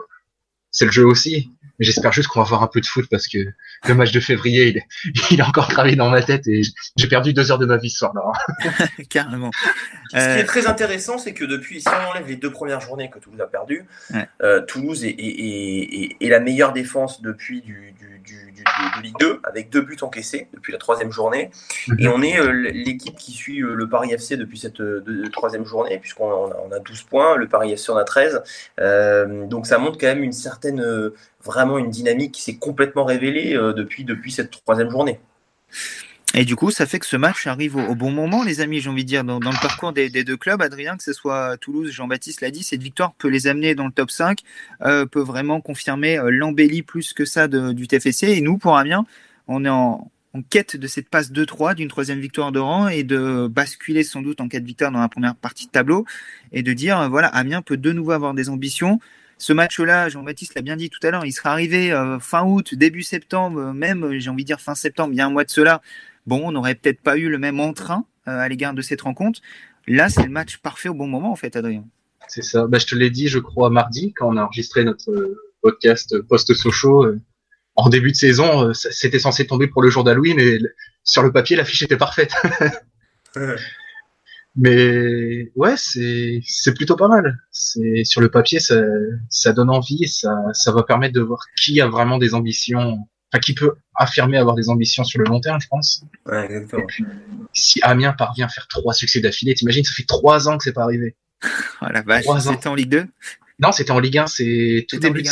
c'est 0.70 0.86
le 0.86 0.92
jeu 0.92 1.04
aussi. 1.06 1.50
Mais 1.78 1.86
j'espère 1.86 2.12
juste 2.12 2.28
qu'on 2.28 2.40
va 2.40 2.46
avoir 2.46 2.62
un 2.62 2.68
peu 2.68 2.80
de 2.80 2.86
foot 2.86 3.06
parce 3.10 3.28
que 3.28 3.38
le 3.86 3.94
match 3.94 4.12
de 4.12 4.20
février, 4.20 4.82
il, 5.04 5.12
il 5.30 5.40
est 5.40 5.42
encore 5.42 5.68
gravé 5.68 5.96
dans 5.96 6.10
ma 6.10 6.22
tête 6.22 6.46
et 6.46 6.62
j'ai 6.96 7.08
perdu 7.08 7.32
deux 7.32 7.50
heures 7.50 7.58
de 7.58 7.66
ma 7.66 7.76
vie 7.76 7.90
ce 7.90 7.98
soir-là. 7.98 8.32
Carrément. 9.10 9.50
Ce 10.10 10.16
qui 10.16 10.22
est 10.22 10.42
euh, 10.42 10.46
très 10.46 10.66
intéressant, 10.66 11.18
c'est 11.18 11.34
que 11.34 11.44
depuis, 11.44 11.80
si 11.80 11.88
on 11.88 12.10
enlève 12.10 12.26
les 12.28 12.36
deux 12.36 12.50
premières 12.50 12.80
journées 12.80 13.10
que 13.10 13.18
Toulouse 13.18 13.40
a 13.40 13.46
perdues, 13.46 13.86
euh, 14.42 14.62
Toulouse 14.62 15.04
est, 15.04 15.14
est, 15.18 16.16
est, 16.20 16.28
la 16.28 16.40
meilleure 16.40 16.72
défense 16.72 17.22
depuis 17.22 17.60
du, 17.60 17.94
du, 17.98 18.20
du, 18.24 18.52
de 18.96 19.02
Ligue 19.02 19.18
2, 19.18 19.40
avec 19.44 19.70
deux 19.70 19.80
buts 19.80 19.96
encaissés 20.02 20.48
depuis 20.54 20.72
la 20.72 20.78
troisième 20.78 21.12
journée. 21.12 21.50
Mhm. 21.88 22.00
Et 22.00 22.08
on 22.08 22.22
est 22.22 22.38
euh, 22.38 22.50
l'équipe 22.72 23.16
qui 23.16 23.32
suit 23.32 23.58
le 23.58 23.88
Paris 23.88 24.12
FC 24.12 24.36
depuis 24.36 24.58
cette 24.58 24.82
troisième 25.32 25.64
journée, 25.64 25.98
puisqu'on 25.98 26.30
a, 26.30 26.56
on 26.66 26.72
a 26.72 26.78
12 26.78 27.02
points, 27.02 27.36
le 27.36 27.48
Paris 27.48 27.72
FC 27.72 27.90
en 27.90 27.96
a 27.96 28.04
13. 28.04 28.42
donc 29.48 29.66
ça 29.66 29.78
montre 29.78 29.98
quand 29.98 30.06
même 30.06 30.22
une 30.22 30.32
certaine, 30.32 30.82
vraiment 31.46 31.78
une 31.78 31.90
dynamique 31.90 32.32
qui 32.32 32.42
s'est 32.42 32.56
complètement 32.56 33.04
révélée 33.04 33.54
depuis, 33.54 34.04
depuis 34.04 34.32
cette 34.32 34.50
troisième 34.50 34.90
journée. 34.90 35.18
Et 36.38 36.44
du 36.44 36.54
coup, 36.54 36.70
ça 36.70 36.84
fait 36.84 36.98
que 36.98 37.06
ce 37.06 37.16
match 37.16 37.46
arrive 37.46 37.76
au, 37.76 37.94
bon 37.94 38.10
moment, 38.10 38.42
les 38.42 38.60
amis, 38.60 38.80
j'ai 38.80 38.90
envie 38.90 39.04
de 39.04 39.08
dire, 39.08 39.24
dans, 39.24 39.38
le 39.38 39.62
parcours 39.62 39.94
des, 39.94 40.10
deux 40.10 40.36
clubs. 40.36 40.60
Adrien, 40.60 40.98
que 40.98 41.02
ce 41.02 41.14
soit 41.14 41.56
Toulouse, 41.56 41.90
Jean-Baptiste 41.90 42.42
l'a 42.42 42.50
dit, 42.50 42.62
cette 42.62 42.82
victoire 42.82 43.14
peut 43.14 43.28
les 43.28 43.46
amener 43.46 43.74
dans 43.74 43.86
le 43.86 43.92
top 43.92 44.10
5, 44.10 44.40
euh, 44.82 45.06
peut 45.06 45.22
vraiment 45.22 45.62
confirmer 45.62 46.18
euh, 46.18 46.28
l'embellie 46.30 46.82
plus 46.82 47.14
que 47.14 47.24
ça 47.24 47.48
du 47.48 47.88
TFC. 47.88 48.24
Et 48.24 48.42
nous, 48.42 48.58
pour 48.58 48.76
Amiens, 48.76 49.06
on 49.48 49.64
est 49.64 49.70
en, 49.70 50.10
quête 50.50 50.76
de 50.76 50.86
cette 50.86 51.08
passe 51.08 51.32
2-3, 51.32 51.74
d'une 51.74 51.88
troisième 51.88 52.20
victoire 52.20 52.52
de 52.52 52.58
rang, 52.58 52.88
et 52.88 53.02
de 53.02 53.46
basculer 53.46 54.02
sans 54.02 54.20
doute 54.20 54.42
en 54.42 54.48
quatre 54.48 54.64
victoires 54.64 54.92
dans 54.92 55.00
la 55.00 55.08
première 55.08 55.34
partie 55.34 55.66
de 55.66 55.70
tableau, 55.70 56.04
et 56.52 56.62
de 56.62 56.74
dire, 56.74 57.00
euh, 57.00 57.08
voilà, 57.08 57.28
Amiens 57.28 57.62
peut 57.62 57.78
de 57.78 57.92
nouveau 57.92 58.10
avoir 58.10 58.34
des 58.34 58.50
ambitions. 58.50 59.00
Ce 59.38 59.52
match-là, 59.52 60.08
Jean-Baptiste 60.08 60.54
l'a 60.54 60.62
bien 60.62 60.76
dit 60.76 60.88
tout 60.88 61.04
à 61.06 61.10
l'heure, 61.10 61.26
il 61.26 61.32
sera 61.32 61.50
arrivé 61.50 61.90
fin 62.20 62.44
août, 62.44 62.74
début 62.74 63.02
septembre, 63.02 63.72
même, 63.74 64.18
j'ai 64.18 64.30
envie 64.30 64.44
de 64.44 64.46
dire 64.46 64.60
fin 64.60 64.74
septembre, 64.74 65.12
il 65.12 65.18
y 65.18 65.20
a 65.20 65.26
un 65.26 65.30
mois 65.30 65.44
de 65.44 65.50
cela, 65.50 65.82
bon, 66.26 66.40
on 66.42 66.52
n'aurait 66.52 66.74
peut-être 66.74 67.00
pas 67.00 67.18
eu 67.18 67.28
le 67.28 67.38
même 67.38 67.60
entrain 67.60 68.06
à 68.24 68.48
l'égard 68.48 68.72
de 68.72 68.82
cette 68.82 69.02
rencontre. 69.02 69.40
Là, 69.86 70.08
c'est 70.08 70.24
le 70.24 70.30
match 70.30 70.56
parfait 70.58 70.88
au 70.88 70.94
bon 70.94 71.06
moment, 71.06 71.32
en 71.32 71.36
fait, 71.36 71.54
Adrien. 71.54 71.84
C'est 72.28 72.42
ça. 72.42 72.66
Bah, 72.66 72.78
je 72.78 72.86
te 72.86 72.94
l'ai 72.94 73.10
dit, 73.10 73.28
je 73.28 73.38
crois, 73.38 73.70
mardi, 73.70 74.12
quand 74.14 74.28
on 74.28 74.36
a 74.36 74.42
enregistré 74.42 74.84
notre 74.84 75.36
podcast 75.62 76.18
post-Sochaux. 76.22 77.06
en 77.76 77.88
début 77.88 78.12
de 78.12 78.16
saison, 78.16 78.72
c'était 78.72 79.18
censé 79.18 79.46
tomber 79.46 79.66
pour 79.66 79.82
le 79.82 79.90
jour 79.90 80.02
d'Halloween 80.02 80.40
et 80.40 80.60
sur 81.04 81.22
le 81.22 81.30
papier, 81.30 81.56
l'affiche 81.56 81.82
était 81.82 81.96
parfaite. 81.96 82.32
Mais 84.56 85.52
ouais, 85.54 85.74
c'est 85.76 86.40
c'est 86.46 86.74
plutôt 86.74 86.96
pas 86.96 87.08
mal. 87.08 87.38
C'est 87.50 88.04
sur 88.04 88.20
le 88.22 88.30
papier, 88.30 88.58
ça, 88.58 88.80
ça 89.28 89.52
donne 89.52 89.70
envie 89.70 90.04
et 90.04 90.06
ça 90.06 90.34
ça 90.52 90.72
va 90.72 90.82
permettre 90.82 91.14
de 91.14 91.20
voir 91.20 91.40
qui 91.60 91.80
a 91.80 91.86
vraiment 91.86 92.16
des 92.16 92.32
ambitions, 92.32 93.06
enfin 93.30 93.40
qui 93.40 93.54
peut 93.54 93.74
affirmer 93.94 94.38
avoir 94.38 94.56
des 94.56 94.70
ambitions 94.70 95.04
sur 95.04 95.18
le 95.18 95.26
long 95.26 95.40
terme, 95.40 95.60
je 95.60 95.68
pense. 95.68 96.02
Ouais, 96.24 96.46
exactement. 96.46 96.82
Et 96.82 96.86
puis, 96.86 97.04
si 97.52 97.80
Amiens 97.82 98.12
parvient 98.12 98.46
à 98.46 98.48
faire 98.48 98.66
trois 98.68 98.94
succès 98.94 99.20
d'affilée, 99.20 99.54
t'imagines, 99.54 99.84
ça 99.84 99.92
fait 99.94 100.06
trois 100.06 100.48
ans 100.48 100.56
que 100.56 100.64
c'est 100.64 100.72
pas 100.72 100.84
arrivé. 100.84 101.16
Oh 101.82 101.86
la 101.92 102.00
vache, 102.00 102.24
c'était 102.40 102.68
en 102.68 102.74
Ligue 102.74 102.88
2 102.88 103.06
Non, 103.58 103.70
c'était 103.70 103.90
en 103.90 103.98
Ligue 103.98 104.16
1, 104.16 104.26
c'est 104.26 104.86
tout 104.88 104.98
début, 104.98 105.22
de, 105.22 105.28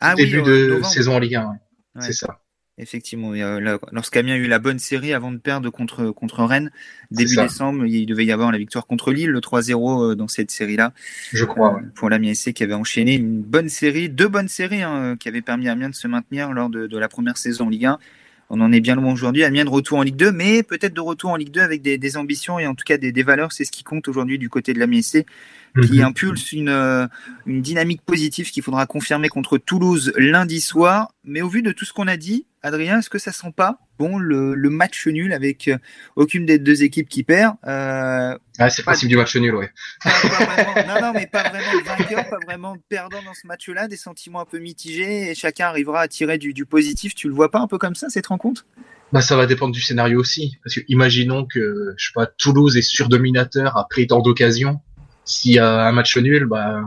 ah, 0.00 0.14
début 0.14 0.42
de 0.42 0.82
saison 0.84 1.16
en 1.16 1.18
Ligue 1.18 1.36
1. 1.36 1.46
Ouais. 1.46 1.56
C'est 2.00 2.12
ça. 2.12 2.38
Effectivement, 2.78 3.32
euh, 3.32 3.78
lorsqu'Amiens 3.90 4.34
a 4.34 4.36
eu 4.36 4.46
la 4.46 4.60
bonne 4.60 4.78
série 4.78 5.12
avant 5.12 5.32
de 5.32 5.38
perdre 5.38 5.68
contre, 5.70 6.10
contre 6.10 6.44
Rennes, 6.44 6.70
début 7.10 7.34
décembre, 7.34 7.84
il 7.84 8.06
devait 8.06 8.24
y 8.24 8.30
avoir 8.30 8.52
la 8.52 8.58
victoire 8.58 8.86
contre 8.86 9.12
Lille, 9.12 9.30
le 9.30 9.40
3-0 9.40 10.12
euh, 10.12 10.14
dans 10.14 10.28
cette 10.28 10.52
série-là. 10.52 10.92
Je 11.32 11.44
crois. 11.44 11.74
Euh, 11.74 11.86
pour 11.96 12.08
l'Amiens 12.08 12.34
SC 12.34 12.52
qui 12.52 12.62
avait 12.62 12.74
enchaîné 12.74 13.14
une 13.14 13.42
bonne 13.42 13.68
série, 13.68 14.08
deux 14.08 14.28
bonnes 14.28 14.48
séries 14.48 14.82
hein, 14.82 15.16
qui 15.18 15.28
avaient 15.28 15.42
permis 15.42 15.68
à 15.68 15.72
Amiens 15.72 15.90
de 15.90 15.94
se 15.94 16.06
maintenir 16.06 16.52
lors 16.52 16.70
de, 16.70 16.86
de, 16.86 16.98
la 16.98 17.08
première 17.08 17.36
saison 17.36 17.66
en 17.66 17.68
Ligue 17.68 17.86
1. 17.86 17.98
On 18.50 18.60
en 18.60 18.72
est 18.72 18.80
bien 18.80 18.94
loin 18.94 19.12
aujourd'hui. 19.12 19.42
Amiens 19.42 19.64
de 19.64 19.70
retour 19.70 19.98
en 19.98 20.02
Ligue 20.02 20.16
2, 20.16 20.30
mais 20.30 20.62
peut-être 20.62 20.94
de 20.94 21.00
retour 21.00 21.30
en 21.30 21.36
Ligue 21.36 21.50
2 21.50 21.60
avec 21.60 21.82
des, 21.82 21.98
des 21.98 22.16
ambitions 22.16 22.60
et 22.60 22.66
en 22.66 22.76
tout 22.76 22.84
cas 22.86 22.96
des, 22.96 23.10
des 23.10 23.22
valeurs. 23.24 23.52
C'est 23.52 23.64
ce 23.64 23.72
qui 23.72 23.82
compte 23.82 24.06
aujourd'hui 24.06 24.38
du 24.38 24.48
côté 24.48 24.72
de 24.72 24.78
l'Amiens 24.78 25.02
SC 25.02 25.26
qui 25.82 25.98
mhm. 25.98 26.04
impulse 26.04 26.52
une, 26.52 26.68
euh, 26.68 27.06
une 27.46 27.62
dynamique 27.62 28.02
positive 28.02 28.50
qu'il 28.50 28.62
faudra 28.62 28.86
confirmer 28.86 29.28
contre 29.28 29.58
Toulouse 29.58 30.12
lundi 30.16 30.60
soir. 30.60 31.12
Mais 31.24 31.42
au 31.42 31.48
vu 31.48 31.62
de 31.62 31.72
tout 31.72 31.84
ce 31.84 31.92
qu'on 31.92 32.08
a 32.08 32.16
dit, 32.16 32.46
Adrien, 32.62 32.98
est-ce 32.98 33.10
que 33.10 33.18
ça 33.18 33.32
sent 33.32 33.52
pas 33.54 33.78
bon 33.98 34.18
le, 34.18 34.54
le 34.54 34.70
match 34.70 35.06
nul 35.06 35.32
avec 35.32 35.68
euh, 35.68 35.76
aucune 36.16 36.46
des 36.46 36.58
deux 36.58 36.82
équipes 36.82 37.08
qui 37.08 37.24
perd 37.24 37.56
euh, 37.66 38.38
ah, 38.58 38.70
C'est 38.70 38.84
possible 38.84 39.10
du 39.10 39.16
match 39.16 39.34
nul, 39.36 39.54
ouais. 39.54 39.70
non, 40.86 41.00
non, 41.00 41.12
mais 41.12 41.26
pas 41.26 41.48
vraiment 41.48 41.82
vainqueur, 41.84 42.28
pas 42.28 42.38
vraiment 42.44 42.76
perdant 42.88 43.22
dans 43.22 43.34
ce 43.34 43.46
match-là, 43.46 43.88
des 43.88 43.96
sentiments 43.96 44.40
un 44.40 44.44
peu 44.44 44.58
mitigés 44.58 45.30
et 45.30 45.34
chacun 45.34 45.66
arrivera 45.66 46.02
à 46.02 46.08
tirer 46.08 46.38
du, 46.38 46.54
du 46.54 46.64
positif. 46.64 47.14
Tu 47.14 47.28
le 47.28 47.34
vois 47.34 47.50
pas 47.50 47.60
un 47.60 47.66
peu 47.66 47.78
comme 47.78 47.94
ça 47.94 48.08
cette 48.08 48.28
rencontre? 48.28 48.66
Bah, 49.12 49.20
ça 49.20 49.36
va 49.36 49.46
dépendre 49.46 49.72
du 49.72 49.80
scénario 49.80 50.20
aussi. 50.20 50.58
Parce 50.62 50.76
que 50.76 50.80
imaginons 50.88 51.46
que, 51.46 51.94
je 51.96 52.06
sais 52.06 52.12
pas, 52.14 52.26
Toulouse 52.26 52.76
est 52.76 52.82
surdominateur 52.82 53.76
après 53.76 54.06
tant 54.06 54.20
d'occasions 54.20 54.80
s'il 55.28 55.52
y 55.52 55.58
a 55.58 55.86
un 55.86 55.92
match 55.92 56.16
nul, 56.16 56.46
bah, 56.46 56.82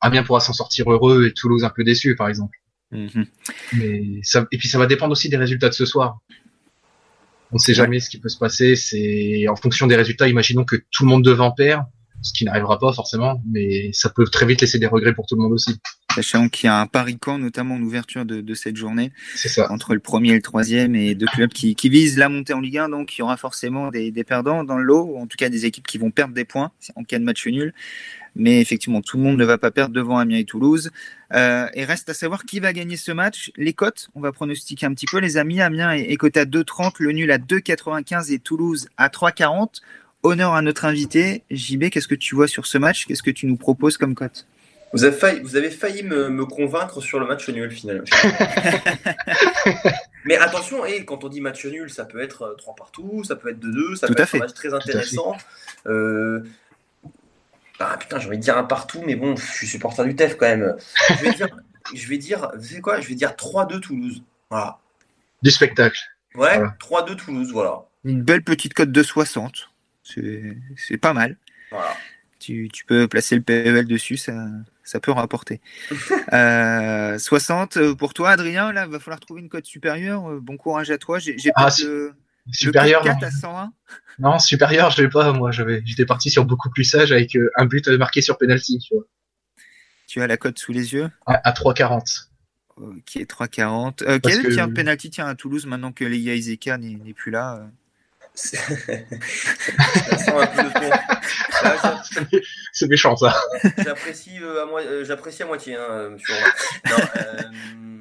Amiens 0.00 0.24
pourra 0.24 0.40
s'en 0.40 0.52
sortir 0.52 0.90
heureux 0.90 1.26
et 1.26 1.32
Toulouse 1.32 1.64
un 1.64 1.70
peu 1.70 1.84
déçu, 1.84 2.16
par 2.16 2.28
exemple. 2.28 2.58
Mhm. 2.90 3.26
Mais 3.74 4.20
ça, 4.22 4.46
et 4.50 4.58
puis 4.58 4.68
ça 4.68 4.78
va 4.78 4.86
dépendre 4.86 5.12
aussi 5.12 5.28
des 5.28 5.36
résultats 5.36 5.68
de 5.68 5.74
ce 5.74 5.86
soir. 5.86 6.18
On 7.50 7.56
ne 7.56 7.58
sait 7.58 7.74
jamais 7.74 8.00
ce 8.00 8.08
qui 8.08 8.18
peut 8.18 8.28
se 8.28 8.38
passer. 8.38 8.76
C'est 8.76 9.46
en 9.48 9.56
fonction 9.56 9.86
des 9.86 9.96
résultats. 9.96 10.28
Imaginons 10.28 10.64
que 10.64 10.76
tout 10.90 11.04
le 11.04 11.08
monde 11.08 11.24
devant 11.24 11.52
perd, 11.52 11.84
ce 12.22 12.32
qui 12.32 12.44
n'arrivera 12.44 12.78
pas 12.78 12.92
forcément, 12.92 13.42
mais 13.46 13.90
ça 13.92 14.10
peut 14.10 14.24
très 14.24 14.46
vite 14.46 14.60
laisser 14.60 14.78
des 14.78 14.86
regrets 14.86 15.14
pour 15.14 15.26
tout 15.26 15.34
le 15.36 15.42
monde 15.42 15.52
aussi. 15.52 15.78
Sachant 16.14 16.48
qu'il 16.48 16.66
y 16.66 16.70
a 16.70 16.78
un 16.78 16.86
pari 16.86 17.18
camp, 17.18 17.38
notamment 17.38 17.74
en 17.74 17.82
ouverture 17.82 18.24
de, 18.24 18.40
de 18.40 18.54
cette 18.54 18.76
journée, 18.76 19.12
ça. 19.34 19.70
entre 19.72 19.94
le 19.94 20.00
premier 20.00 20.30
et 20.30 20.34
le 20.34 20.42
troisième, 20.42 20.94
et 20.94 21.14
deux 21.14 21.26
clubs 21.26 21.50
qui, 21.50 21.74
qui, 21.74 21.88
visent 21.88 22.18
la 22.18 22.28
montée 22.28 22.52
en 22.52 22.60
Ligue 22.60 22.78
1, 22.78 22.90
donc 22.90 23.16
il 23.16 23.20
y 23.20 23.22
aura 23.22 23.36
forcément 23.36 23.90
des, 23.90 24.10
des 24.10 24.24
perdants 24.24 24.62
dans 24.62 24.76
le 24.76 24.84
lot, 24.84 25.04
ou 25.04 25.18
en 25.18 25.26
tout 25.26 25.36
cas 25.36 25.48
des 25.48 25.64
équipes 25.64 25.86
qui 25.86 25.98
vont 25.98 26.10
perdre 26.10 26.34
des 26.34 26.44
points 26.44 26.70
en 26.96 27.04
cas 27.04 27.18
de 27.18 27.24
match 27.24 27.46
nul. 27.46 27.72
Mais 28.34 28.60
effectivement, 28.60 29.02
tout 29.02 29.18
le 29.18 29.22
monde 29.22 29.36
ne 29.36 29.44
va 29.44 29.58
pas 29.58 29.70
perdre 29.70 29.94
devant 29.94 30.18
Amiens 30.18 30.38
et 30.38 30.44
Toulouse. 30.44 30.90
Euh, 31.34 31.66
et 31.74 31.84
reste 31.84 32.08
à 32.08 32.14
savoir 32.14 32.44
qui 32.44 32.60
va 32.60 32.72
gagner 32.72 32.96
ce 32.96 33.12
match. 33.12 33.52
Les 33.56 33.72
cotes, 33.72 34.08
on 34.14 34.20
va 34.20 34.32
pronostiquer 34.32 34.86
un 34.86 34.94
petit 34.94 35.06
peu. 35.06 35.18
Les 35.18 35.36
amis, 35.36 35.60
Amiens 35.60 35.92
est, 35.92 36.10
est 36.10 36.16
coté 36.16 36.40
à 36.40 36.44
2,30, 36.44 36.94
le 36.98 37.12
nul 37.12 37.30
à 37.30 37.38
2,95 37.38 38.32
et 38.32 38.38
Toulouse 38.38 38.88
à 38.96 39.08
3,40. 39.08 39.80
Honneur 40.22 40.54
à 40.54 40.62
notre 40.62 40.84
invité. 40.84 41.42
JB, 41.50 41.90
qu'est-ce 41.90 42.08
que 42.08 42.14
tu 42.14 42.34
vois 42.34 42.46
sur 42.46 42.66
ce 42.66 42.78
match? 42.78 43.06
Qu'est-ce 43.06 43.22
que 43.22 43.30
tu 43.30 43.46
nous 43.46 43.56
proposes 43.56 43.96
comme 43.96 44.14
cote? 44.14 44.46
Vous 44.92 45.04
avez 45.04 45.16
failli, 45.16 45.40
vous 45.40 45.56
avez 45.56 45.70
failli 45.70 46.02
me, 46.02 46.28
me, 46.28 46.44
convaincre 46.44 47.00
sur 47.00 47.18
le 47.18 47.26
match 47.26 47.48
nul 47.48 47.70
finalement. 47.70 48.04
Mais 50.24 50.36
attention, 50.36 50.84
et 50.84 51.04
quand 51.04 51.24
on 51.24 51.28
dit 51.28 51.40
match 51.40 51.64
nul, 51.64 51.90
ça 51.90 52.04
peut 52.04 52.20
être 52.20 52.54
3 52.58 52.74
partout, 52.74 53.24
ça 53.24 53.34
peut 53.34 53.48
être 53.48 53.58
2-2, 53.58 53.96
ça 53.96 54.06
peut 54.06 54.20
être 54.20 54.34
un 54.34 54.38
match 54.38 54.52
très 54.52 54.74
intéressant. 54.74 55.36
Euh... 55.86 56.42
Ah 57.78 57.96
putain, 57.98 58.20
j'ai 58.20 58.28
envie 58.28 58.36
de 58.36 58.42
dire 58.42 58.56
un 58.56 58.64
partout, 58.64 59.02
mais 59.04 59.16
bon, 59.16 59.34
je 59.34 59.44
suis 59.44 59.66
supporter 59.66 60.04
du 60.04 60.14
TEF 60.14 60.36
quand 60.36 60.46
même. 60.46 60.76
Je 61.08 61.24
vais 61.24 61.32
dire, 61.32 61.48
je 61.94 62.08
vais 62.08 62.18
dire, 62.18 62.52
vous 62.56 62.62
savez 62.62 62.80
quoi? 62.80 63.00
Je 63.00 63.08
vais 63.08 63.14
dire 63.14 63.30
3-2 63.30 63.80
Toulouse. 63.80 64.22
Voilà. 64.50 64.78
Du 65.40 65.50
spectacle. 65.50 65.98
Ouais, 66.34 66.60
3-2 66.80 67.16
Toulouse, 67.16 67.50
voilà. 67.50 67.82
Une 68.04 68.22
belle 68.22 68.44
petite 68.44 68.74
cote 68.74 68.92
de 68.92 69.02
60. 69.02 69.71
C'est 70.02 70.98
pas 71.00 71.12
mal. 71.12 71.36
Voilà. 71.70 71.96
Tu, 72.38 72.68
tu, 72.72 72.84
peux 72.84 73.06
placer 73.06 73.36
le 73.36 73.42
PEL 73.42 73.86
dessus, 73.86 74.16
ça, 74.16 74.34
ça 74.82 74.98
peut 74.98 75.12
rapporter. 75.12 75.60
euh, 76.32 77.16
60 77.16 77.76
euh, 77.76 77.94
pour 77.94 78.14
toi, 78.14 78.30
Adrien. 78.30 78.72
Là, 78.72 78.84
il 78.84 78.90
va 78.90 78.98
falloir 78.98 79.20
trouver 79.20 79.42
une 79.42 79.48
cote 79.48 79.64
supérieure. 79.64 80.28
Euh, 80.28 80.40
bon 80.40 80.56
courage 80.56 80.90
à 80.90 80.98
toi. 80.98 81.20
J'ai 81.20 81.36
ah, 81.54 81.68
le, 81.78 82.14
supérieur. 82.50 83.04
Le 83.04 83.10
4 83.10 83.22
à 83.22 83.30
101. 83.30 83.72
Non, 84.18 84.38
supérieur, 84.40 84.90
je 84.90 85.02
vais 85.02 85.08
pas. 85.08 85.32
Moi, 85.32 85.52
j'étais 85.52 86.04
parti 86.04 86.30
sur 86.30 86.44
beaucoup 86.44 86.68
plus 86.68 86.82
sage 86.82 87.12
avec 87.12 87.36
euh, 87.36 87.50
un 87.56 87.66
but 87.66 87.86
marqué 87.88 88.20
sur 88.20 88.38
penalty. 88.38 88.78
Tu, 88.80 88.94
vois. 88.94 89.04
tu 90.08 90.20
as 90.20 90.26
la 90.26 90.36
cote 90.36 90.58
sous 90.58 90.72
les 90.72 90.94
yeux? 90.94 91.10
À, 91.26 91.48
à 91.48 91.52
3,40. 91.52 92.26
Ok, 92.76 93.16
3,40. 93.16 94.02
Euh, 94.04 94.18
quel 94.22 94.42
que... 94.42 94.74
penalty 94.74 95.10
tiens, 95.10 95.26
à 95.26 95.34
Toulouse 95.34 95.66
maintenant 95.66 95.92
que 95.92 96.04
Izeka 96.04 96.78
n'est 96.78 97.14
plus 97.14 97.30
là 97.30 97.70
c'est 98.34 98.58
méchant 102.88 103.14
ça. 103.16 103.34
J'apprécie 103.78 104.38
euh, 104.42 104.64
euh, 104.64 105.04
à 105.40 105.44
moitié. 105.44 105.74
Hein, 105.74 105.86
euh, 105.90 106.16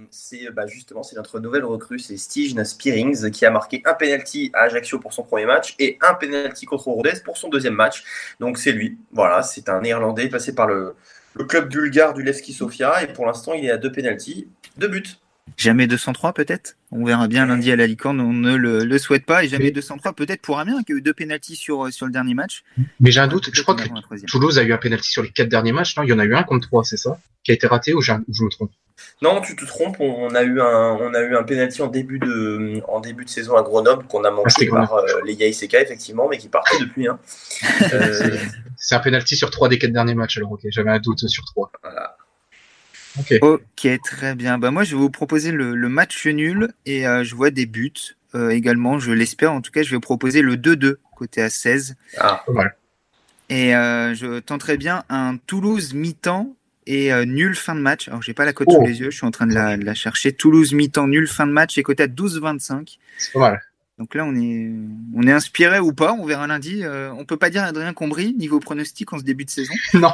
c'est 0.09 0.49
bah, 0.51 0.67
justement 0.67 1.03
c'est 1.03 1.17
notre 1.17 1.39
nouvelle 1.39 1.65
recrue, 1.65 1.99
c'est 1.99 2.15
Stig 2.17 2.61
Spearings 2.63 3.29
qui 3.31 3.45
a 3.45 3.51
marqué 3.51 3.81
un 3.85 3.93
penalty 3.93 4.51
à 4.53 4.61
Ajaccio 4.63 4.99
pour 4.99 5.13
son 5.13 5.23
premier 5.23 5.45
match 5.45 5.75
et 5.79 5.97
un 6.01 6.13
penalty 6.13 6.65
contre 6.65 6.87
Rodez 6.87 7.19
pour 7.23 7.37
son 7.37 7.49
deuxième 7.49 7.75
match. 7.75 8.03
Donc 8.39 8.57
c'est 8.57 8.71
lui. 8.71 8.97
Voilà, 9.11 9.43
c'est 9.43 9.67
un 9.67 9.81
Néerlandais 9.81 10.29
passé 10.29 10.55
par 10.55 10.67
le, 10.67 10.95
le 11.33 11.43
club 11.43 11.67
bulgare 11.69 12.13
du 12.13 12.23
Levski 12.23 12.53
Sofia 12.53 13.03
et 13.03 13.07
pour 13.07 13.25
l'instant 13.25 13.53
il 13.53 13.65
est 13.65 13.71
à 13.71 13.77
deux 13.77 13.91
penalties, 13.91 14.47
deux 14.77 14.87
buts. 14.87 15.03
Jamais 15.57 15.87
203 15.87 16.33
peut-être? 16.33 16.77
On 16.91 17.05
verra 17.05 17.27
bien 17.27 17.45
lundi 17.45 17.71
à 17.71 17.75
la 17.75 17.87
licorne, 17.87 18.19
on 18.19 18.33
ne 18.33 18.55
le, 18.55 18.83
le, 18.83 18.97
souhaite 18.97 19.25
pas. 19.25 19.43
Et 19.43 19.47
jamais 19.47 19.71
203 19.71 20.13
peut-être 20.13 20.41
pour 20.41 20.59
Amiens 20.59 20.83
qui 20.83 20.93
a 20.93 20.95
eu 20.95 21.01
deux 21.01 21.13
pénalties 21.13 21.55
sur, 21.55 21.91
sur 21.91 22.05
le 22.05 22.11
dernier 22.11 22.33
match. 22.33 22.63
Mais 22.99 23.11
j'ai 23.11 23.19
un 23.19 23.27
doute, 23.27 23.49
je 23.53 23.61
crois 23.61 23.75
que 23.75 23.83
Toulouse 24.25 24.57
a 24.59 24.63
eu 24.63 24.73
un 24.73 24.77
pénalty 24.77 25.09
sur 25.09 25.23
les 25.23 25.29
quatre 25.29 25.49
derniers 25.49 25.71
matchs, 25.71 25.95
non? 25.97 26.03
Il 26.03 26.09
y 26.09 26.13
en 26.13 26.19
a 26.19 26.25
eu 26.25 26.35
un 26.35 26.43
contre 26.43 26.67
trois, 26.67 26.83
c'est 26.83 26.97
ça? 26.97 27.19
Qui 27.43 27.51
a 27.51 27.53
été 27.53 27.67
raté 27.67 27.93
ou, 27.93 28.01
je 28.01 28.13
me 28.13 28.49
trompe? 28.49 28.71
Non, 29.21 29.39
tu 29.41 29.55
te 29.55 29.65
trompes. 29.65 29.97
On 29.99 30.33
a 30.33 30.43
eu 30.43 30.59
un, 30.59 30.97
on 30.99 31.13
a 31.13 31.21
eu 31.21 31.35
un 31.35 31.43
penalty 31.43 31.81
en 31.81 31.87
début 31.87 32.19
de, 32.19 32.81
en 32.87 32.99
début 32.99 33.25
de 33.25 33.29
saison 33.29 33.55
à 33.55 33.61
Grenoble 33.61 34.05
qu'on 34.05 34.23
a 34.23 34.31
manqué 34.31 34.69
ah, 34.71 34.75
par 34.75 34.93
euh, 34.95 35.05
les 35.25 35.33
Yaiseka 35.33 35.81
effectivement, 35.81 36.27
mais 36.27 36.37
qui 36.37 36.49
partait 36.49 36.79
depuis. 36.79 37.07
Hein. 37.07 37.19
Euh... 37.93 38.37
C'est 38.77 38.95
un 38.95 38.99
penalty 38.99 39.35
sur 39.35 39.51
trois 39.51 39.69
des 39.69 39.77
quatre 39.77 39.91
derniers 39.91 40.15
matchs. 40.15 40.37
Alors 40.37 40.53
ok, 40.53 40.61
j'avais 40.69 40.89
un 40.89 40.99
doute 40.99 41.27
sur 41.27 41.43
trois. 41.45 41.71
Voilà. 41.83 42.15
Okay. 43.19 43.39
Ok, 43.41 43.87
très 44.03 44.35
bien. 44.35 44.57
Bah, 44.57 44.71
moi, 44.71 44.83
je 44.83 44.95
vais 44.95 45.01
vous 45.01 45.09
proposer 45.09 45.51
le, 45.51 45.75
le 45.75 45.89
match 45.89 46.25
nul 46.27 46.73
et 46.85 47.07
euh, 47.07 47.23
je 47.23 47.35
vois 47.35 47.51
des 47.51 47.65
buts 47.65 48.15
euh, 48.35 48.49
également, 48.49 48.99
je 48.99 49.11
l'espère. 49.11 49.51
En 49.51 49.61
tout 49.61 49.71
cas, 49.71 49.83
je 49.83 49.89
vais 49.89 49.97
vous 49.97 50.01
proposer 50.01 50.41
le 50.41 50.55
2-2 50.55 50.95
côté 51.15 51.41
à 51.41 51.49
16. 51.49 51.95
Ah, 52.17 52.43
mal. 52.47 52.75
Et 53.49 53.75
euh, 53.75 54.15
je 54.15 54.39
tenterai 54.39 54.77
bien 54.77 55.03
un 55.09 55.35
Toulouse 55.45 55.93
mi-temps 55.93 56.55
et 56.87 57.11
euh, 57.11 57.25
nul 57.25 57.53
fin 57.53 57.75
de 57.75 57.81
match. 57.81 58.07
Alors, 58.07 58.21
j'ai 58.21 58.33
pas 58.33 58.45
la 58.45 58.53
cote 58.53 58.67
oh. 58.71 58.75
sous 58.75 58.85
les 58.85 59.01
yeux, 59.01 59.11
je 59.11 59.17
suis 59.17 59.25
en 59.25 59.31
train 59.31 59.45
de 59.45 59.53
la, 59.53 59.75
de 59.75 59.83
la 59.83 59.93
chercher. 59.93 60.31
Toulouse 60.31 60.73
mi-temps, 60.73 61.07
nul 61.07 61.27
fin 61.27 61.45
de 61.45 61.51
match 61.51 61.77
et 61.77 61.83
côté 61.83 62.03
à 62.03 62.07
12-25. 62.07 62.97
C'est 63.17 63.33
pas 63.33 63.39
mal. 63.39 63.61
Donc 63.97 64.15
là, 64.15 64.25
on 64.25 64.35
est, 64.35 64.71
on 65.15 65.27
est 65.27 65.31
inspiré 65.31 65.79
ou 65.79 65.93
pas, 65.93 66.13
on 66.13 66.25
verra 66.25 66.47
lundi. 66.47 66.83
Euh, 66.83 67.11
on 67.11 67.25
peut 67.25 67.37
pas 67.37 67.49
dire 67.49 67.63
Adrien 67.63 67.93
brille 67.93 68.33
niveau 68.33 68.59
pronostic 68.59 69.11
en 69.13 69.19
ce 69.19 69.23
début 69.23 69.45
de 69.45 69.51
saison. 69.51 69.73
non. 69.93 70.11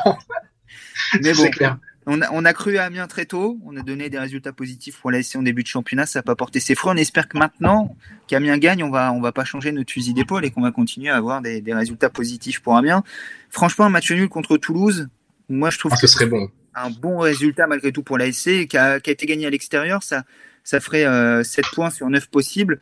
Mais 1.21 1.33
bon, 1.33 1.49
clair. 1.51 1.77
On 2.09 2.21
a, 2.21 2.31
on 2.31 2.45
a, 2.45 2.53
cru 2.53 2.77
à 2.77 2.85
Amiens 2.85 3.05
très 3.05 3.25
tôt, 3.25 3.59
on 3.65 3.75
a 3.75 3.81
donné 3.81 4.09
des 4.09 4.17
résultats 4.17 4.53
positifs 4.53 4.97
pour 4.97 5.11
la 5.11 5.21
SC 5.21 5.35
en 5.35 5.41
début 5.41 5.63
de 5.63 5.67
championnat, 5.67 6.05
ça 6.05 6.19
n'a 6.19 6.23
pas 6.23 6.37
porté 6.37 6.61
ses 6.61 6.73
fruits. 6.73 6.93
On 6.93 6.97
espère 6.97 7.27
que 7.27 7.37
maintenant 7.37 7.97
qu'Amiens 8.27 8.57
gagne, 8.57 8.81
on 8.81 8.89
va, 8.89 9.11
on 9.11 9.19
va 9.19 9.33
pas 9.33 9.43
changer 9.43 9.73
notre 9.73 9.91
fusil 9.91 10.13
d'épaule 10.13 10.45
et 10.45 10.51
qu'on 10.51 10.61
va 10.61 10.71
continuer 10.71 11.09
à 11.09 11.17
avoir 11.17 11.41
des, 11.41 11.59
des, 11.59 11.73
résultats 11.73 12.09
positifs 12.09 12.61
pour 12.61 12.77
Amiens. 12.77 13.03
Franchement, 13.49 13.83
un 13.85 13.89
match 13.89 14.09
nul 14.09 14.29
contre 14.29 14.55
Toulouse, 14.55 15.09
moi 15.49 15.69
je 15.69 15.79
trouve 15.79 15.91
ah, 15.93 15.97
que 15.99 16.07
ce 16.07 16.07
serait 16.07 16.27
bon. 16.27 16.49
un 16.75 16.89
bon 16.89 17.19
résultat 17.19 17.67
malgré 17.67 17.91
tout 17.91 18.03
pour 18.03 18.17
la 18.17 18.31
SC 18.31 18.67
qui 18.67 18.77
a, 18.77 19.01
qui 19.01 19.09
a 19.09 19.13
été 19.13 19.25
gagné 19.25 19.45
à 19.45 19.49
l'extérieur, 19.49 20.01
ça, 20.01 20.23
ça 20.63 20.79
ferait 20.79 21.05
euh, 21.05 21.43
7 21.43 21.65
points 21.73 21.89
sur 21.89 22.09
9 22.09 22.29
possibles. 22.29 22.79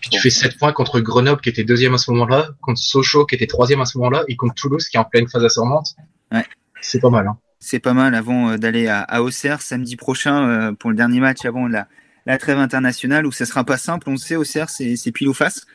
Puis 0.00 0.10
tu 0.10 0.20
fais 0.20 0.30
7 0.30 0.58
points 0.58 0.72
contre 0.72 1.00
Grenoble 1.00 1.40
qui 1.40 1.48
était 1.48 1.64
deuxième 1.64 1.94
à 1.94 1.98
ce 1.98 2.08
moment-là, 2.12 2.50
contre 2.60 2.78
Sochaux 2.78 3.26
qui 3.26 3.34
était 3.34 3.48
troisième 3.48 3.80
à 3.80 3.84
ce 3.84 3.98
moment-là, 3.98 4.22
et 4.28 4.36
contre 4.36 4.54
Toulouse 4.54 4.88
qui 4.88 4.96
est 4.96 5.00
en 5.00 5.04
pleine 5.04 5.28
phase 5.28 5.44
ascendante. 5.44 5.96
Ouais. 6.30 6.46
C'est 6.80 7.00
pas 7.00 7.10
mal. 7.10 7.26
Hein. 7.26 7.36
C'est 7.60 7.78
pas 7.78 7.92
mal 7.92 8.14
avant 8.14 8.50
euh, 8.50 8.56
d'aller 8.56 8.88
à, 8.88 9.02
à, 9.02 9.20
Auxerre 9.20 9.62
samedi 9.62 9.96
prochain 9.96 10.48
euh, 10.48 10.72
pour 10.72 10.90
le 10.90 10.96
dernier 10.96 11.20
match 11.20 11.44
avant 11.44 11.68
la, 11.68 11.86
la 12.26 12.38
trêve 12.38 12.58
internationale 12.58 13.26
où 13.26 13.32
ça 13.32 13.44
sera 13.44 13.64
pas 13.64 13.76
simple. 13.76 14.08
On 14.08 14.12
le 14.12 14.18
sait, 14.18 14.36
Auxerre, 14.36 14.70
c'est 14.70 15.12
pile 15.12 15.28
ou 15.28 15.34
face. 15.34 15.66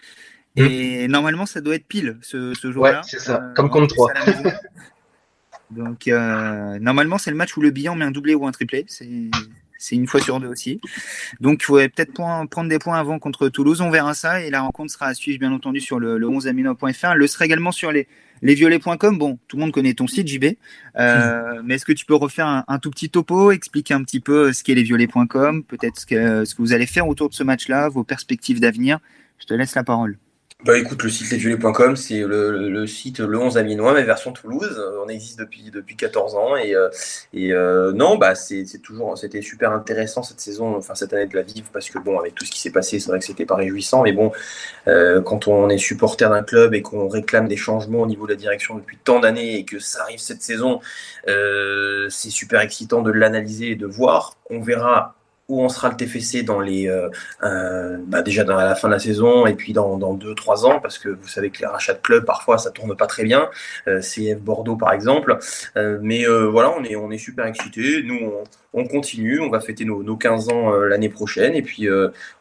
Mm. 0.56 0.62
Et 0.62 1.08
normalement, 1.08 1.46
ça 1.46 1.62
doit 1.62 1.76
être 1.76 1.88
pile 1.88 2.18
ce, 2.22 2.54
ce 2.54 2.72
jour-là. 2.72 3.02
Ouais, 3.02 3.08
c'est 3.08 3.20
ça, 3.20 3.42
euh, 3.42 3.54
comme 3.54 3.70
contre 3.70 3.94
3. 3.94 4.14
Donc, 5.72 6.08
euh, 6.08 6.80
normalement, 6.80 7.18
c'est 7.18 7.32
le 7.32 7.38
match 7.38 7.58
où 7.58 7.62
le 7.62 7.72
bilan 7.72 7.96
met 7.96 8.06
un 8.06 8.12
doublé 8.12 8.36
ou 8.36 8.46
un 8.48 8.52
triplé. 8.52 8.86
C'est 8.88 9.96
une 9.96 10.08
fois 10.08 10.22
sur 10.22 10.40
deux 10.40 10.48
aussi. 10.48 10.80
Donc, 11.42 11.62
il 11.62 11.66
faudrait 11.66 11.90
peut-être 11.90 12.14
prendre 12.14 12.70
des 12.70 12.80
points 12.80 12.98
avant 12.98 13.20
contre 13.20 13.50
Toulouse. 13.50 13.82
On 13.82 13.90
verra 13.90 14.14
ça. 14.14 14.42
Et 14.42 14.50
la 14.50 14.62
rencontre 14.62 14.94
sera 14.94 15.08
à 15.08 15.14
suivre, 15.14 15.40
bien 15.40 15.52
entendu, 15.52 15.82
sur 15.82 16.00
le, 16.00 16.18
le 16.18 16.28
11amino.fr. 16.28 17.12
Elle 17.12 17.18
le 17.18 17.28
sera 17.28 17.46
également 17.46 17.72
sur 17.72 17.92
les, 17.92 18.08
lesviolets.com. 18.42 19.18
Bon, 19.18 19.40
tout 19.48 19.58
le 19.58 19.62
monde 19.62 19.72
connaît 19.72 19.94
ton 19.94 20.08
site, 20.08 20.28
JB. 20.28 20.56
Euh, 20.98 21.62
mais 21.64 21.76
est-ce 21.76 21.86
que 21.86 21.94
tu 21.94 22.06
peux 22.06 22.16
refaire 22.16 22.48
un, 22.48 22.64
un, 22.68 22.80
tout 22.80 22.92
petit 22.92 23.10
topo, 23.10 23.52
expliquer 23.52 23.94
un 23.94 24.04
petit 24.04 24.20
peu 24.20 24.54
ce 24.54 24.64
qu'est 24.64 24.76
lesviolets.com, 24.76 25.64
peut-être 25.64 26.00
ce 26.00 26.06
que, 26.06 26.46
ce 26.46 26.56
que 26.56 26.62
vous 26.62 26.74
allez 26.74 26.88
faire 26.88 27.08
autour 27.08 27.30
de 27.30 27.34
ce 27.34 27.44
match-là, 27.44 27.90
vos 27.90 28.04
perspectives 28.04 28.60
d'avenir? 28.60 29.00
Je 29.40 29.46
te 29.46 29.54
laisse 29.54 29.76
la 29.76 29.84
parole. 29.84 30.18
Bah 30.64 30.80
écoute, 30.80 31.04
le 31.04 31.10
site 31.10 31.30
lesviolets.com, 31.30 31.96
c'est 31.96 32.22
le, 32.22 32.70
le, 32.70 32.88
site 32.88 33.20
Le 33.20 33.38
11 33.38 33.58
Amiénois, 33.58 33.94
mais 33.94 34.02
version 34.04 34.32
Toulouse. 34.32 34.82
On 35.04 35.08
existe 35.10 35.38
depuis, 35.38 35.70
depuis 35.70 35.96
14 35.96 36.34
ans. 36.36 36.56
Et, 36.56 36.74
euh, 36.74 36.90
et 37.34 37.54
euh, 37.54 37.92
non, 37.92 38.18
bah 38.18 38.34
c'est 38.34 38.66
toujours, 38.82 39.16
c'était 39.16 39.44
super 39.44 39.74
intéressant 39.74 40.24
cette 40.24 40.40
saison, 40.40 40.76
enfin 40.76 40.96
cette 40.96 41.14
année 41.14 41.28
de 41.28 41.36
la 41.36 41.44
vivre, 41.44 41.68
parce 41.72 41.90
que 41.90 42.00
bon, 42.00 42.18
avec 42.20 42.34
tout 42.34 42.46
ce 42.46 42.52
qui 42.52 42.60
s'est 42.60 42.72
passé, 42.72 43.00
c'est 43.00 43.10
vrai 43.10 43.20
que 43.20 43.26
c'était 43.26 43.46
pas 43.46 43.56
réjouissant. 43.56 44.02
Mais 44.02 44.14
bon, 44.14 44.32
euh, 44.88 45.22
quand 45.22 45.48
on 45.48 45.70
est 45.70 45.78
supporter 45.78 46.30
d'un 46.30 46.42
club 46.42 46.74
et 46.74 46.82
qu'on 46.82 47.10
réclame 47.10 47.48
des 47.48 47.58
changements 47.58 48.00
au 48.02 48.08
niveau 48.08 48.26
de 48.26 48.32
la 48.32 48.38
direction 48.38 48.76
depuis 48.76 48.98
tant 49.04 49.20
d'années 49.20 49.60
et 49.60 49.66
que 49.66 49.78
ça 49.78 50.02
arrive 50.02 50.20
cette 50.20 50.42
saison, 50.42 50.80
euh, 51.28 52.08
c'est 52.10 52.32
super 52.32 52.62
excitant 52.62 53.04
de 53.04 53.12
l'analyser 53.12 53.72
et 53.72 53.76
de 53.76 53.86
voir. 53.86 54.36
On 54.50 54.62
verra 54.62 55.16
où 55.48 55.62
on 55.62 55.70
sera 55.70 55.90
le 55.90 55.96
TFC 55.96 56.44
dans 56.44 56.60
les 56.60 56.88
euh, 56.88 57.10
euh, 57.44 57.98
bah 58.08 58.22
déjà 58.22 58.44
dans 58.44 58.56
la 58.56 58.76
fin 58.76 58.88
de 58.88 58.94
la 58.94 59.00
saison 59.00 59.46
et 59.46 59.54
puis 59.54 59.74
dans, 59.74 59.98
dans 59.98 60.14
deux 60.14 60.34
trois 60.34 60.66
ans 60.66 60.80
parce 60.80 60.98
que 60.98 61.10
vous 61.10 61.28
savez 61.28 61.52
que 61.52 61.60
les 61.60 61.68
rachats 61.68 61.94
de 61.94 62.00
clubs 62.00 62.26
parfois 62.26 62.58
ça 62.58 62.72
tourne 62.72 62.96
pas 62.96 63.08
très 63.08 63.24
bien 63.24 63.50
euh, 63.88 64.02
CF 64.02 64.40
Bordeaux 64.40 64.76
par 64.76 64.94
exemple. 64.94 65.38
Euh, 65.78 66.00
mais 66.02 66.28
euh, 66.28 66.48
voilà 66.48 66.74
on 66.78 66.84
est 66.84 66.96
on 66.96 67.12
est 67.12 67.18
super 67.18 67.46
excités. 67.46 68.02
Nous 68.04 68.18
on, 68.18 68.44
on, 68.76 68.86
continue 68.86 69.40
on 69.40 69.50
va 69.50 69.60
fêter 69.60 69.86
nos, 69.86 70.04
nos 70.04 70.16
15 70.16 70.50
ans 70.50 70.74
euh, 70.74 70.88
l'année 70.88 71.10
prochaine 71.10 71.56
et 71.56 71.62
puis 71.62 71.88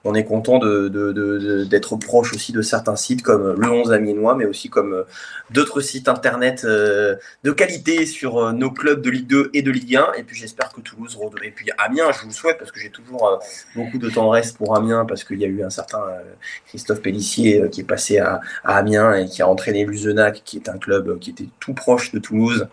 on 0.05 0.15
est 0.15 0.25
content 0.25 0.59
d'être 0.59 1.97
proche 1.97 2.35
aussi 2.35 2.53
de 2.53 2.63
certains 2.63 2.97
sites 2.97 3.23
comme 3.23 3.55
le 3.59 3.71
11 3.71 3.93
Amiénois 3.93 4.35
mais 4.35 4.45
aussi 4.45 4.69
comme 4.69 5.05
d'autres 5.51 5.81
sites 5.81 6.09
internet 6.09 6.65
de 6.65 7.51
qualité 7.51 8.07
sur 8.07 8.53
nos 8.53 8.71
clubs 8.71 9.01
de 9.01 9.11
Ligue 9.11 9.27
2 9.27 9.51
et 9.55 9.63
de 9.63 9.71
Ligue 9.71 9.97
1 9.97 10.13
et 10.19 10.23
puis 10.23 10.37
j'espère 10.37 10.73
que 10.73 10.81
Toulouse 10.81 11.17
et 11.43 11.51
puis 11.51 11.71
Amiens 11.79 12.11
je 12.13 12.25
vous 12.25 12.33
souhaite 12.33 12.59
parce 12.59 12.71
que 12.71 12.81
j'ai 12.81 12.91
toujours 12.91 13.27
euh, 13.27 13.37
beaucoup 13.75 13.99
de 13.99 14.09
tendresse 14.11 14.53
pour 14.53 14.77
Amiens 14.77 15.05
parce 15.05 15.25
qu'il 15.25 15.39
y 15.41 15.45
a 15.45 15.49
eu 15.49 15.63
un 15.63 15.71
certain 15.71 16.01
euh, 16.01 16.23
Christophe 16.67 17.03
Pellissier 17.03 17.63
euh, 17.63 17.69
qui 17.69 17.81
est 17.81 17.85
passé 17.85 18.19
à, 18.19 18.41
à, 18.65 18.77
Amiens 18.77 19.15
et 19.15 19.27
qui 19.27 19.43
a 19.43 19.49
entraîné 19.49 19.85
Luzenac, 19.85 20.43
qui 20.45 20.57
est 20.57 20.69
un 20.69 20.79
club 20.79 21.19
qui 21.19 21.31
était 21.31 21.49
tout 21.61 21.75
proche 21.75 22.13
de 22.13 22.19
Toulouse. 22.19 22.69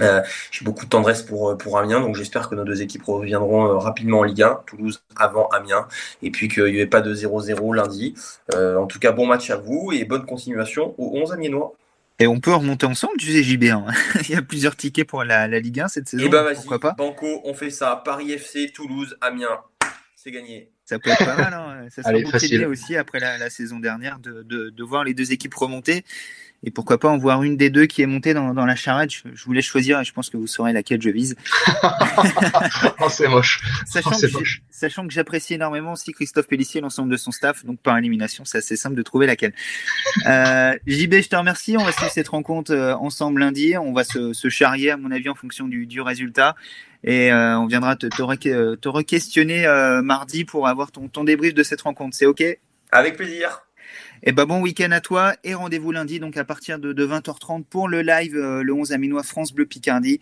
Euh, 0.00 0.22
j'ai 0.50 0.64
beaucoup 0.64 0.84
de 0.84 0.90
tendresse 0.90 1.22
pour, 1.22 1.56
pour 1.56 1.78
Amiens, 1.78 2.00
donc 2.00 2.16
j'espère 2.16 2.48
que 2.48 2.54
nos 2.54 2.64
deux 2.64 2.82
équipes 2.82 3.04
reviendront 3.04 3.78
rapidement 3.78 4.20
en 4.20 4.22
Ligue 4.22 4.42
1, 4.42 4.62
Toulouse 4.66 5.02
avant 5.16 5.48
Amiens, 5.48 5.86
et 6.22 6.30
puis 6.30 6.48
qu'il 6.48 6.64
n'y 6.64 6.78
ait 6.78 6.86
pas 6.86 7.00
de 7.00 7.14
0-0 7.14 7.74
lundi. 7.74 8.14
Euh, 8.54 8.76
en 8.76 8.86
tout 8.86 8.98
cas, 8.98 9.12
bon 9.12 9.26
match 9.26 9.50
à 9.50 9.56
vous 9.56 9.92
et 9.92 10.04
bonne 10.04 10.26
continuation 10.26 10.94
aux 10.98 11.18
11 11.20 11.32
Amiénois. 11.32 11.74
Et 12.18 12.26
on 12.26 12.40
peut 12.40 12.54
remonter 12.54 12.86
ensemble, 12.86 13.14
tu 13.18 13.30
sais, 13.30 13.42
JB1. 13.42 13.94
Il 14.28 14.34
y 14.34 14.36
a 14.36 14.42
plusieurs 14.42 14.74
tickets 14.74 15.06
pour 15.06 15.24
la, 15.24 15.48
la 15.48 15.60
Ligue 15.60 15.80
1 15.80 15.88
cette 15.88 16.08
saison. 16.08 16.24
Et 16.24 16.28
bah 16.28 16.42
vas-y, 16.42 16.56
pourquoi 16.56 16.80
pas 16.80 16.92
Banco, 16.92 17.42
on 17.44 17.52
fait 17.52 17.70
ça. 17.70 18.00
Paris 18.04 18.32
FC, 18.32 18.70
Toulouse, 18.74 19.16
Amiens. 19.20 19.60
C'est 20.14 20.30
gagné. 20.30 20.70
Ça 20.86 20.98
peut 20.98 21.10
être 21.10 21.24
pas 21.24 21.36
mal. 21.36 21.52
Hein. 21.52 21.88
Ça 21.90 22.02
sera 22.02 22.30
facile 22.30 22.64
aussi 22.66 22.96
après 22.96 23.20
la, 23.20 23.38
la 23.38 23.50
saison 23.50 23.80
dernière 23.80 24.18
de, 24.18 24.42
de, 24.42 24.70
de, 24.70 24.84
voir 24.84 25.04
les 25.04 25.14
deux 25.14 25.32
équipes 25.32 25.54
remonter 25.54 26.04
et 26.64 26.70
pourquoi 26.70 26.98
pas 26.98 27.08
en 27.08 27.18
voir 27.18 27.42
une 27.42 27.56
des 27.56 27.70
deux 27.70 27.86
qui 27.86 28.02
est 28.02 28.06
montée 28.06 28.34
dans, 28.34 28.54
dans 28.54 28.66
la 28.66 28.76
charrette. 28.76 29.10
Je, 29.10 29.20
je, 29.34 29.44
vous 29.44 29.52
laisse 29.52 29.64
choisir 29.64 30.00
et 30.00 30.04
je 30.04 30.12
pense 30.12 30.30
que 30.30 30.36
vous 30.36 30.46
saurez 30.46 30.72
laquelle 30.72 31.00
je 31.00 31.10
vise. 31.10 31.36
oh, 33.00 33.08
c'est 33.08 33.28
moche. 33.28 33.60
Sachant, 33.86 34.10
oh, 34.14 34.20
que 34.20 34.32
moche. 34.32 34.62
sachant 34.70 35.06
que 35.06 35.12
j'apprécie 35.12 35.54
énormément 35.54 35.92
aussi 35.92 36.12
Christophe 36.12 36.48
Pellissier 36.48 36.78
et 36.78 36.82
l'ensemble 36.82 37.10
de 37.10 37.16
son 37.16 37.30
staff, 37.30 37.64
donc 37.64 37.78
par 37.80 37.96
élimination, 37.98 38.44
c'est 38.44 38.58
assez 38.58 38.76
simple 38.76 38.96
de 38.96 39.02
trouver 39.02 39.26
laquelle. 39.26 39.52
Euh, 40.26 40.72
JB, 40.86 41.14
je 41.22 41.28
te 41.28 41.36
remercie. 41.36 41.76
On 41.76 41.84
va 41.84 41.92
suivre 41.92 42.10
cette 42.10 42.28
rencontre 42.28 42.72
euh, 42.72 42.96
ensemble 42.96 43.40
lundi. 43.40 43.76
On 43.76 43.92
va 43.92 44.02
se, 44.02 44.32
se, 44.32 44.48
charrier, 44.48 44.90
à 44.90 44.96
mon 44.96 45.10
avis, 45.12 45.28
en 45.28 45.34
fonction 45.34 45.68
du, 45.68 45.86
du 45.86 46.00
résultat. 46.00 46.56
Et 47.04 47.30
euh, 47.30 47.58
on 47.58 47.66
viendra 47.66 47.94
te, 47.94 48.06
te, 48.06 48.22
re 48.22 48.36
te 48.36 48.88
re-questionner 48.88 49.66
euh, 49.66 50.02
mardi 50.02 50.44
pour 50.44 50.66
avoir 50.66 50.90
ton, 50.90 51.08
ton 51.08 51.22
débrief 51.22 51.54
de 51.54 51.62
cette 51.62 51.82
rencontre. 51.82 52.16
C'est 52.16 52.26
OK? 52.26 52.42
Avec 52.90 53.16
plaisir. 53.16 53.65
Et 54.28 54.32
bah 54.32 54.44
bon 54.44 54.60
week-end 54.60 54.90
à 54.90 55.00
toi 55.00 55.36
et 55.44 55.54
rendez-vous 55.54 55.92
lundi 55.92 56.18
donc 56.18 56.36
à 56.36 56.44
partir 56.44 56.80
de, 56.80 56.92
de 56.92 57.06
20h30 57.06 57.62
pour 57.62 57.86
le 57.86 58.02
live 58.02 58.34
euh, 58.34 58.64
le 58.64 58.74
11 58.74 58.90
aminois 58.90 59.22
France 59.22 59.52
Bleu 59.52 59.66
Picardie. 59.66 60.18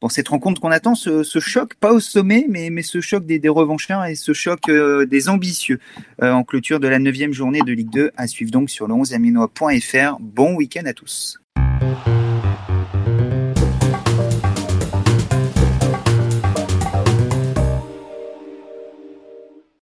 Pour 0.00 0.12
cette 0.12 0.28
rencontre 0.28 0.60
qu'on 0.60 0.70
attend, 0.70 0.94
ce, 0.94 1.22
choc, 1.40 1.74
pas 1.76 1.92
au 1.92 1.98
sommet, 1.98 2.44
mais, 2.46 2.68
mais 2.68 2.82
ce 2.82 3.00
choc 3.00 3.24
des, 3.24 3.38
des 3.38 3.48
revanchards 3.48 4.04
et 4.04 4.16
ce 4.16 4.34
choc 4.34 4.68
euh, 4.68 5.06
des 5.06 5.30
ambitieux 5.30 5.80
euh, 6.22 6.30
en 6.30 6.44
clôture 6.44 6.78
de 6.78 6.88
la 6.88 6.98
neuvième 6.98 7.32
journée 7.32 7.62
de 7.62 7.72
Ligue 7.72 7.90
2 7.90 8.10
à 8.18 8.26
suivre 8.26 8.50
donc 8.50 8.68
sur 8.68 8.86
le 8.86 8.92
11aminois.fr. 8.92 10.18
Bon 10.20 10.54
week-end 10.54 10.84
à 10.84 10.92
tous. 10.92 11.40